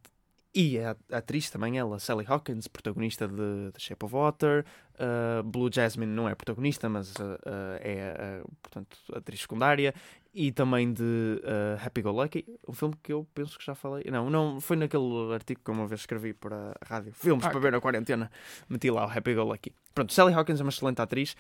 E 0.55 0.79
a 0.79 0.95
atriz 1.11 1.49
também, 1.49 1.79
ela, 1.79 1.99
Sally 1.99 2.27
Hawkins, 2.29 2.69
protagonista 2.69 3.27
de 3.27 3.73
The 3.73 3.79
Shape 3.79 4.05
of 4.05 4.15
Water. 4.15 4.67
Uh, 4.95 5.43
Blue 5.43 5.71
Jasmine 5.73 6.13
não 6.13 6.29
é 6.29 6.35
protagonista, 6.35 6.91
mas 6.91 7.15
uh, 7.15 7.23
uh, 7.23 7.79
é, 7.81 8.43
portanto, 8.61 8.99
atriz 9.15 9.41
secundária. 9.41 9.95
E 10.35 10.51
também 10.51 10.93
de 10.93 11.43
Happy 11.85 12.01
Go 12.01 12.11
Lucky, 12.11 12.47
um 12.67 12.73
filme 12.73 12.95
que 13.03 13.13
eu 13.13 13.27
penso 13.35 13.59
que 13.59 13.67
já 13.67 13.75
falei. 13.75 14.05
Não, 14.11 14.31
não 14.31 14.61
foi 14.63 14.79
naquele 14.79 15.33
artigo 15.35 15.61
que 15.63 15.71
uma 15.71 15.87
vez 15.87 16.01
escrevi 16.01 16.33
para 16.33 16.75
a 16.81 16.87
rádio. 16.87 17.13
Filmes 17.13 17.45
Ah, 17.45 17.51
para 17.51 17.61
ver 17.61 17.73
na 17.73 17.81
quarentena. 17.83 18.31
Meti 18.67 18.91
lá 18.91 19.07
o 19.07 19.11
Happy 19.11 19.35
Go 19.35 19.45
Lucky. 19.45 19.75
Pronto, 19.95 20.11
Sally 20.13 20.33
Hawkins 20.33 20.59
é 20.61 20.63
uma 20.63 20.71
excelente 20.71 21.03
atriz. 21.03 21.37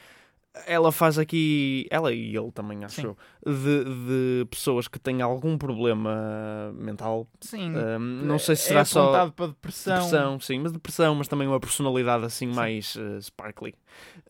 Ela 0.67 0.93
faz 0.93 1.19
aqui, 1.19 1.87
ela 1.91 2.13
e 2.13 2.37
ele 2.37 2.53
também, 2.53 2.85
acho 2.85 3.01
eu, 3.07 3.17
de, 3.47 3.85
de 3.85 4.47
pessoas 4.51 4.87
que 4.87 4.99
têm 4.99 5.23
algum 5.23 5.57
problema 5.57 6.71
mental. 6.75 7.27
Sim. 7.41 7.75
Um, 7.75 7.99
não 7.99 8.39
sei 8.39 8.57
se 8.57 8.65
é 8.65 8.69
será 8.69 8.85
só 8.85 9.03
apontado 9.05 9.33
para 9.33 9.47
depressão. 9.47 9.95
depressão, 9.95 10.41
sim, 10.41 10.59
mas 10.59 10.73
depressão, 10.73 11.15
mas 11.15 11.27
também 11.27 11.49
uma 11.49 11.59
personalidade 11.59 12.25
assim 12.27 12.49
Sim. 12.49 12.55
mais 12.55 12.97
eh, 12.97 13.21
sparkly. 13.23 13.75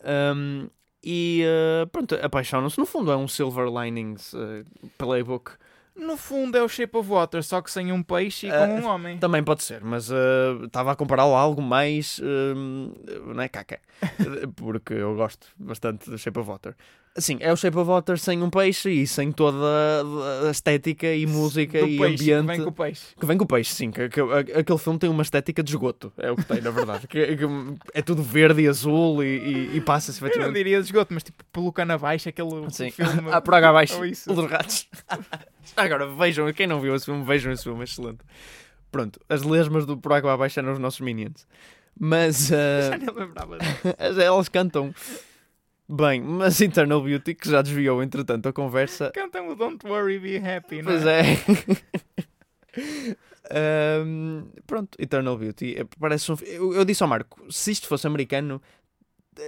Um, 0.04 0.68
e 1.02 1.42
eh, 1.44 1.86
pronto, 1.86 2.14
apaixonam-se. 2.14 2.78
No 2.78 2.86
fundo, 2.86 3.10
é 3.10 3.16
um 3.16 3.26
Silver 3.26 3.66
Linings 3.66 4.32
eh, 4.34 4.64
playbook. 4.96 5.52
No 5.94 6.16
fundo 6.16 6.56
é 6.56 6.62
o 6.62 6.68
Shape 6.68 6.96
of 6.96 7.08
Water, 7.08 7.42
só 7.42 7.60
que 7.60 7.70
sem 7.70 7.92
um 7.92 8.02
peixe 8.02 8.46
e 8.46 8.50
Ah, 8.50 8.66
com 8.66 8.80
um 8.80 8.86
homem. 8.86 9.18
Também 9.18 9.42
pode 9.44 9.62
ser, 9.62 9.84
mas 9.84 10.10
eh, 10.10 10.64
estava 10.64 10.92
a 10.92 10.96
compará-lo 10.96 11.34
a 11.34 11.40
algo 11.40 11.60
mais. 11.60 12.18
eh, 12.22 12.54
não 13.34 13.42
é 13.42 13.48
caca. 13.48 13.78
Porque 14.56 14.94
eu 14.94 15.14
gosto 15.14 15.48
bastante 15.56 16.08
do 16.08 16.16
Shape 16.16 16.38
of 16.40 16.48
Water. 16.48 16.74
Assim, 17.14 17.36
é 17.40 17.52
o 17.52 17.56
Shape 17.56 17.76
of 17.76 17.86
Water 17.90 18.18
sem 18.18 18.42
um 18.42 18.48
peixe 18.48 18.88
e 18.90 19.06
sem 19.06 19.30
toda 19.30 19.58
a- 20.46 20.50
estética 20.50 21.12
e 21.12 21.26
música 21.26 21.78
Do 21.80 21.86
e 21.86 21.98
peixe, 21.98 22.24
que 22.24 22.32
ambiente. 22.32 22.56
Vem 22.56 22.64
com 22.64 22.70
o 22.70 22.72
peixe. 22.72 23.02
Que 23.20 23.26
vem 23.26 23.36
com 23.36 23.44
o 23.44 23.46
peixe, 23.46 23.74
sim. 23.74 23.90
Que, 23.90 24.08
que- 24.08 24.20
aquele 24.20 24.78
filme 24.78 24.98
tem 24.98 25.10
uma 25.10 25.22
estética 25.22 25.62
de 25.62 25.70
esgoto. 25.72 26.10
É 26.16 26.30
o 26.30 26.36
que 26.36 26.44
tem, 26.46 26.62
na 26.62 26.70
verdade. 26.70 27.06
que, 27.06 27.36
que 27.36 27.44
é 27.92 28.00
tudo 28.00 28.22
verde 28.22 28.62
e 28.62 28.68
azul 28.68 29.22
e, 29.22 29.26
e- 29.26 29.76
e 29.76 29.80
passa-se 29.82 30.18
Eu 30.18 30.22
não 30.22 30.28
efetivamente. 30.28 30.56
diria 30.56 30.78
de 30.80 30.84
esgoto, 30.86 31.12
mas 31.12 31.22
tipo 31.22 31.44
pelo 31.52 31.70
cano 31.70 31.92
abaixo, 31.92 32.30
aquele 32.30 32.48
Sim. 32.70 32.90
filme. 32.90 33.12
Ah, 33.30 33.42
por 33.42 33.52
água 33.54 33.68
abaixo. 33.68 34.00
O 34.28 34.34
dos 34.34 34.50
ratos. 34.50 34.88
Agora, 35.76 36.06
vejam, 36.06 36.50
quem 36.54 36.66
não 36.66 36.80
viu 36.80 36.94
esse 36.94 37.04
filme, 37.04 37.22
vejam 37.24 37.52
esse 37.52 37.64
filme, 37.64 37.84
excelente. 37.84 38.20
Pronto, 38.90 39.20
as 39.28 39.42
lesmas 39.42 39.84
do 39.84 39.96
Por 39.98 40.12
Água 40.14 40.32
Abaixo 40.32 40.60
eram 40.60 40.72
os 40.72 40.78
nossos 40.78 41.00
Minions. 41.00 41.46
Mas 41.98 42.50
ah, 42.52 42.88
Já 42.92 42.96
nem 42.98 43.08
lembrava. 43.14 43.58
as- 43.98 44.16
elas 44.18 44.48
cantam 44.48 44.94
bem, 45.94 46.20
mas 46.22 46.60
Eternal 46.60 47.00
Beauty, 47.02 47.34
que 47.34 47.48
já 47.50 47.62
desviou 47.62 48.02
entretanto 48.02 48.48
a 48.48 48.52
conversa, 48.52 49.10
Cantam 49.14 49.48
o 49.48 49.54
Don't 49.54 49.86
Worry, 49.86 50.18
Be 50.18 50.36
Happy, 50.38 50.82
não 50.82 50.90
Pois 50.92 51.04
é? 51.06 51.20
é. 51.22 51.36
Ahm, 53.54 54.44
pronto, 54.66 54.96
Eternal 54.98 55.36
Beauty. 55.36 55.74
eh, 55.78 55.86
Parece 56.00 56.32
um, 56.32 56.36
eu, 56.46 56.72
eu 56.74 56.84
disse 56.84 57.02
ao 57.02 57.08
Marco: 57.08 57.40
se 57.50 57.70
isto 57.72 57.86
fosse 57.86 58.06
americano, 58.06 58.62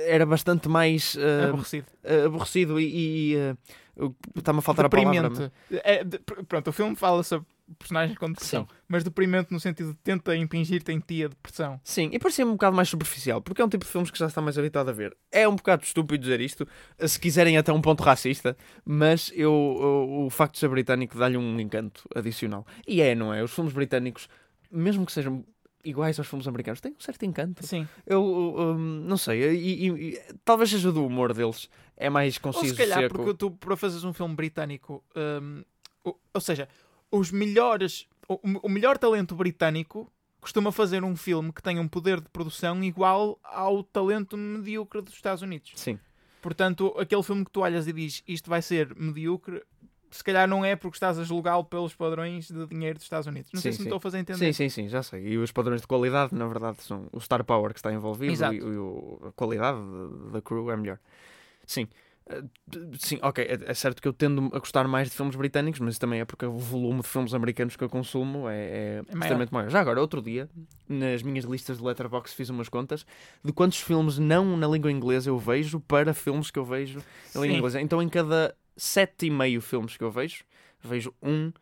era 0.06 0.26
bastante 0.26 0.68
mais 0.68 1.16
ah, 1.18 1.48
Aborrecido. 1.48 1.86
ah, 2.04 2.26
aborrecido 2.26 2.80
e. 2.80 3.32
e 3.32 3.36
ah, 3.38 3.56
eu- 3.96 4.14
Está-me 4.36 4.58
a 4.58 4.62
faltar 4.62 4.86
a 4.86 4.88
palavra. 4.88 5.22
Deprimente. 5.30 5.52
É, 5.84 6.02
de- 6.04 6.18
pr- 6.18 6.42
pronto, 6.44 6.68
o 6.68 6.72
filme 6.72 6.96
fala 6.96 7.22
sobre 7.22 7.46
personagens 7.78 8.18
com 8.18 8.28
depressão, 8.30 8.62
Sim. 8.68 8.76
mas 8.86 9.02
deprimente 9.02 9.52
no 9.52 9.58
sentido 9.58 9.90
de 9.92 9.98
tenta 9.98 10.36
impingir-te 10.36 10.92
em 10.92 11.00
ti 11.00 11.24
a 11.24 11.28
depressão. 11.28 11.80
Sim, 11.82 12.10
e 12.12 12.18
parecia-me 12.18 12.50
um 12.50 12.54
bocado 12.54 12.76
mais 12.76 12.88
superficial, 12.88 13.40
porque 13.40 13.62
é 13.62 13.64
um 13.64 13.68
tipo 13.68 13.84
de 13.84 13.90
filmes 13.90 14.10
que 14.10 14.18
já 14.18 14.26
está 14.26 14.40
mais 14.40 14.58
habituado 14.58 14.88
a 14.90 14.92
ver. 14.92 15.16
É 15.32 15.48
um 15.48 15.56
bocado 15.56 15.82
estúpido 15.82 16.22
dizer 16.22 16.40
isto, 16.40 16.66
se 17.06 17.18
quiserem 17.18 17.56
até 17.56 17.72
um 17.72 17.80
ponto 17.80 18.02
racista, 18.02 18.56
mas 18.84 19.32
eu, 19.34 19.52
o, 19.52 20.26
o 20.26 20.30
facto 20.30 20.54
de 20.54 20.60
ser 20.60 20.68
britânico 20.68 21.16
dá-lhe 21.18 21.36
um 21.36 21.58
encanto 21.58 22.08
adicional. 22.14 22.66
E 22.86 23.00
é, 23.00 23.14
não 23.14 23.32
é? 23.32 23.42
Os 23.42 23.52
filmes 23.54 23.72
britânicos, 23.72 24.28
mesmo 24.70 25.06
que 25.06 25.12
sejam 25.12 25.44
iguais 25.84 26.18
aos 26.18 26.26
filmes 26.28 26.48
americanos, 26.48 26.80
têm 26.80 26.92
um 26.92 27.00
certo 27.00 27.24
encanto. 27.24 27.66
Sim. 27.66 27.86
Eu 28.06 28.22
um, 28.24 28.76
não 28.78 29.16
sei, 29.16 29.54
e, 29.54 29.88
e- 29.88 30.14
e 30.14 30.20
talvez 30.44 30.70
seja 30.70 30.90
do 30.90 31.04
humor 31.06 31.34
deles, 31.34 31.68
é 31.96 32.08
mais 32.08 32.36
Ou 32.36 32.42
conciso, 32.42 32.74
se 32.74 32.80
calhar, 32.80 33.00
seco. 33.02 33.14
porque 33.16 33.34
tu, 33.34 33.50
para 33.50 33.76
fazeres 33.76 34.02
um 34.04 34.12
filme 34.12 34.34
britânico, 34.34 35.04
hum, 35.14 35.62
ou, 36.02 36.18
ou 36.32 36.40
seja, 36.40 36.68
os 37.18 37.30
melhores, 37.30 38.06
o, 38.28 38.38
o 38.66 38.68
melhor 38.68 38.98
talento 38.98 39.34
britânico 39.34 40.10
costuma 40.40 40.70
fazer 40.72 41.02
um 41.04 41.16
filme 41.16 41.52
que 41.52 41.62
tenha 41.62 41.80
um 41.80 41.88
poder 41.88 42.20
de 42.20 42.28
produção 42.28 42.82
igual 42.84 43.38
ao 43.42 43.82
talento 43.82 44.36
medíocre 44.36 45.00
dos 45.00 45.14
Estados 45.14 45.42
Unidos. 45.42 45.72
Sim, 45.76 45.98
Portanto, 46.42 46.94
aquele 46.98 47.22
filme 47.22 47.42
que 47.44 47.50
tu 47.50 47.60
olhas 47.60 47.86
e 47.86 47.92
dizes 47.92 48.22
isto 48.28 48.50
vai 48.50 48.60
ser 48.60 48.94
medíocre, 48.94 49.62
se 50.10 50.22
calhar 50.22 50.46
não 50.46 50.62
é 50.62 50.76
porque 50.76 50.96
estás 50.96 51.18
a 51.18 51.24
julgá-lo 51.24 51.64
pelos 51.64 51.94
padrões 51.94 52.48
de 52.48 52.66
dinheiro 52.66 52.96
dos 52.98 53.04
Estados 53.04 53.26
Unidos. 53.26 53.50
Não 53.54 53.60
sei 53.62 53.72
Sim, 53.72 53.76
se 53.76 53.80
me 53.80 53.84
sim. 53.84 53.88
estou 53.88 53.96
a 53.96 54.00
fazer 54.00 54.18
entender. 54.18 54.38
sim, 54.38 54.52
sim, 54.52 54.68
sim, 54.68 54.88
já 54.88 55.02
sei. 55.02 55.26
E 55.26 55.38
os 55.38 55.50
padrões 55.50 55.80
de 55.80 55.86
qualidade, 55.86 56.34
na 56.34 56.46
verdade, 56.46 56.82
são 56.82 57.08
o 57.10 57.18
Star 57.20 57.42
Power 57.44 57.72
que 57.72 57.78
está 57.78 57.90
envolvido 57.92 58.30
Exato. 58.32 58.54
e, 58.54 58.58
e 58.58 58.62
o- 58.76 59.18
a 59.28 59.32
qualidade 59.32 59.78
da- 59.78 60.32
da 60.32 60.42
crew 60.42 60.70
é 60.70 60.76
melhor. 60.76 60.98
Sim. 61.66 61.88
Sim, 62.98 63.18
ok, 63.20 63.44
é, 63.44 63.70
é 63.70 63.74
certo 63.74 64.00
que 64.00 64.08
eu 64.08 64.12
tendo 64.12 64.50
a 64.54 64.58
gostar 64.58 64.88
mais 64.88 65.10
de 65.10 65.16
filmes 65.16 65.36
britânicos, 65.36 65.78
mas 65.80 65.98
também 65.98 66.20
é 66.20 66.24
porque 66.24 66.46
o 66.46 66.56
volume 66.56 67.02
de 67.02 67.08
filmes 67.08 67.34
americanos 67.34 67.76
que 67.76 67.84
eu 67.84 67.88
consumo 67.88 68.48
é, 68.48 68.54
é, 68.54 69.02
maior. 69.02 69.18
extremamente 69.20 69.52
maior. 69.52 69.68
Já 69.70 69.80
agora, 69.80 70.00
outro 70.00 70.22
dia, 70.22 70.48
nas 70.88 71.22
minhas 71.22 71.44
listas 71.44 71.78
de 71.78 71.84
Letterboxd 71.84 72.34
fiz 72.34 72.48
umas 72.48 72.68
contas 72.68 73.04
de 73.44 73.52
quantos 73.52 73.78
filmes 73.78 74.18
não 74.18 74.56
na 74.56 74.66
língua 74.66 74.90
inglesa 74.90 75.28
eu 75.28 75.38
vejo 75.38 75.80
para 75.80 76.14
filmes 76.14 76.50
que 76.50 76.58
eu 76.58 76.64
vejo 76.64 77.02
na 77.34 77.42
língua 77.42 77.58
inglesa. 77.58 77.80
Então, 77.80 78.02
em 78.02 78.08
cada 78.08 78.56
sete 78.74 79.26
e 79.26 79.30
meio 79.30 79.60
filmes 79.60 79.96
que 79.96 80.02
eu 80.02 80.10
vejo, 80.10 80.44
vejo 80.82 81.14
um, 81.22 81.52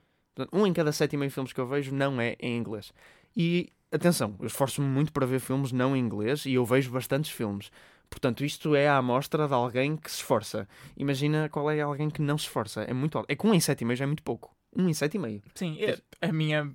um 0.53 0.65
em 0.65 0.73
cada 0.73 0.93
sete 0.93 1.15
e 1.15 1.17
meio 1.17 1.31
filmes 1.31 1.53
que 1.53 1.61
eu 1.61 1.67
vejo 1.67 1.93
não 1.93 2.21
é 2.21 2.37
em 2.39 2.57
inglês. 2.57 2.93
E 3.37 3.73
atenção, 3.91 4.37
eu 4.39 4.47
esforço-me 4.47 4.87
muito 4.87 5.13
para 5.13 5.27
ver 5.27 5.41
filmes 5.41 5.73
não 5.73 5.97
em 5.97 6.01
inglês 6.01 6.47
e 6.47 6.55
eu 6.55 6.65
vejo 6.65 6.91
bastantes 6.91 7.33
filmes. 7.33 7.71
Portanto, 8.13 8.45
isto 8.45 8.75
é 8.75 8.87
a 8.89 8.99
amostra 8.99 9.49
de 9.49 9.55
alguém 9.55 9.97
que 9.97 10.11
se 10.11 10.19
esforça. 10.19 10.69
Imagina 10.99 11.49
qual 11.49 11.71
é 11.71 11.81
alguém 11.81 12.11
que 12.11 12.21
não 12.21 12.37
se 12.37 12.45
esforça. 12.45 12.83
É 12.83 12.93
muito 12.93 13.17
alto. 13.17 13.31
É 13.31 13.35
que 13.35 13.47
um 13.47 13.55
em 13.55 13.59
sete 13.59 13.81
e 13.81 13.85
meio 13.87 13.97
já 13.97 14.05
é 14.05 14.07
muito 14.07 14.23
pouco. 14.23 14.55
Um 14.77 14.87
em 14.87 14.93
sete 14.93 15.17
e 15.17 15.19
meio. 15.19 15.43
Sim, 15.55 15.79
é- 15.81 15.99
a, 16.21 16.31
minha, 16.31 16.71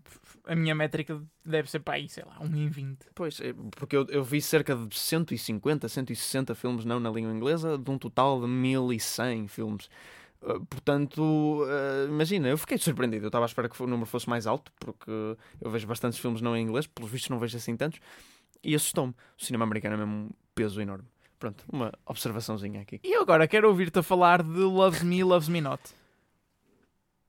a 0.45 0.55
minha 0.55 0.73
métrica 0.73 1.21
deve 1.45 1.69
ser 1.69 1.79
para 1.79 1.93
aí, 1.93 2.09
sei 2.09 2.23
lá, 2.25 2.39
1 2.41 2.55
em 2.57 2.67
20. 2.67 3.05
Pois, 3.13 3.39
é, 3.39 3.53
porque 3.75 3.95
eu, 3.95 4.05
eu 4.09 4.23
vi 4.23 4.41
cerca 4.41 4.75
de 4.75 4.97
150, 4.97 5.87
160 5.87 6.55
filmes 6.55 6.85
não 6.85 6.99
na 6.99 7.09
língua 7.09 7.31
inglesa, 7.31 7.77
de 7.77 7.89
um 7.89 7.97
total 7.99 8.41
de 8.41 8.47
1100 8.47 9.47
filmes. 9.47 9.89
Uh, 10.41 10.63
portanto, 10.65 11.21
uh, 11.21 12.07
imagina, 12.07 12.47
eu 12.47 12.57
fiquei 12.57 12.77
surpreendido. 12.79 13.25
Eu 13.25 13.29
estava 13.29 13.45
à 13.45 13.47
espera 13.47 13.69
que 13.69 13.81
o 13.81 13.87
número 13.87 14.07
fosse 14.07 14.27
mais 14.27 14.47
alto, 14.47 14.71
porque 14.79 15.11
eu 15.61 15.69
vejo 15.69 15.85
bastantes 15.87 16.17
filmes 16.17 16.41
não 16.41 16.57
em 16.57 16.63
inglês, 16.63 16.87
pelos 16.87 17.11
vistos 17.11 17.29
não 17.29 17.39
vejo 17.39 17.57
assim 17.57 17.77
tantos, 17.77 17.99
e 18.63 18.75
assustou-me. 18.75 19.13
O 19.39 19.43
cinema 19.43 19.65
americano 19.65 19.95
é 19.95 19.97
mesmo 19.97 20.13
um 20.13 20.29
peso 20.53 20.81
enorme. 20.81 21.05
Pronto, 21.39 21.63
uma 21.71 21.93
observaçãozinha 22.05 22.81
aqui. 22.81 22.99
E 23.03 23.13
agora 23.15 23.47
quero 23.47 23.67
ouvir-te 23.67 23.99
a 23.99 24.03
falar 24.03 24.41
de 24.41 24.59
Loves 24.59 25.03
Me, 25.03 25.23
Loves 25.23 25.47
Me 25.49 25.61
Not. 25.61 25.81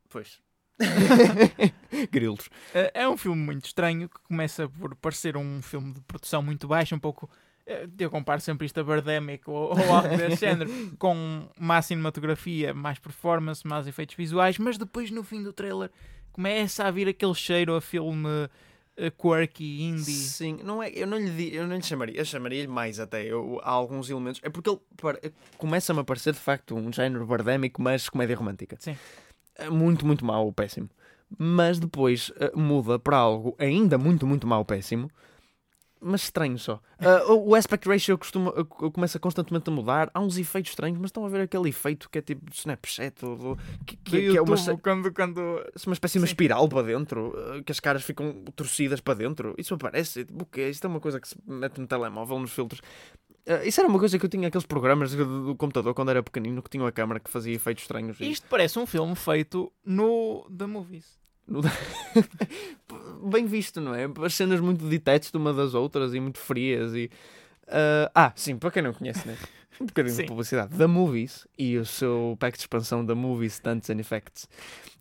Pois. 0.09 0.41
Grilos. 2.11 2.49
Eh, 2.75 2.91
É 2.95 3.09
um 3.09 3.17
filme 3.17 3.41
muito 3.43 3.67
estranho 3.67 4.09
que 4.09 4.19
começa 4.23 4.69
por 4.69 4.95
parecer 4.97 5.37
um 5.37 5.61
filme 5.63 5.93
de 5.93 6.01
produção 6.03 6.43
muito 6.43 6.67
baixa, 6.67 6.95
um 6.95 6.99
pouco. 6.99 7.29
eh, 7.67 7.87
Eu 7.99 8.11
comparo 8.11 8.41
sempre 8.41 8.67
isto 8.67 8.81
a 8.81 8.85
Birdemic 8.85 9.49
ou, 9.51 9.71
ou 9.79 9.95
algo 9.95 10.17
desse 10.17 10.37
género, 10.47 10.71
com 10.99 11.49
má 11.59 11.83
cinematografia, 11.83 12.73
mais 12.73 12.99
performance, 12.99 13.67
mais 13.67 13.87
efeitos 13.87 14.15
visuais, 14.17 14.59
mas 14.59 14.79
depois 14.79 15.11
no 15.11 15.23
fim 15.23 15.43
do 15.43 15.53
trailer 15.53 15.91
começa 16.33 16.85
a 16.85 16.91
vir 16.91 17.09
aquele 17.09 17.35
cheiro 17.35 17.75
a 17.75 17.81
filme 17.81 18.49
quirky, 19.11 19.83
indie. 19.83 20.03
Sim, 20.13 20.59
não 20.65 20.83
é, 20.83 20.91
eu 20.91 21.07
não 21.07 21.19
lhe, 21.19 21.55
eu 21.55 21.67
não 21.67 21.77
lhe 21.77 21.83
chamaria, 21.83 22.19
eu 22.21 22.25
chamaria-lhe 22.25 22.67
mais 22.69 22.99
até. 22.99 23.25
Eu, 23.25 23.61
há 23.63 23.71
alguns 23.71 24.11
elementos. 24.11 24.41
É 24.45 24.51
porque 24.51 24.69
ele 24.71 24.81
par- 25.01 25.19
começa-me 25.57 26.01
a 26.01 26.05
parecer 26.05 26.33
de 26.33 26.39
facto 26.41 26.75
um 26.75 26.93
género 26.93 27.25
bardémico, 27.27 27.81
mas 27.81 28.09
comédia 28.09 28.37
romântica. 28.37 28.77
Sim. 28.81 28.97
É 29.57 29.69
muito, 29.71 30.05
muito 30.07 30.25
mau, 30.25 30.53
péssimo. 30.53 30.89
Mas 31.37 31.79
depois 31.79 32.33
eh, 32.41 32.51
muda 32.55 32.99
para 32.99 33.17
algo 33.17 33.55
ainda 33.59 33.99
muito, 33.99 34.27
muito 34.27 34.47
mau, 34.47 34.65
péssimo. 34.65 35.11
Mas 36.01 36.23
estranho 36.23 36.59
só. 36.59 36.81
Ah, 37.01 37.33
o 37.33 37.55
aspect 37.55 37.89
ratio 37.89 38.17
costuma, 38.17 38.53
começa 38.65 39.19
constantemente 39.19 39.69
a 39.69 39.73
mudar. 39.73 40.11
Há 40.15 40.21
uns 40.21 40.39
efeitos 40.39 40.71
estranhos, 40.71 40.99
mas 40.99 41.09
estão 41.09 41.25
a 41.27 41.29
ver 41.29 41.41
aquele 41.41 41.69
efeito 41.69 42.09
que 42.09 42.19
é 42.19 42.23
tipo 42.23 42.51
Snapchat, 42.53 43.25
ou 43.25 43.57
que, 43.85 43.97
que- 43.97 44.31
que 44.31 44.37
é 44.37 44.41
uma, 44.41 44.55
YouTube, 44.57 44.81
quando, 44.81 45.13
quando 45.13 45.39
uma 45.87 45.93
espécie 45.93 46.13
de 46.15 46.19
uma 46.21 46.27
espiral 46.27 46.69
para 46.69 46.83
dentro, 46.83 47.35
eh, 47.57 47.63
que 47.65 47.73
as 47.73 47.81
caras 47.81 48.03
ficam 48.05 48.45
torcidas 48.55 49.01
para 49.01 49.15
dentro. 49.15 49.55
Isso 49.59 49.75
aparece, 49.75 50.25
tipo, 50.25 50.45
o 50.45 50.47
quê? 50.47 50.69
Isto 50.69 50.87
é 50.87 50.89
uma 50.91 51.01
coisa 51.01 51.21
que 51.21 51.29
se 51.29 51.37
mete 51.47 51.81
no 51.81 51.87
telemóvel, 51.87 52.39
nos 52.39 52.53
filtros. 52.53 52.81
Eh, 53.45 53.67
isso 53.67 53.81
era 53.81 53.89
uma 53.89 53.99
coisa 53.99 54.17
que 54.19 54.25
eu 54.25 54.31
tinha 54.31 54.47
aqueles 54.47 54.67
programas 54.67 55.13
do, 55.15 55.47
do 55.47 55.57
computador 55.57 55.95
quando 55.95 56.11
era 56.11 56.23
pequenino 56.23 56.63
que 56.63 56.71
tinham 56.71 56.87
a 56.87 56.93
câmara 56.93 57.19
que 57.19 57.29
fazia 57.31 57.55
efeitos 57.55 57.83
estranhos. 57.85 58.21
e- 58.21 58.31
Isto 58.31 58.47
parece 58.49 58.79
um 58.79 58.87
filme 58.87 59.17
feito 59.17 59.73
no 59.85 60.49
The 60.57 60.67
Movies. 60.67 61.18
No- 61.49 61.63
Bem 63.31 63.47
visto, 63.47 63.81
não 63.81 63.95
é? 63.95 64.05
As 64.25 64.35
cenas 64.35 64.61
muito 64.61 64.85
detached 64.87 65.35
uma 65.37 65.53
das 65.53 65.75
outras 65.75 66.15
e 66.15 66.21
muito 66.21 66.39
frias 66.39 66.95
e... 66.95 67.11
ah, 67.67 68.11
ah, 68.15 68.33
sim, 68.37 68.57
para 68.57 68.71
quem 68.71 68.83
não 68.83 68.93
conhece, 68.93 69.27
né? 69.27 69.37
Um 69.81 69.87
bocadinho 69.87 70.15
Sim. 70.15 70.23
de 70.23 70.29
publicidade. 70.29 70.77
The 70.77 70.87
Movies 70.89 71.47
e 71.57 71.77
o 71.77 71.87
seu 71.87 72.37
pack 72.41 72.57
de 72.57 72.63
expansão 72.63 73.05
da 73.05 73.15
Movies 73.15 73.55
Stunts 73.55 73.89
and 73.91 73.99
Effects. 74.01 74.49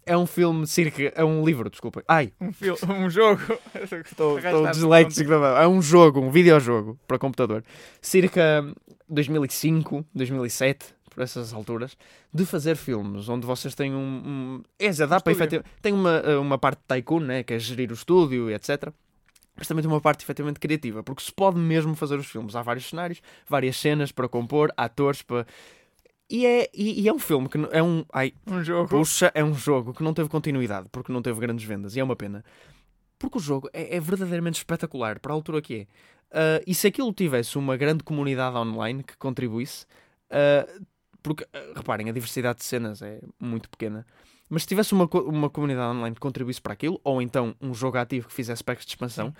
É 0.05 0.15
um 0.15 0.27
filme 0.27 0.67
circa... 0.67 1.11
É 1.15 1.23
um 1.23 1.43
livro, 1.43 1.67
desculpa. 1.69 2.03
Ai, 2.07 2.31
Um, 2.39 2.53
fil 2.53 2.75
um 2.87 3.09
jogo. 3.09 3.41
Estou 4.05 4.39
disléxico 4.71 5.31
mão. 5.31 5.57
É 5.57 5.67
um 5.67 5.81
jogo, 5.81 6.21
um 6.21 6.29
videojogo 6.29 6.97
para 7.07 7.17
computador. 7.17 7.63
Circa 8.01 8.63
2005, 9.09 10.05
2007, 10.13 10.95
por 11.17 11.23
essas 11.23 11.51
alturas, 11.51 11.97
de 12.31 12.45
fazer 12.45 12.75
filmes 12.75 13.27
onde 13.27 13.43
vocês 13.43 13.73
têm 13.73 13.91
um. 13.91 14.21
um 14.23 14.63
é, 14.77 14.93
para 14.93 15.17
estúdio. 15.17 15.31
efetivamente. 15.31 15.71
Tem 15.81 15.91
uma, 15.91 16.21
uma 16.39 16.59
parte 16.59 16.77
de 16.77 16.85
tycoon, 16.87 17.21
né, 17.21 17.41
que 17.41 17.55
é 17.55 17.59
gerir 17.59 17.89
o 17.89 17.95
estúdio 17.95 18.51
e 18.51 18.53
etc. 18.53 18.93
Mas 19.55 19.67
também 19.67 19.81
tem 19.81 19.91
uma 19.91 19.99
parte 19.99 20.23
efetivamente 20.23 20.59
criativa, 20.59 21.01
porque 21.01 21.23
se 21.23 21.33
pode 21.33 21.57
mesmo 21.57 21.95
fazer 21.95 22.19
os 22.19 22.27
filmes. 22.27 22.55
Há 22.55 22.61
vários 22.61 22.87
cenários, 22.87 23.19
várias 23.49 23.75
cenas 23.77 24.11
para 24.11 24.29
compor, 24.29 24.71
atores 24.77 25.23
para. 25.23 25.47
E 26.29 26.45
é, 26.45 26.69
e, 26.71 27.01
e 27.01 27.07
é 27.07 27.13
um 27.13 27.17
filme 27.17 27.49
que 27.49 27.57
não- 27.57 27.69
é 27.71 27.81
um. 27.81 28.05
Ai, 28.13 28.31
Um 28.45 28.63
jogo. 28.63 28.87
Puxa, 28.87 29.31
é 29.33 29.43
um 29.43 29.55
jogo 29.55 29.95
que 29.95 30.03
não 30.03 30.13
teve 30.13 30.29
continuidade, 30.29 30.87
porque 30.91 31.11
não 31.11 31.23
teve 31.23 31.39
grandes 31.39 31.65
vendas, 31.65 31.95
e 31.95 31.99
é 31.99 32.03
uma 32.03 32.15
pena. 32.15 32.45
Porque 33.17 33.39
o 33.39 33.41
jogo 33.41 33.67
é, 33.73 33.95
é 33.95 33.99
verdadeiramente 33.99 34.57
espetacular, 34.57 35.19
para 35.19 35.33
a 35.33 35.35
altura 35.35 35.63
que 35.63 35.73
é. 35.73 35.87
Ah, 36.31 36.61
e 36.67 36.75
se 36.75 36.85
aquilo 36.85 37.11
tivesse 37.11 37.57
uma 37.57 37.75
grande 37.75 38.03
comunidade 38.03 38.55
online 38.55 39.01
que 39.01 39.17
contribuísse, 39.17 39.87
ah, 40.29 40.67
porque, 41.21 41.45
ah, 41.53 41.73
reparem, 41.75 42.09
a 42.09 42.11
diversidade 42.11 42.59
de 42.59 42.65
cenas 42.65 43.01
é 43.01 43.21
muito 43.39 43.69
pequena, 43.69 44.05
mas 44.49 44.63
se 44.63 44.67
tivesse 44.67 44.93
uma, 44.93 45.05
uma 45.05 45.49
comunidade 45.49 45.95
online 45.95 46.15
que 46.15 46.21
contribuísse 46.21 46.61
para 46.61 46.73
aquilo, 46.73 46.99
ou 47.03 47.21
então 47.21 47.55
um 47.61 47.73
jogo 47.73 47.97
ativo 47.97 48.27
que 48.27 48.33
fizesse 48.33 48.63
packs 48.63 48.85
de 48.85 48.91
expansão, 48.91 49.33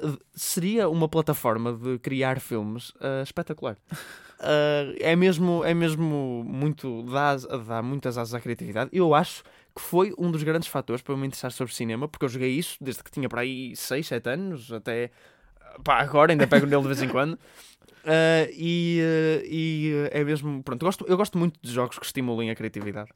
ah, 0.00 0.16
seria 0.34 0.88
uma 0.88 1.08
plataforma 1.08 1.72
de 1.72 1.98
criar 1.98 2.40
filmes 2.40 2.92
ah, 3.00 3.22
espetacular. 3.22 3.76
Ah, 4.38 4.92
é 5.00 5.16
mesmo 5.16 5.64
é 5.64 5.74
mesmo 5.74 6.44
muito 6.46 7.02
dá, 7.04 7.36
dá 7.36 7.82
muitas 7.82 8.16
asas 8.18 8.34
à 8.34 8.40
criatividade. 8.40 8.90
Eu 8.92 9.14
acho 9.14 9.42
que 9.74 9.80
foi 9.80 10.12
um 10.18 10.30
dos 10.30 10.42
grandes 10.42 10.68
fatores 10.68 11.02
para 11.02 11.14
eu 11.14 11.18
me 11.18 11.26
interessar 11.26 11.50
sobre 11.52 11.74
cinema 11.74 12.06
porque 12.06 12.24
eu 12.24 12.28
joguei 12.28 12.50
isso 12.50 12.76
desde 12.80 13.02
que 13.02 13.10
tinha 13.10 13.28
para 13.28 13.40
aí 13.40 13.74
6, 13.74 14.06
7 14.06 14.28
anos 14.28 14.72
até 14.72 15.10
pá, 15.84 16.00
agora 16.00 16.32
ainda 16.32 16.46
pego 16.46 16.66
nele 16.66 16.82
de 16.82 16.88
vez 16.88 17.02
em 17.02 17.08
quando 17.08 17.38
Ah, 18.04 18.48
e, 18.52 19.00
ah, 19.00 19.42
e 19.44 20.08
é 20.10 20.24
mesmo 20.24 20.62
pronto 20.62 20.82
eu 20.82 20.86
gosto, 20.88 21.04
eu 21.08 21.16
gosto 21.16 21.38
muito 21.38 21.58
de 21.62 21.70
jogos 21.72 21.98
que 21.98 22.04
estimulem 22.06 22.50
a 22.50 22.54
criatividade 22.54 23.10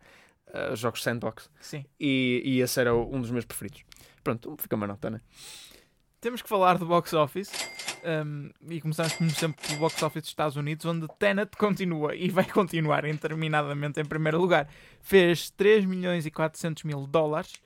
Ah, 0.52 0.74
jogos 0.74 1.02
sandbox 1.02 1.50
Sim. 1.60 1.84
e, 1.98 2.42
e 2.44 2.60
esse 2.60 2.80
era 2.80 2.94
um 2.94 3.20
dos 3.20 3.30
meus 3.30 3.44
preferidos 3.44 3.82
pronto 4.22 4.56
fica 4.60 4.76
uma 4.76 4.86
nota 4.86 5.10
né 5.10 5.20
Temos 6.20 6.42
que 6.42 6.48
falar 6.48 6.78
do 6.78 6.86
box 6.86 7.12
office. 7.14 7.50
um, 8.04 8.50
e 8.68 8.80
começamos, 8.80 9.12
como 9.14 9.30
sempre, 9.30 9.64
pelo 9.66 9.78
box 9.80 10.02
office 10.02 10.22
dos 10.22 10.30
Estados 10.30 10.56
Unidos, 10.56 10.84
onde 10.86 11.06
Tenet 11.18 11.56
continua 11.56 12.14
e 12.16 12.28
vai 12.30 12.44
continuar 12.44 13.04
interminadamente 13.04 14.00
em 14.00 14.04
primeiro 14.04 14.38
lugar. 14.40 14.66
Fez 15.00 15.50
3 15.50 15.84
milhões 15.84 16.26
e 16.26 16.30
400 16.30 16.82
mil 16.84 17.06
dólares, 17.06 17.52
uh, 17.54 17.58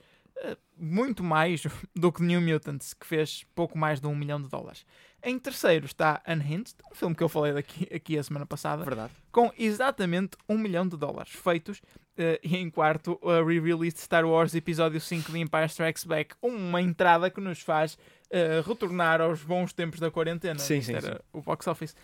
muito 0.77 1.23
mais 1.23 1.63
do 1.95 2.11
que 2.11 2.21
New 2.23 2.41
Mutants, 2.41 2.93
que 2.93 3.05
fez 3.05 3.45
pouco 3.55 3.77
mais 3.77 3.99
de 3.99 4.07
1 4.07 4.15
milhão 4.15 4.41
de 4.41 4.49
dólares. 4.49 4.85
Em 5.23 5.37
terceiro 5.37 5.85
está 5.85 6.21
Unhinged, 6.27 6.75
um 6.91 6.95
filme 6.95 7.15
que 7.15 7.23
eu 7.23 7.29
falei 7.29 7.53
daqui, 7.53 7.87
aqui 7.93 8.17
a 8.17 8.23
semana 8.23 8.45
passada, 8.45 8.83
verdade 8.83 9.13
com 9.31 9.51
exatamente 9.57 10.37
1 10.47 10.57
milhão 10.57 10.87
de 10.87 10.97
dólares 10.97 11.31
feitos. 11.31 11.81
eh, 12.17 12.39
e 12.43 12.57
em 12.57 12.69
quarto, 12.69 13.19
a 13.23 13.43
re-release 13.43 13.95
de 13.95 14.01
Star 14.01 14.25
Wars 14.25 14.53
Episódio 14.53 14.99
5 14.99 15.31
de 15.31 15.39
Empire 15.39 15.65
Strikes 15.67 16.03
Back. 16.03 16.35
Uma 16.41 16.81
entrada 16.81 17.29
que 17.29 17.39
nos 17.39 17.61
faz 17.61 17.97
eh, 18.29 18.61
retornar 18.65 19.21
aos 19.21 19.41
bons 19.43 19.71
tempos 19.73 19.99
da 19.99 20.11
quarentena. 20.11 20.59
Sim, 20.59 20.81
sim, 20.81 20.93
era 20.93 21.13
sim. 21.13 21.19
O 21.31 21.41
box 21.41 21.65
office. 21.67 21.95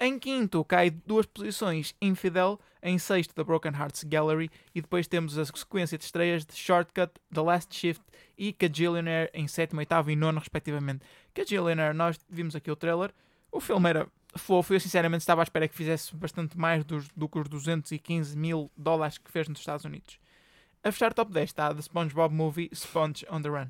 Em 0.00 0.16
quinto, 0.16 0.64
cai 0.64 0.90
duas 0.90 1.26
posições 1.26 1.94
Infidel. 2.00 2.60
Em 2.80 2.96
sexto, 2.98 3.34
The 3.34 3.42
Broken 3.42 3.72
Hearts 3.72 4.04
Gallery. 4.04 4.48
E 4.72 4.80
depois 4.80 5.08
temos 5.08 5.36
a 5.36 5.44
sequência 5.44 5.98
de 5.98 6.04
estreias 6.04 6.46
de 6.46 6.54
Shortcut, 6.54 7.12
The 7.34 7.40
Last 7.40 7.74
Shift 7.74 8.04
e 8.36 8.52
Cajillionaire 8.52 9.28
em 9.34 9.48
sétimo, 9.48 9.80
oitavo 9.80 10.10
e 10.10 10.16
nono, 10.16 10.38
respectivamente. 10.38 11.04
Cajillionaire, 11.34 11.96
nós 11.96 12.16
vimos 12.30 12.54
aqui 12.54 12.70
o 12.70 12.76
trailer. 12.76 13.12
O 13.50 13.60
filme 13.60 13.90
era 13.90 14.08
fofo. 14.36 14.72
Eu 14.72 14.78
sinceramente 14.78 15.22
estava 15.22 15.42
à 15.42 15.44
espera 15.44 15.66
que 15.66 15.74
fizesse 15.74 16.14
bastante 16.14 16.56
mais 16.56 16.84
dos, 16.84 17.08
do 17.08 17.28
que 17.28 17.38
os 17.38 17.48
215 17.48 18.38
mil 18.38 18.70
dólares 18.76 19.18
que 19.18 19.32
fez 19.32 19.48
nos 19.48 19.58
Estados 19.58 19.84
Unidos. 19.84 20.20
A 20.84 20.92
fechar 20.92 21.12
top 21.12 21.32
10 21.32 21.50
está 21.50 21.66
a 21.66 21.74
The 21.74 21.82
SpongeBob 21.82 22.32
Movie 22.32 22.70
Sponge 22.72 23.26
on 23.28 23.42
the 23.42 23.48
Run. 23.48 23.66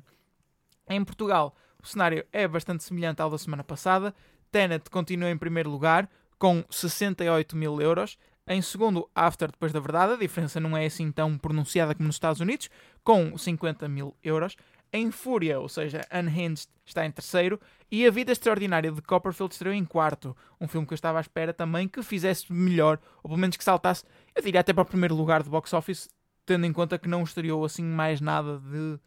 Em 0.87 1.03
Portugal, 1.03 1.55
o 1.81 1.87
cenário 1.87 2.23
é 2.31 2.47
bastante 2.47 2.83
semelhante 2.83 3.19
ao 3.19 3.31
da 3.31 3.37
semana 3.37 3.63
passada. 3.63 4.13
Tenet 4.51 4.89
continua 4.89 5.29
em 5.29 5.37
primeiro 5.37 5.69
lugar, 5.69 6.09
com 6.39 6.63
68 6.69 7.55
mil 7.55 7.79
euros. 7.81 8.17
Em 8.47 8.61
segundo, 8.63 9.07
After 9.13 9.51
Depois 9.51 9.71
da 9.71 9.79
Verdade. 9.79 10.13
A 10.13 10.17
diferença 10.17 10.59
não 10.59 10.75
é 10.75 10.85
assim 10.85 11.11
tão 11.11 11.37
pronunciada 11.37 11.93
como 11.93 12.07
nos 12.07 12.15
Estados 12.15 12.41
Unidos, 12.41 12.69
com 13.03 13.37
50 13.37 13.87
mil 13.87 14.15
euros. 14.23 14.55
Em 14.91 15.11
Fúria, 15.11 15.59
ou 15.59 15.69
seja, 15.69 16.01
Unhinged, 16.11 16.67
está 16.83 17.05
em 17.05 17.11
terceiro. 17.11 17.59
E 17.91 18.07
A 18.07 18.09
Vida 18.09 18.31
Extraordinária 18.31 18.91
de 18.91 19.01
Copperfield 19.03 19.53
estreou 19.53 19.75
em 19.75 19.85
quarto. 19.85 20.35
Um 20.59 20.67
filme 20.67 20.87
que 20.87 20.93
eu 20.93 20.95
estava 20.95 21.19
à 21.19 21.21
espera 21.21 21.53
também 21.53 21.87
que 21.87 22.01
fizesse 22.01 22.51
melhor, 22.51 22.99
ou 23.21 23.29
pelo 23.29 23.37
menos 23.37 23.55
que 23.55 23.63
saltasse, 23.63 24.03
eu 24.33 24.41
diria 24.41 24.61
até 24.61 24.73
para 24.73 24.81
o 24.81 24.85
primeiro 24.85 25.13
lugar 25.13 25.43
do 25.43 25.49
box 25.51 25.73
office, 25.73 26.09
tendo 26.43 26.65
em 26.65 26.73
conta 26.73 26.97
que 26.97 27.07
não 27.07 27.21
estreou 27.21 27.63
assim 27.63 27.83
mais 27.83 28.19
nada 28.19 28.57
de 28.57 28.99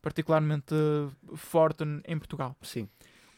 particularmente 0.00 0.74
forte 1.34 1.84
em 2.06 2.18
Portugal. 2.18 2.56
sim 2.62 2.88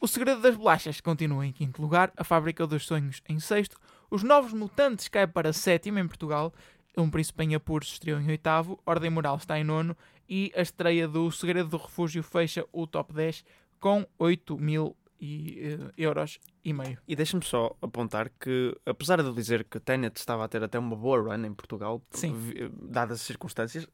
O 0.01 0.07
Segredo 0.07 0.41
das 0.41 0.55
Bolachas 0.55 1.01
continua 1.01 1.45
em 1.45 1.53
quinto 1.53 1.83
lugar, 1.83 2.13
A 2.17 2.23
Fábrica 2.23 2.65
dos 2.67 2.87
Sonhos 2.87 3.21
em 3.29 3.41
sexto, 3.41 3.77
Os 4.09 4.23
Novos 4.23 4.53
Mutantes 4.53 5.09
cai 5.09 5.27
para 5.27 5.53
sétimo 5.53 5.99
em 5.99 6.07
Portugal, 6.07 6.53
Um 6.97 7.11
Príncipe 7.11 7.43
em 7.43 7.57
Apuros 7.57 7.89
estreou 7.89 8.21
em 8.21 8.29
oitavo, 8.29 8.79
Ordem 8.87 9.11
Moral 9.11 9.37
está 9.37 9.59
em 9.59 9.65
nono 9.65 9.97
e 10.29 10.53
a 10.55 10.63
estreia 10.63 11.09
do 11.09 11.29
Segredo 11.33 11.71
do 11.71 11.77
Refúgio 11.79 12.23
fecha 12.23 12.65
o 12.73 12.87
top 12.87 13.13
10 13.13 13.45
com 13.81 14.07
8 14.19 14.57
mil 14.57 14.97
e, 15.21 15.59
eh, 15.61 15.93
euros 15.97 16.39
e 16.65 16.73
meio. 16.73 16.99
E 17.09 17.17
deixa-me 17.17 17.45
só 17.45 17.77
apontar 17.83 18.31
que, 18.39 18.77
apesar 18.87 19.21
de 19.21 19.29
eu 19.29 19.35
dizer 19.35 19.65
que 19.65 19.81
Tenet 19.81 20.17
estava 20.17 20.45
a 20.45 20.49
ter 20.49 20.63
até 20.63 20.79
uma 20.79 20.95
boa 20.95 21.21
run 21.21 21.45
em 21.45 21.53
Portugal, 21.53 22.01
Sim. 22.11 22.37
dadas 22.83 23.21
as 23.21 23.27
circunstâncias, 23.27 23.85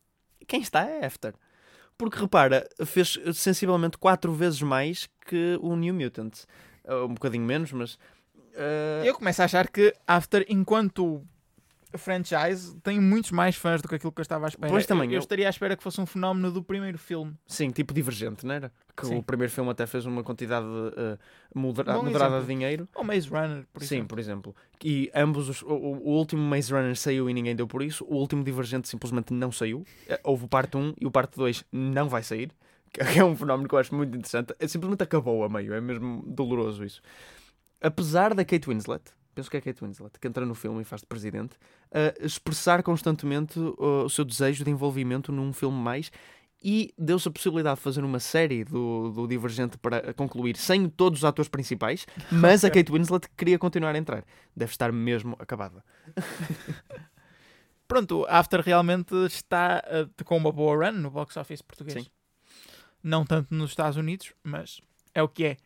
quem 0.47 0.61
está 0.61 0.83
é 0.83 1.07
After. 1.07 1.35
Porque 1.97 2.19
repara, 2.19 2.69
fez 2.85 3.19
sensivelmente 3.35 3.97
quatro 3.99 4.33
vezes 4.33 4.61
mais 4.63 5.09
que 5.27 5.59
o 5.61 5.77
New 5.77 5.95
Mutant. 5.95 6.35
Uh, 6.85 7.05
Um 7.07 7.15
bocadinho 7.15 7.45
menos, 7.45 7.73
mas. 7.73 7.95
uh, 7.95 9.05
Eu 9.05 9.15
começo 9.15 9.43
a 9.43 9.45
achar 9.45 9.69
que 9.69 9.95
After, 10.07 10.45
enquanto 10.49 11.23
franchise, 11.97 12.77
tem 12.83 13.01
muitos 13.01 13.31
mais 13.31 13.57
fãs 13.57 13.81
do 13.83 13.89
que 13.89 13.95
aquilo 13.95 14.13
que 14.13 14.21
eu 14.21 14.23
estava 14.23 14.47
à 14.47 14.49
espera. 14.49 14.71
Pois 14.73 14.87
também, 14.87 15.07
eu, 15.07 15.13
eu 15.13 15.17
eu- 15.17 15.21
estaria 15.21 15.47
à 15.47 15.51
espera 15.51 15.77
que 15.77 15.83
fosse 15.83 16.01
um 16.01 16.07
fenómeno 16.07 16.51
do 16.53 16.63
primeiro 16.63 16.99
filme. 16.99 17.35
Sim, 17.47 17.71
tipo 17.71 17.93
divergente, 17.95 18.45
não 18.47 18.55
era? 18.55 18.73
Que 18.97 19.07
Sim. 19.07 19.17
o 19.19 19.23
primeiro 19.23 19.53
filme 19.53 19.71
até 19.71 19.87
fez 19.87 20.07
uma 20.07 20.23
quantidade 20.23 20.67
uh, 20.67 21.19
modera- 21.55 21.93
Bom 21.95 22.05
moderada 22.05 22.37
exemplo. 22.37 22.47
de 22.47 22.55
dinheiro. 22.55 22.89
Ou 22.95 23.05
Maze 23.05 23.29
Runner, 23.29 23.67
por 23.73 23.83
Sim, 23.83 23.95
exemplo. 23.97 24.09
por 24.09 24.19
exemplo. 24.19 24.57
E 24.85 25.11
ambos, 25.15 25.49
os- 25.49 25.63
o, 25.63 25.69
o- 25.75 26.09
último 26.17 26.43
Maze 26.43 26.73
Runner 26.73 26.97
saiu 26.97 27.29
e 27.31 27.35
ninguém 27.35 27.57
deu 27.57 27.67
por 27.67 27.83
isso. 27.83 28.05
O 28.05 28.17
último 28.17 28.45
Divergente 28.45 28.89
simplesmente 28.89 29.33
não 29.33 29.51
saiu. 29.53 29.85
Eh, 30.09 30.21
Houve 30.23 30.45
o 30.45 30.49
parte 30.49 30.77
1 30.77 30.95
e 31.01 31.07
o 31.07 31.11
parte 31.11 31.37
2 31.37 31.65
não 31.73 32.09
vai 32.09 32.23
sair. 32.23 32.51
Que 33.13 33.19
é 33.19 33.25
um 33.25 33.35
fenómeno 33.35 33.69
que 33.69 33.75
eu 33.75 33.79
acho 33.81 33.93
muito 33.93 34.17
interessante. 34.17 34.55
É, 34.61 34.69
simplesmente 34.69 35.03
acabou 35.03 35.43
a 35.43 35.49
meio. 35.49 35.75
É 35.75 35.81
mesmo 35.81 36.23
doloroso 36.29 36.85
isso. 36.85 37.03
Apesar 37.81 38.33
da 38.35 38.45
Kate 38.45 38.69
Winslet, 38.69 39.03
penso 39.35 39.51
que 39.51 39.57
é 39.57 39.61
a 39.61 39.63
Kate 39.63 39.85
Winslet, 39.85 40.19
que 40.19 40.29
entra 40.29 40.47
no 40.47 40.55
filme 40.55 40.83
e 40.83 40.85
faz 40.85 41.01
de 41.01 41.07
presidente, 41.07 41.57
a 41.93 42.25
expressar 42.25 42.83
constantemente 42.83 43.59
o 43.59 44.09
seu 44.09 44.25
desejo 44.25 44.65
de 44.65 44.71
envolvimento 44.71 45.33
num 45.33 45.53
filme 45.53 45.77
mais 45.77 46.11
e 46.65 46.95
deu-se 46.97 47.29
a 47.29 47.31
possibilidade 47.31 47.77
de 47.77 47.83
fazer 47.83 48.03
uma 48.03 48.19
série 48.19 48.65
do, 48.65 49.11
do 49.11 49.29
Divergente 49.29 49.77
para 49.77 50.15
concluir 50.15 50.57
sem 50.57 50.89
todos 50.89 51.19
os 51.21 51.25
atores 51.25 51.49
principais, 51.49 52.07
mas 52.33 52.65
a 52.65 52.71
Kate 52.71 52.91
Winslet 52.91 53.29
queria 53.37 53.59
continuar 53.59 53.95
a 53.95 53.99
entrar. 53.99 54.25
Deve 54.57 54.73
estar 54.73 54.91
mesmo 54.91 55.37
acabada. 55.39 55.85
Pronto, 57.87 58.25
After 58.31 58.61
realmente 58.61 59.15
está 59.27 59.83
eh, 59.85 60.09
com 60.25 60.39
uma 60.39 60.51
boa 60.51 60.87
run 60.87 60.99
no 61.01 61.11
box 61.11 61.37
office 61.37 61.61
português. 61.61 62.05
Sim. 62.05 62.11
Não 63.03 63.27
tanto 63.27 63.55
nos 63.55 63.73
Estados 63.73 63.99
Unidos, 63.99 64.33
mas 64.43 64.81
é 65.15 65.23
o 65.23 65.29
que 65.29 65.45
é. 65.45 65.57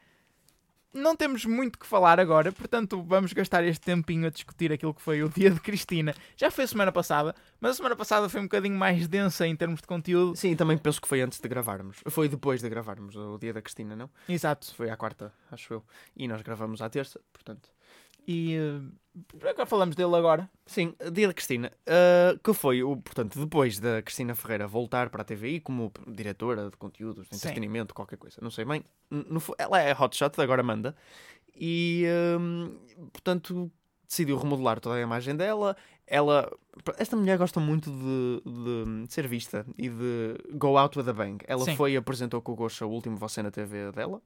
Não 0.98 1.14
temos 1.14 1.44
muito 1.44 1.78
que 1.78 1.86
falar 1.86 2.18
agora, 2.18 2.50
portanto 2.50 3.00
vamos 3.02 3.32
gastar 3.32 3.62
este 3.64 3.80
tempinho 3.80 4.26
a 4.26 4.30
discutir 4.30 4.72
aquilo 4.72 4.92
que 4.92 5.00
foi 5.00 5.22
o 5.22 5.28
dia 5.28 5.50
de 5.50 5.60
Cristina. 5.60 6.12
Já 6.36 6.50
foi 6.50 6.64
a 6.64 6.66
semana 6.66 6.90
passada, 6.90 7.34
mas 7.60 7.72
a 7.72 7.74
semana 7.74 7.94
passada 7.94 8.28
foi 8.28 8.40
um 8.40 8.44
bocadinho 8.44 8.76
mais 8.76 9.06
densa 9.06 9.46
em 9.46 9.54
termos 9.54 9.80
de 9.80 9.86
conteúdo. 9.86 10.36
Sim, 10.36 10.56
também 10.56 10.76
penso 10.76 11.00
que 11.00 11.06
foi 11.06 11.20
antes 11.20 11.40
de 11.40 11.48
gravarmos. 11.48 11.98
Foi 12.08 12.28
depois 12.28 12.60
de 12.60 12.68
gravarmos, 12.68 13.14
o 13.14 13.38
dia 13.38 13.52
da 13.52 13.62
Cristina, 13.62 13.94
não? 13.94 14.10
Exato. 14.28 14.74
Foi 14.74 14.90
à 14.90 14.96
quarta, 14.96 15.32
acho 15.52 15.74
eu. 15.74 15.84
E 16.16 16.26
nós 16.26 16.42
gravamos 16.42 16.82
à 16.82 16.90
terça, 16.90 17.20
portanto. 17.32 17.70
E 18.30 18.58
agora 19.42 19.64
falamos 19.64 19.96
dele 19.96 20.14
agora. 20.14 20.48
Sim, 20.66 20.94
dia 21.12 21.26
da 21.28 21.32
Cristina, 21.32 21.72
uh, 21.88 22.38
que 22.38 22.52
foi, 22.52 22.82
o, 22.82 22.94
portanto, 22.98 23.38
depois 23.40 23.80
da 23.80 24.02
Cristina 24.02 24.34
Ferreira 24.34 24.68
voltar 24.68 25.08
para 25.08 25.22
a 25.22 25.24
TVI 25.24 25.60
como 25.60 25.90
diretora 26.06 26.68
de 26.70 26.76
conteúdos, 26.76 27.26
de 27.26 27.34
Sim. 27.34 27.36
entretenimento, 27.48 27.94
qualquer 27.94 28.18
coisa, 28.18 28.36
não 28.42 28.50
sei 28.50 28.66
bem, 28.66 28.84
no 29.10 29.40
ela 29.56 29.80
é 29.80 29.94
hotshot, 29.98 30.38
agora 30.40 30.62
manda, 30.62 30.94
e, 31.58 32.04
um, 32.38 32.76
portanto, 33.12 33.72
decidiu 34.06 34.36
remodelar 34.36 34.78
toda 34.78 34.96
a 34.96 35.00
imagem 35.00 35.34
dela. 35.34 35.74
Ela, 36.06 36.50
esta 36.98 37.16
mulher 37.16 37.36
gosta 37.36 37.58
muito 37.60 37.90
de, 37.90 38.42
de- 38.44 39.06
de 39.06 39.12
ser 39.12 39.26
vista 39.26 39.66
e 39.76 39.88
de 39.88 40.36
go 40.54 40.78
out 40.78 40.98
with 40.98 41.08
a 41.08 41.12
bang. 41.12 41.44
Ela 41.48 41.64
Sim. 41.64 41.76
foi 41.76 41.92
e 41.92 41.96
apresentou 41.96 42.40
com 42.40 42.52
o 42.52 42.54
Gosha 42.54 42.86
o 42.86 42.90
último 42.90 43.16
Você 43.16 43.42
na 43.42 43.50
TV 43.50 43.90
dela. 43.92 44.22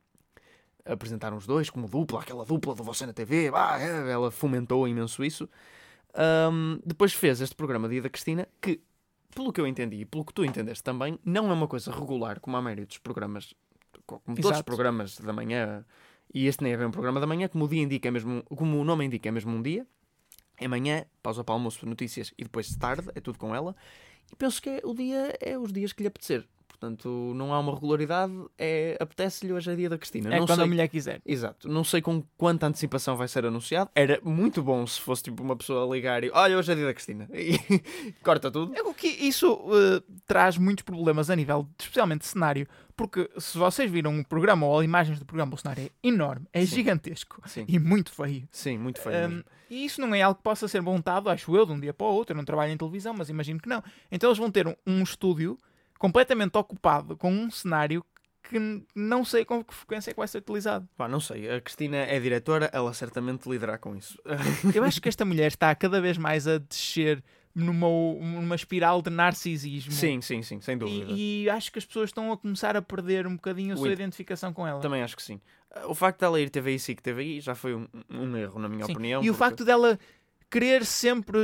Apresentaram 0.85 1.37
os 1.37 1.47
dois 1.47 1.71
como 1.71 1.87
dupla, 1.89 2.21
aquela 2.21 2.45
dupla 2.45 2.75
do 2.75 2.83
Você 2.83 3.07
na 3.07 3.13
TV. 3.13 3.51
Ah, 3.55 3.79
é, 3.81 4.11
ela 4.11 4.31
fomentou 4.31 4.87
imenso 4.89 5.23
isso. 5.25 5.49
Um, 6.15 6.81
depois 6.85 7.13
fez 7.13 7.41
este 7.41 7.55
programa 7.55 7.89
Dia 7.89 8.03
da 8.03 8.11
Cristina, 8.11 8.47
que, 8.61 8.81
pelo 9.35 9.53
que 9.53 9.61
eu 9.61 9.67
entendi 9.67 9.97
e 10.01 10.05
pelo 10.05 10.25
que 10.25 10.35
tu 10.35 10.45
entendeste 10.45 10.83
também, 10.83 11.19
não 11.25 11.51
é 11.51 11.53
uma 11.53 11.69
coisa 11.69 11.91
regular 11.91 12.41
como 12.41 12.57
a 12.57 12.63
maioria 12.63 12.85
dos 12.85 12.99
programas, 12.99 13.55
co- 14.05 14.21
como 14.21 14.37
todos 14.37 14.51
os 14.51 14.57
Exato. 14.57 14.65
programas 14.65 15.19
da 15.19 15.33
manhã, 15.33 15.85
e 16.35 16.47
este 16.47 16.63
nem 16.65 16.73
é 16.73 16.77
bem 16.77 16.87
um 16.87 16.91
programa 16.91 17.21
da 17.21 17.27
manhã, 17.27 17.49
como 17.49 17.65
o 17.65 17.69
dia 17.69 17.81
indica, 17.83 18.09
é 18.09 18.11
mesmo, 18.11 18.43
como 18.45 18.79
o 18.79 18.85
nome 18.85 19.05
indica, 19.05 19.29
é 19.29 19.33
mesmo 19.33 19.53
um 19.53 19.63
dia. 19.63 19.87
É 20.59 20.69
manhã, 20.69 21.05
pausa 21.23 21.43
para 21.43 21.55
almoço, 21.55 21.87
notícias 21.87 22.33
e 22.37 22.43
depois 22.45 22.67
de 22.69 22.79
tarde, 22.79 23.09
é 23.15 23.21
tudo 23.21 23.39
com 23.39 23.55
ela. 23.55 23.75
E 24.31 24.37
penso 24.37 24.61
que 24.61 24.69
é, 24.69 24.81
o 24.85 24.95
dia 24.95 25.37
é 25.41 25.59
os 25.59 25.73
dias 25.73 25.93
que 25.93 26.03
lhe 26.03 26.09
apetecer. 26.09 26.47
Portanto, 26.83 27.33
não 27.37 27.55
há 27.55 27.61
uma 27.61 27.73
regularidade, 27.73 28.33
é 28.59 28.97
apetece-lhe 28.99 29.53
hoje 29.53 29.71
é 29.71 29.77
dia 29.77 29.89
da 29.89 29.97
Cristina. 29.97 30.35
É 30.35 30.41
não 30.41 30.47
quando 30.49 30.57
sei... 30.57 30.65
a 30.65 30.67
mulher 30.67 30.89
quiser. 30.89 31.23
Exato, 31.25 31.69
não 31.69 31.85
sei 31.85 32.03
com 32.03 32.25
quanta 32.37 32.67
antecipação 32.67 33.17
vai 33.17 33.29
ser 33.29 33.47
anunciado. 33.47 33.89
Era 33.95 34.21
muito 34.25 34.61
bom 34.65 34.85
se 34.85 35.01
fosse 35.01 35.23
tipo 35.23 35.45
uma 35.45 35.55
pessoa 35.55 35.87
a 35.87 35.95
ligar 35.95 36.25
e 36.25 36.31
olha, 36.35 36.59
hoje 36.59 36.73
é 36.73 36.75
dia 36.75 36.87
da 36.87 36.93
Cristina 36.93 37.29
e 37.33 37.57
corta 38.21 38.51
tudo. 38.51 38.75
É 38.75 38.83
o 38.83 38.93
que 38.93 39.07
isso 39.07 39.61
eh, 39.73 40.03
traz 40.27 40.59
muitos 40.59 40.83
problemas 40.83 41.31
a 41.31 41.37
nível, 41.37 41.69
especialmente 41.79 42.23
de 42.23 42.27
cenário, 42.27 42.67
porque 42.97 43.31
se 43.39 43.57
vocês 43.57 43.89
viram 43.89 44.19
o 44.19 44.27
programa 44.27 44.67
ou 44.67 44.83
imagens 44.83 45.21
do 45.21 45.25
programa, 45.25 45.55
o 45.55 45.59
cenário 45.59 45.85
é 45.85 46.09
enorme, 46.09 46.49
é 46.53 46.67
Sim. 46.67 46.75
gigantesco 46.75 47.41
Sim, 47.47 47.65
e 47.69 47.79
muito 47.79 48.11
feio. 48.11 48.49
sim, 48.51 48.77
muito 48.77 49.01
feio. 49.01 49.19
Um, 49.19 49.29
mesmo. 49.29 49.45
e 49.71 49.85
isso 49.85 50.01
não 50.01 50.13
é 50.13 50.23
algo 50.23 50.39
que 50.39 50.43
possa 50.43 50.67
ser 50.67 50.83
montado, 50.83 51.31
acho 51.31 51.57
eu, 51.57 51.65
de 51.65 51.71
um 51.71 51.79
dia 51.79 51.95
para 51.95 52.09
o 52.09 52.13
outro. 52.13 52.33
Eu 52.33 52.39
não 52.39 52.45
trabalho 52.45 52.73
em 52.73 52.77
televisão, 52.77 53.15
mas 53.17 53.29
imagino 53.29 53.61
que 53.61 53.69
não. 53.69 53.85
Então 54.11 54.29
eles 54.29 54.39
vão 54.39 54.51
ter 54.51 54.67
um, 54.67 54.75
um 54.85 55.01
estúdio 55.05 55.57
completamente 56.03 56.59
ocupado 56.59 57.17
com 57.17 57.33
um 57.33 57.49
cenário 57.49 58.05
que 58.43 58.59
não 58.93 59.25
sei 59.25 59.45
com 59.45 59.63
que 59.63 59.73
frequência 59.73 60.11
é 60.11 60.13
que 60.13 60.19
vai 60.19 60.27
ser 60.27 60.39
utilizado. 60.39 60.87
Pá, 60.97 61.07
não 61.07 61.21
sei, 61.21 61.49
a 61.49 61.61
Cristina 61.61 61.99
é 61.99 62.19
diretora, 62.19 62.69
ela 62.73 62.93
certamente 62.93 63.49
liderará 63.49 63.79
com 63.79 63.95
isso. 63.95 64.19
Eu 64.75 64.83
acho 64.83 65.01
que 65.01 65.09
esta 65.09 65.25
mulher 65.25 65.47
está 65.47 65.73
cada 65.77 66.01
vez 66.01 66.19
mais 66.19 66.49
a 66.49 66.59
descer 66.59 67.23
numa, 67.55 67.87
numa 67.87 68.57
espiral 68.57 69.01
de 69.01 69.11
narcisismo. 69.11 69.93
sim, 69.93 70.21
sim, 70.21 70.43
sim, 70.43 70.61
sem 70.61 70.77
dúvida. 70.77 71.13
E, 71.13 71.45
e 71.45 71.51
acho 71.51 71.71
que 71.71 71.79
as 71.79 71.85
pessoas 71.85 72.09
estão 72.09 72.33
a 72.33 72.37
começar 72.37 72.77
a 72.77 72.83
perder 72.83 73.27
um 73.29 73.37
bocadinho 73.37 73.73
a 73.73 73.77
O 73.77 73.79
sua 73.79 73.89
id- 73.91 73.95
identificação 74.01 74.53
com 74.53 74.67
ela. 74.67 74.81
Também 74.81 75.03
acho 75.05 75.15
que 75.17 75.23
sim. 75.23 75.41
O 75.87 75.95
facto 75.95 76.19
dela 76.21 76.41
ir 76.41 76.51
TVI 76.51 76.79
que 76.97 77.03
TVI 77.03 77.41
já 77.41 77.55
foi 77.55 77.75
um, 77.77 77.87
um 78.11 78.37
erro, 78.37 78.59
na 78.59 78.69
minha 78.69 78.85
Sim. 78.87 78.93
opinião. 78.93 79.23
E 79.23 79.31
o 79.31 79.33
porque- 79.35 79.39
facto 79.39 79.65
dela 79.65 79.99
querer 80.51 80.85
sempre 80.85 81.39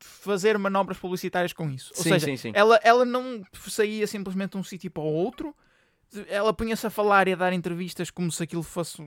fazer 0.00 0.58
manobras 0.58 0.98
publicitárias 0.98 1.52
com 1.52 1.70
isso. 1.70 1.92
Ou 1.96 2.02
Sim, 2.02 2.10
seja, 2.10 2.26
sim, 2.26 2.36
sim. 2.36 2.52
Ela, 2.54 2.80
ela 2.82 3.04
não 3.04 3.44
saía 3.68 4.06
simplesmente 4.06 4.52
de 4.52 4.58
um 4.58 4.64
sítio 4.64 4.90
para 4.90 5.02
o 5.02 5.06
outro. 5.06 5.54
Ela 6.28 6.52
punha-se 6.52 6.84
a 6.86 6.90
falar 6.90 7.28
e 7.28 7.32
a 7.32 7.36
dar 7.36 7.52
entrevistas 7.52 8.10
como 8.10 8.32
se 8.32 8.42
aquilo 8.42 8.64
fosse 8.64 9.00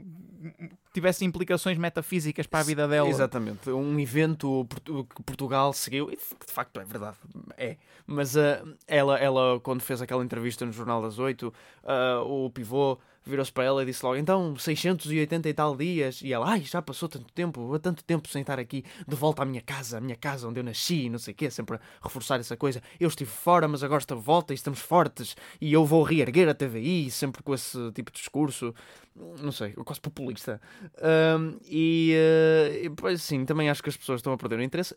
tivesse 0.93 1.25
implicações 1.25 1.77
metafísicas 1.77 2.47
para 2.47 2.61
a 2.61 2.63
vida 2.63 2.87
dela. 2.87 3.09
Exatamente, 3.09 3.69
um 3.69 3.99
evento 3.99 4.65
que 5.13 5.23
Portugal 5.23 5.73
seguiu, 5.73 6.09
e 6.09 6.15
de 6.15 6.53
facto 6.53 6.79
é 6.79 6.85
verdade, 6.85 7.17
é. 7.57 7.75
Mas 8.05 8.37
ah, 8.37 8.63
ela, 8.87 9.17
ela, 9.17 9.59
quando 9.59 9.81
fez 9.81 10.01
aquela 10.01 10.23
entrevista 10.23 10.65
no 10.65 10.71
Jornal 10.71 11.01
das 11.01 11.19
Oito, 11.19 11.53
ah, 11.83 12.21
o 12.25 12.49
pivô 12.49 12.97
virou-se 13.25 13.51
para 13.51 13.63
ela 13.63 13.83
e 13.83 13.85
disse 13.85 14.05
logo: 14.05 14.17
Então, 14.17 14.55
680 14.55 15.49
e 15.49 15.53
tal 15.53 15.75
dias. 15.75 16.21
E 16.21 16.33
ela, 16.33 16.49
ai, 16.49 16.61
já 16.61 16.81
passou 16.81 17.07
tanto 17.09 17.31
tempo, 17.33 17.73
há 17.73 17.79
tanto 17.79 18.03
tempo 18.03 18.27
sem 18.27 18.41
estar 18.41 18.59
aqui 18.59 18.83
de 19.07 19.15
volta 19.15 19.43
à 19.43 19.45
minha 19.45 19.61
casa, 19.61 19.97
à 19.97 20.01
minha 20.01 20.15
casa 20.15 20.47
onde 20.47 20.59
eu 20.59 20.63
nasci, 20.63 21.09
não 21.09 21.19
sei 21.19 21.33
o 21.33 21.35
quê, 21.35 21.49
sempre 21.49 21.77
a 21.77 21.79
reforçar 22.01 22.39
essa 22.39 22.57
coisa. 22.57 22.81
Eu 22.99 23.07
estive 23.07 23.29
fora, 23.29 23.67
mas 23.67 23.83
agora 23.83 24.01
estou 24.01 24.17
de 24.17 24.23
volta 24.23 24.53
e 24.53 24.55
estamos 24.55 24.79
fortes 24.79 25.35
e 25.59 25.71
eu 25.71 25.85
vou 25.85 26.03
reerguer 26.03 26.49
a 26.49 26.53
TVI, 26.53 27.09
sempre 27.11 27.41
com 27.43 27.53
esse 27.53 27.91
tipo 27.91 28.11
de 28.11 28.17
discurso, 28.19 28.73
não 29.15 29.51
sei, 29.51 29.73
quase 29.73 30.01
populista. 30.01 30.61
Um, 31.01 31.57
e, 31.65 32.15
uh, 32.15 32.85
e 32.85 32.89
pois 32.89 33.21
sim, 33.21 33.45
também 33.45 33.69
acho 33.69 33.81
que 33.81 33.89
as 33.89 33.97
pessoas 33.97 34.19
estão 34.19 34.33
a 34.33 34.37
perder 34.37 34.59
o 34.59 34.63
interesse. 34.63 34.95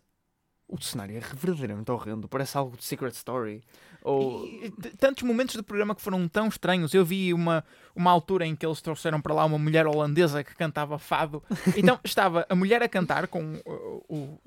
O 0.68 0.80
cenário 0.80 1.16
é 1.16 1.20
verdadeiramente 1.20 1.92
horrendo, 1.92 2.28
parece 2.28 2.58
algo 2.58 2.76
de 2.76 2.84
Secret 2.84 3.12
Story. 3.12 3.62
Ou... 4.06 4.46
E 4.46 4.70
tantos 4.96 5.24
momentos 5.24 5.56
do 5.56 5.64
programa 5.64 5.92
que 5.92 6.00
foram 6.00 6.28
tão 6.28 6.46
estranhos. 6.46 6.94
Eu 6.94 7.04
vi 7.04 7.34
uma, 7.34 7.64
uma 7.94 8.12
altura 8.12 8.46
em 8.46 8.54
que 8.54 8.64
eles 8.64 8.80
trouxeram 8.80 9.20
para 9.20 9.34
lá 9.34 9.44
uma 9.44 9.58
mulher 9.58 9.84
holandesa 9.84 10.44
que 10.44 10.54
cantava 10.54 10.96
fado. 10.96 11.42
Então 11.76 11.98
estava 12.04 12.46
a 12.48 12.54
mulher 12.54 12.82
a 12.84 12.88
cantar 12.88 13.26
com 13.26 13.54
uh, 13.66 14.04
o, 14.08 14.38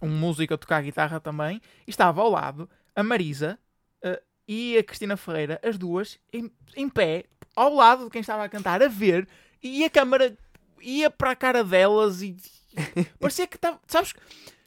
um 0.00 0.08
músico 0.08 0.54
a 0.54 0.58
tocar 0.58 0.82
guitarra 0.82 1.18
também, 1.18 1.60
e 1.84 1.90
estava 1.90 2.20
ao 2.20 2.30
lado 2.30 2.70
a 2.94 3.02
Marisa 3.02 3.58
uh, 4.04 4.22
e 4.46 4.78
a 4.78 4.84
Cristina 4.84 5.16
Ferreira, 5.16 5.60
as 5.64 5.76
duas 5.76 6.20
em, 6.32 6.48
em 6.76 6.88
pé, 6.88 7.24
ao 7.56 7.74
lado 7.74 8.04
de 8.04 8.10
quem 8.10 8.20
estava 8.20 8.44
a 8.44 8.48
cantar, 8.48 8.80
a 8.80 8.88
ver, 8.88 9.26
e 9.60 9.84
a 9.84 9.90
câmara 9.90 10.38
ia 10.80 11.10
para 11.10 11.32
a 11.32 11.36
cara 11.36 11.64
delas 11.64 12.22
e 12.22 12.36
parecia 13.18 13.48
que 13.48 13.56
estava. 13.56 13.80
Sabes 13.88 14.14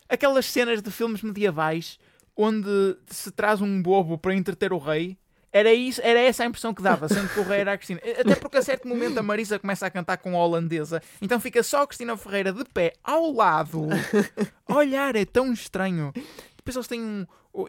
aquelas 0.10 0.46
cenas 0.46 0.82
de 0.82 0.92
filmes 0.92 1.22
medievais 1.22 1.98
onde 2.42 2.98
se 3.08 3.32
traz 3.32 3.60
um 3.60 3.82
bobo 3.82 4.18
para 4.18 4.34
entreter 4.34 4.72
o 4.72 4.78
rei? 4.78 5.18
Era, 5.52 5.74
isso, 5.74 6.00
era 6.04 6.20
essa 6.20 6.44
a 6.44 6.46
impressão 6.46 6.74
que 6.74 6.82
dava, 6.82 7.10
sendo 7.10 7.28
que 7.28 7.40
o 7.40 7.44
rei 7.44 7.60
era 7.62 7.74
a 7.74 7.78
Cristina. 7.78 8.00
Até 8.20 8.36
porque 8.36 8.58
a 8.58 8.62
certo 8.62 8.88
momento 8.88 9.18
a 9.18 9.24
Marisa 9.24 9.58
começa 9.58 9.86
a 9.86 9.90
cantar 9.90 10.18
com 10.18 10.36
a 10.36 10.46
holandesa, 10.46 11.02
então 11.22 11.40
fica 11.40 11.62
só 11.64 11.82
a 11.82 11.88
Cristina 11.88 12.16
Ferreira 12.16 12.54
de 12.54 12.64
pé 12.66 12.94
ao 13.04 13.32
lado. 13.34 13.88
Olhar, 14.70 15.16
é 15.16 15.26
tão 15.26 15.52
estranho. 15.52 16.14
Depois 16.56 16.76
eles 16.76 16.88
têm 16.88 17.02
um, 17.02 17.26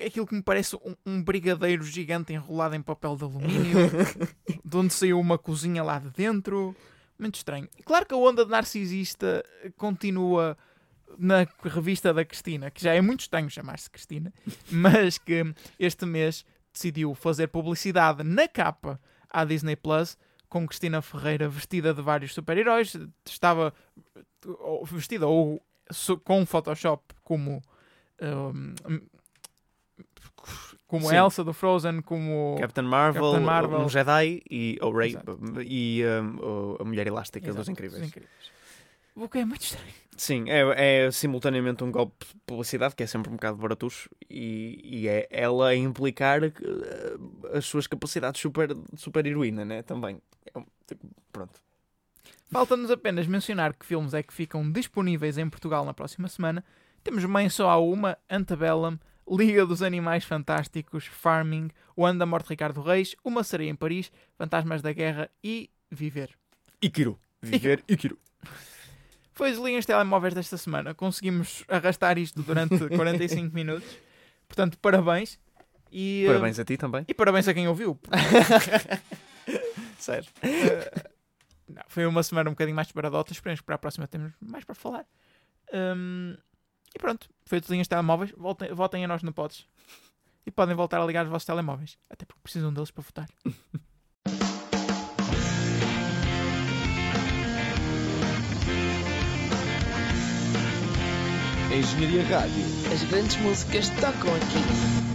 aquilo 0.07 0.27
que 0.27 0.35
me 0.35 0.43
parece 0.43 0.77
um, 0.77 0.95
um 1.07 1.23
brigadeiro 1.23 1.83
gigante 1.83 2.33
enrolado 2.33 2.77
em 2.77 2.83
papel 2.83 3.17
de 3.17 3.25
alumínio, 3.25 3.91
de 4.63 4.77
onde 4.77 4.93
saiu 4.93 5.19
uma 5.19 5.39
cozinha 5.39 5.83
lá 5.83 5.99
de 5.99 6.11
dentro. 6.11 6.77
Muito 7.19 7.37
estranho. 7.37 7.69
Claro 7.85 8.07
que 8.07 8.15
a 8.15 8.17
onda 8.17 8.45
de 8.45 8.51
narcisista 8.51 9.43
continua 9.77 10.57
na 11.19 11.47
revista 11.63 12.13
da 12.15 12.25
Cristina, 12.25 12.71
que 12.71 12.83
já 12.83 12.95
é 12.95 13.01
muito 13.01 13.21
estranho 13.21 13.51
chamar-se 13.51 13.91
Cristina, 13.91 14.33
mas 14.71 15.19
que 15.19 15.55
este 15.79 16.07
mês 16.07 16.45
decidiu 16.73 17.15
fazer 17.15 17.49
publicidade 17.49 18.23
na 18.23 18.47
capa 18.49 19.01
à 19.29 19.45
Disney 19.45 19.77
Plus 19.77 20.17
com 20.49 20.67
Cristina 20.67 21.01
Ferreira 21.01 21.49
vestida 21.49 21.95
de 21.95 22.03
vários 22.03 22.35
super-heróis. 22.35 22.97
Estava 23.25 23.73
vestida 24.85 25.27
ou 25.27 25.63
com 26.25 26.45
Photoshop 26.45 27.15
como. 27.23 27.63
um, 28.21 28.75
como 30.87 31.09
Sim. 31.09 31.17
Elsa 31.17 31.45
do 31.45 31.53
Frozen, 31.53 32.03
como 32.03 32.57
Captain 32.59 32.85
Marvel, 32.85 33.23
Captain 33.23 33.45
Marvel. 33.45 33.79
um 33.81 33.89
Jedi 33.89 34.43
e 34.51 34.77
o 34.83 34.91
Rey 34.91 35.11
Exato. 35.11 35.39
e 35.63 36.03
um, 36.05 36.77
a 36.81 36.85
Mulher 36.85 37.07
Elástica 37.07 37.47
Exato, 37.47 37.59
dos 37.61 37.69
Incríveis. 37.69 38.01
dos 38.01 38.09
Incríveis. 38.09 38.50
O 39.23 39.29
que 39.29 39.39
é 39.39 39.45
muito 39.45 39.63
estranho. 39.63 39.93
Sim, 40.17 40.45
é, 40.49 41.05
é 41.07 41.11
simultaneamente 41.11 41.83
um 41.85 41.91
golpe 41.91 42.27
de 42.27 42.35
publicidade, 42.47 42.95
que 42.95 43.03
é 43.03 43.07
sempre 43.07 43.31
um 43.31 43.35
bocado 43.37 43.57
baratucho, 43.59 44.09
e, 44.29 44.81
e 44.83 45.09
é 45.09 45.27
ela 45.31 45.69
a 45.69 45.75
implicar 45.77 46.43
eh, 46.45 46.53
as 47.55 47.65
suas 47.65 47.87
capacidades 47.87 48.41
super, 48.41 48.71
super 48.97 49.25
heroína, 49.27 49.65
né? 49.65 49.83
Também. 49.83 50.21
É 50.55 50.59
um- 50.59 50.67
tipo, 50.87 51.07
pronto. 51.33 51.61
Falta-nos 52.51 52.91
apenas 52.91 53.27
mencionar 53.27 53.75
que 53.75 53.87
filmes 53.87 54.13
é 54.13 54.23
que 54.23 54.33
ficam 54.33 54.71
disponíveis 54.73 55.39
em 55.39 55.49
Portugal 55.49 55.85
na 55.85 55.95
próxima 55.95 56.29
semana. 56.29 56.65
Temos 57.05 57.25
bem 57.25 57.49
só 57.49 57.71
há 57.71 57.79
uma, 57.79 58.19
Antebellum, 58.29 58.99
Liga 59.31 59.65
dos 59.65 59.83
Animais 59.83 60.25
Fantásticos, 60.25 61.07
Farming, 61.07 61.71
O 61.97 62.05
Ano 62.05 62.19
da 62.19 62.27
Morte 62.27 62.47
de 62.47 62.51
Ricardo 62.51 62.83
Reis, 62.83 63.15
Uma 63.25 63.45
Sereia 63.45 63.71
em 63.71 63.77
Paris, 63.77 64.11
Fantasmas 64.37 64.83
da 64.83 64.93
Guerra 64.93 65.31
e 65.45 65.71
Viver. 65.91 66.31
Ikiru. 66.83 67.19
Viver 67.41 67.83
Ikiru. 67.89 68.19
Foi 69.41 69.53
as 69.53 69.57
linhas 69.57 69.87
telemóveis 69.87 70.35
desta 70.35 70.59
semana. 70.59 70.95
Conseguimos 70.95 71.65
arrastar 71.67 72.19
isto 72.19 72.43
durante 72.43 72.77
45 72.95 73.55
minutos. 73.55 73.89
Portanto, 74.47 74.77
parabéns. 74.77 75.41
E, 75.91 76.25
uh, 76.27 76.33
Parabéns 76.33 76.59
a 76.59 76.65
ti 76.67 76.77
também. 76.77 77.07
E 77.09 77.15
parabéns 77.15 77.49
a 77.49 77.55
quem 77.55 77.67
ouviu. 77.67 77.99
Sério. 79.99 80.29
Uh, 80.45 81.09
não, 81.73 81.83
foi 81.89 82.05
uma 82.05 82.23
semana 82.23 82.51
um 82.51 82.53
bocadinho 82.53 82.77
mais 82.77 82.93
paradota. 82.93 83.33
Esperemos 83.33 83.61
que 83.61 83.65
para 83.65 83.77
a 83.77 83.79
próxima 83.79 84.07
temos 84.07 84.35
mais 84.43 84.63
para 84.63 84.75
falar. 84.75 85.07
Um, 85.73 86.37
e 86.95 86.99
pronto, 86.99 87.27
foi 87.47 87.63
tudo 87.63 87.73
linhas 87.73 87.89
telemóveis. 87.89 88.33
Voltem, 88.37 88.71
votem 88.75 89.07
a 89.07 89.09
nós 89.09 89.23
no 89.23 89.33
Pods. 89.33 89.67
E 90.45 90.51
podem 90.51 90.77
voltar 90.77 91.01
a 91.01 91.07
ligar 91.07 91.25
os 91.25 91.31
vossos 91.31 91.47
telemóveis. 91.47 91.97
Até 92.11 92.27
porque 92.27 92.43
precisam 92.43 92.75
deles 92.75 92.91
para 92.91 93.03
votar. 93.03 93.29
Engenharia 101.73 102.25
Rádio. 102.25 102.65
As 102.93 103.03
grandes 103.05 103.37
músicas 103.37 103.89
tocam 103.91 104.35
aqui. 104.35 105.10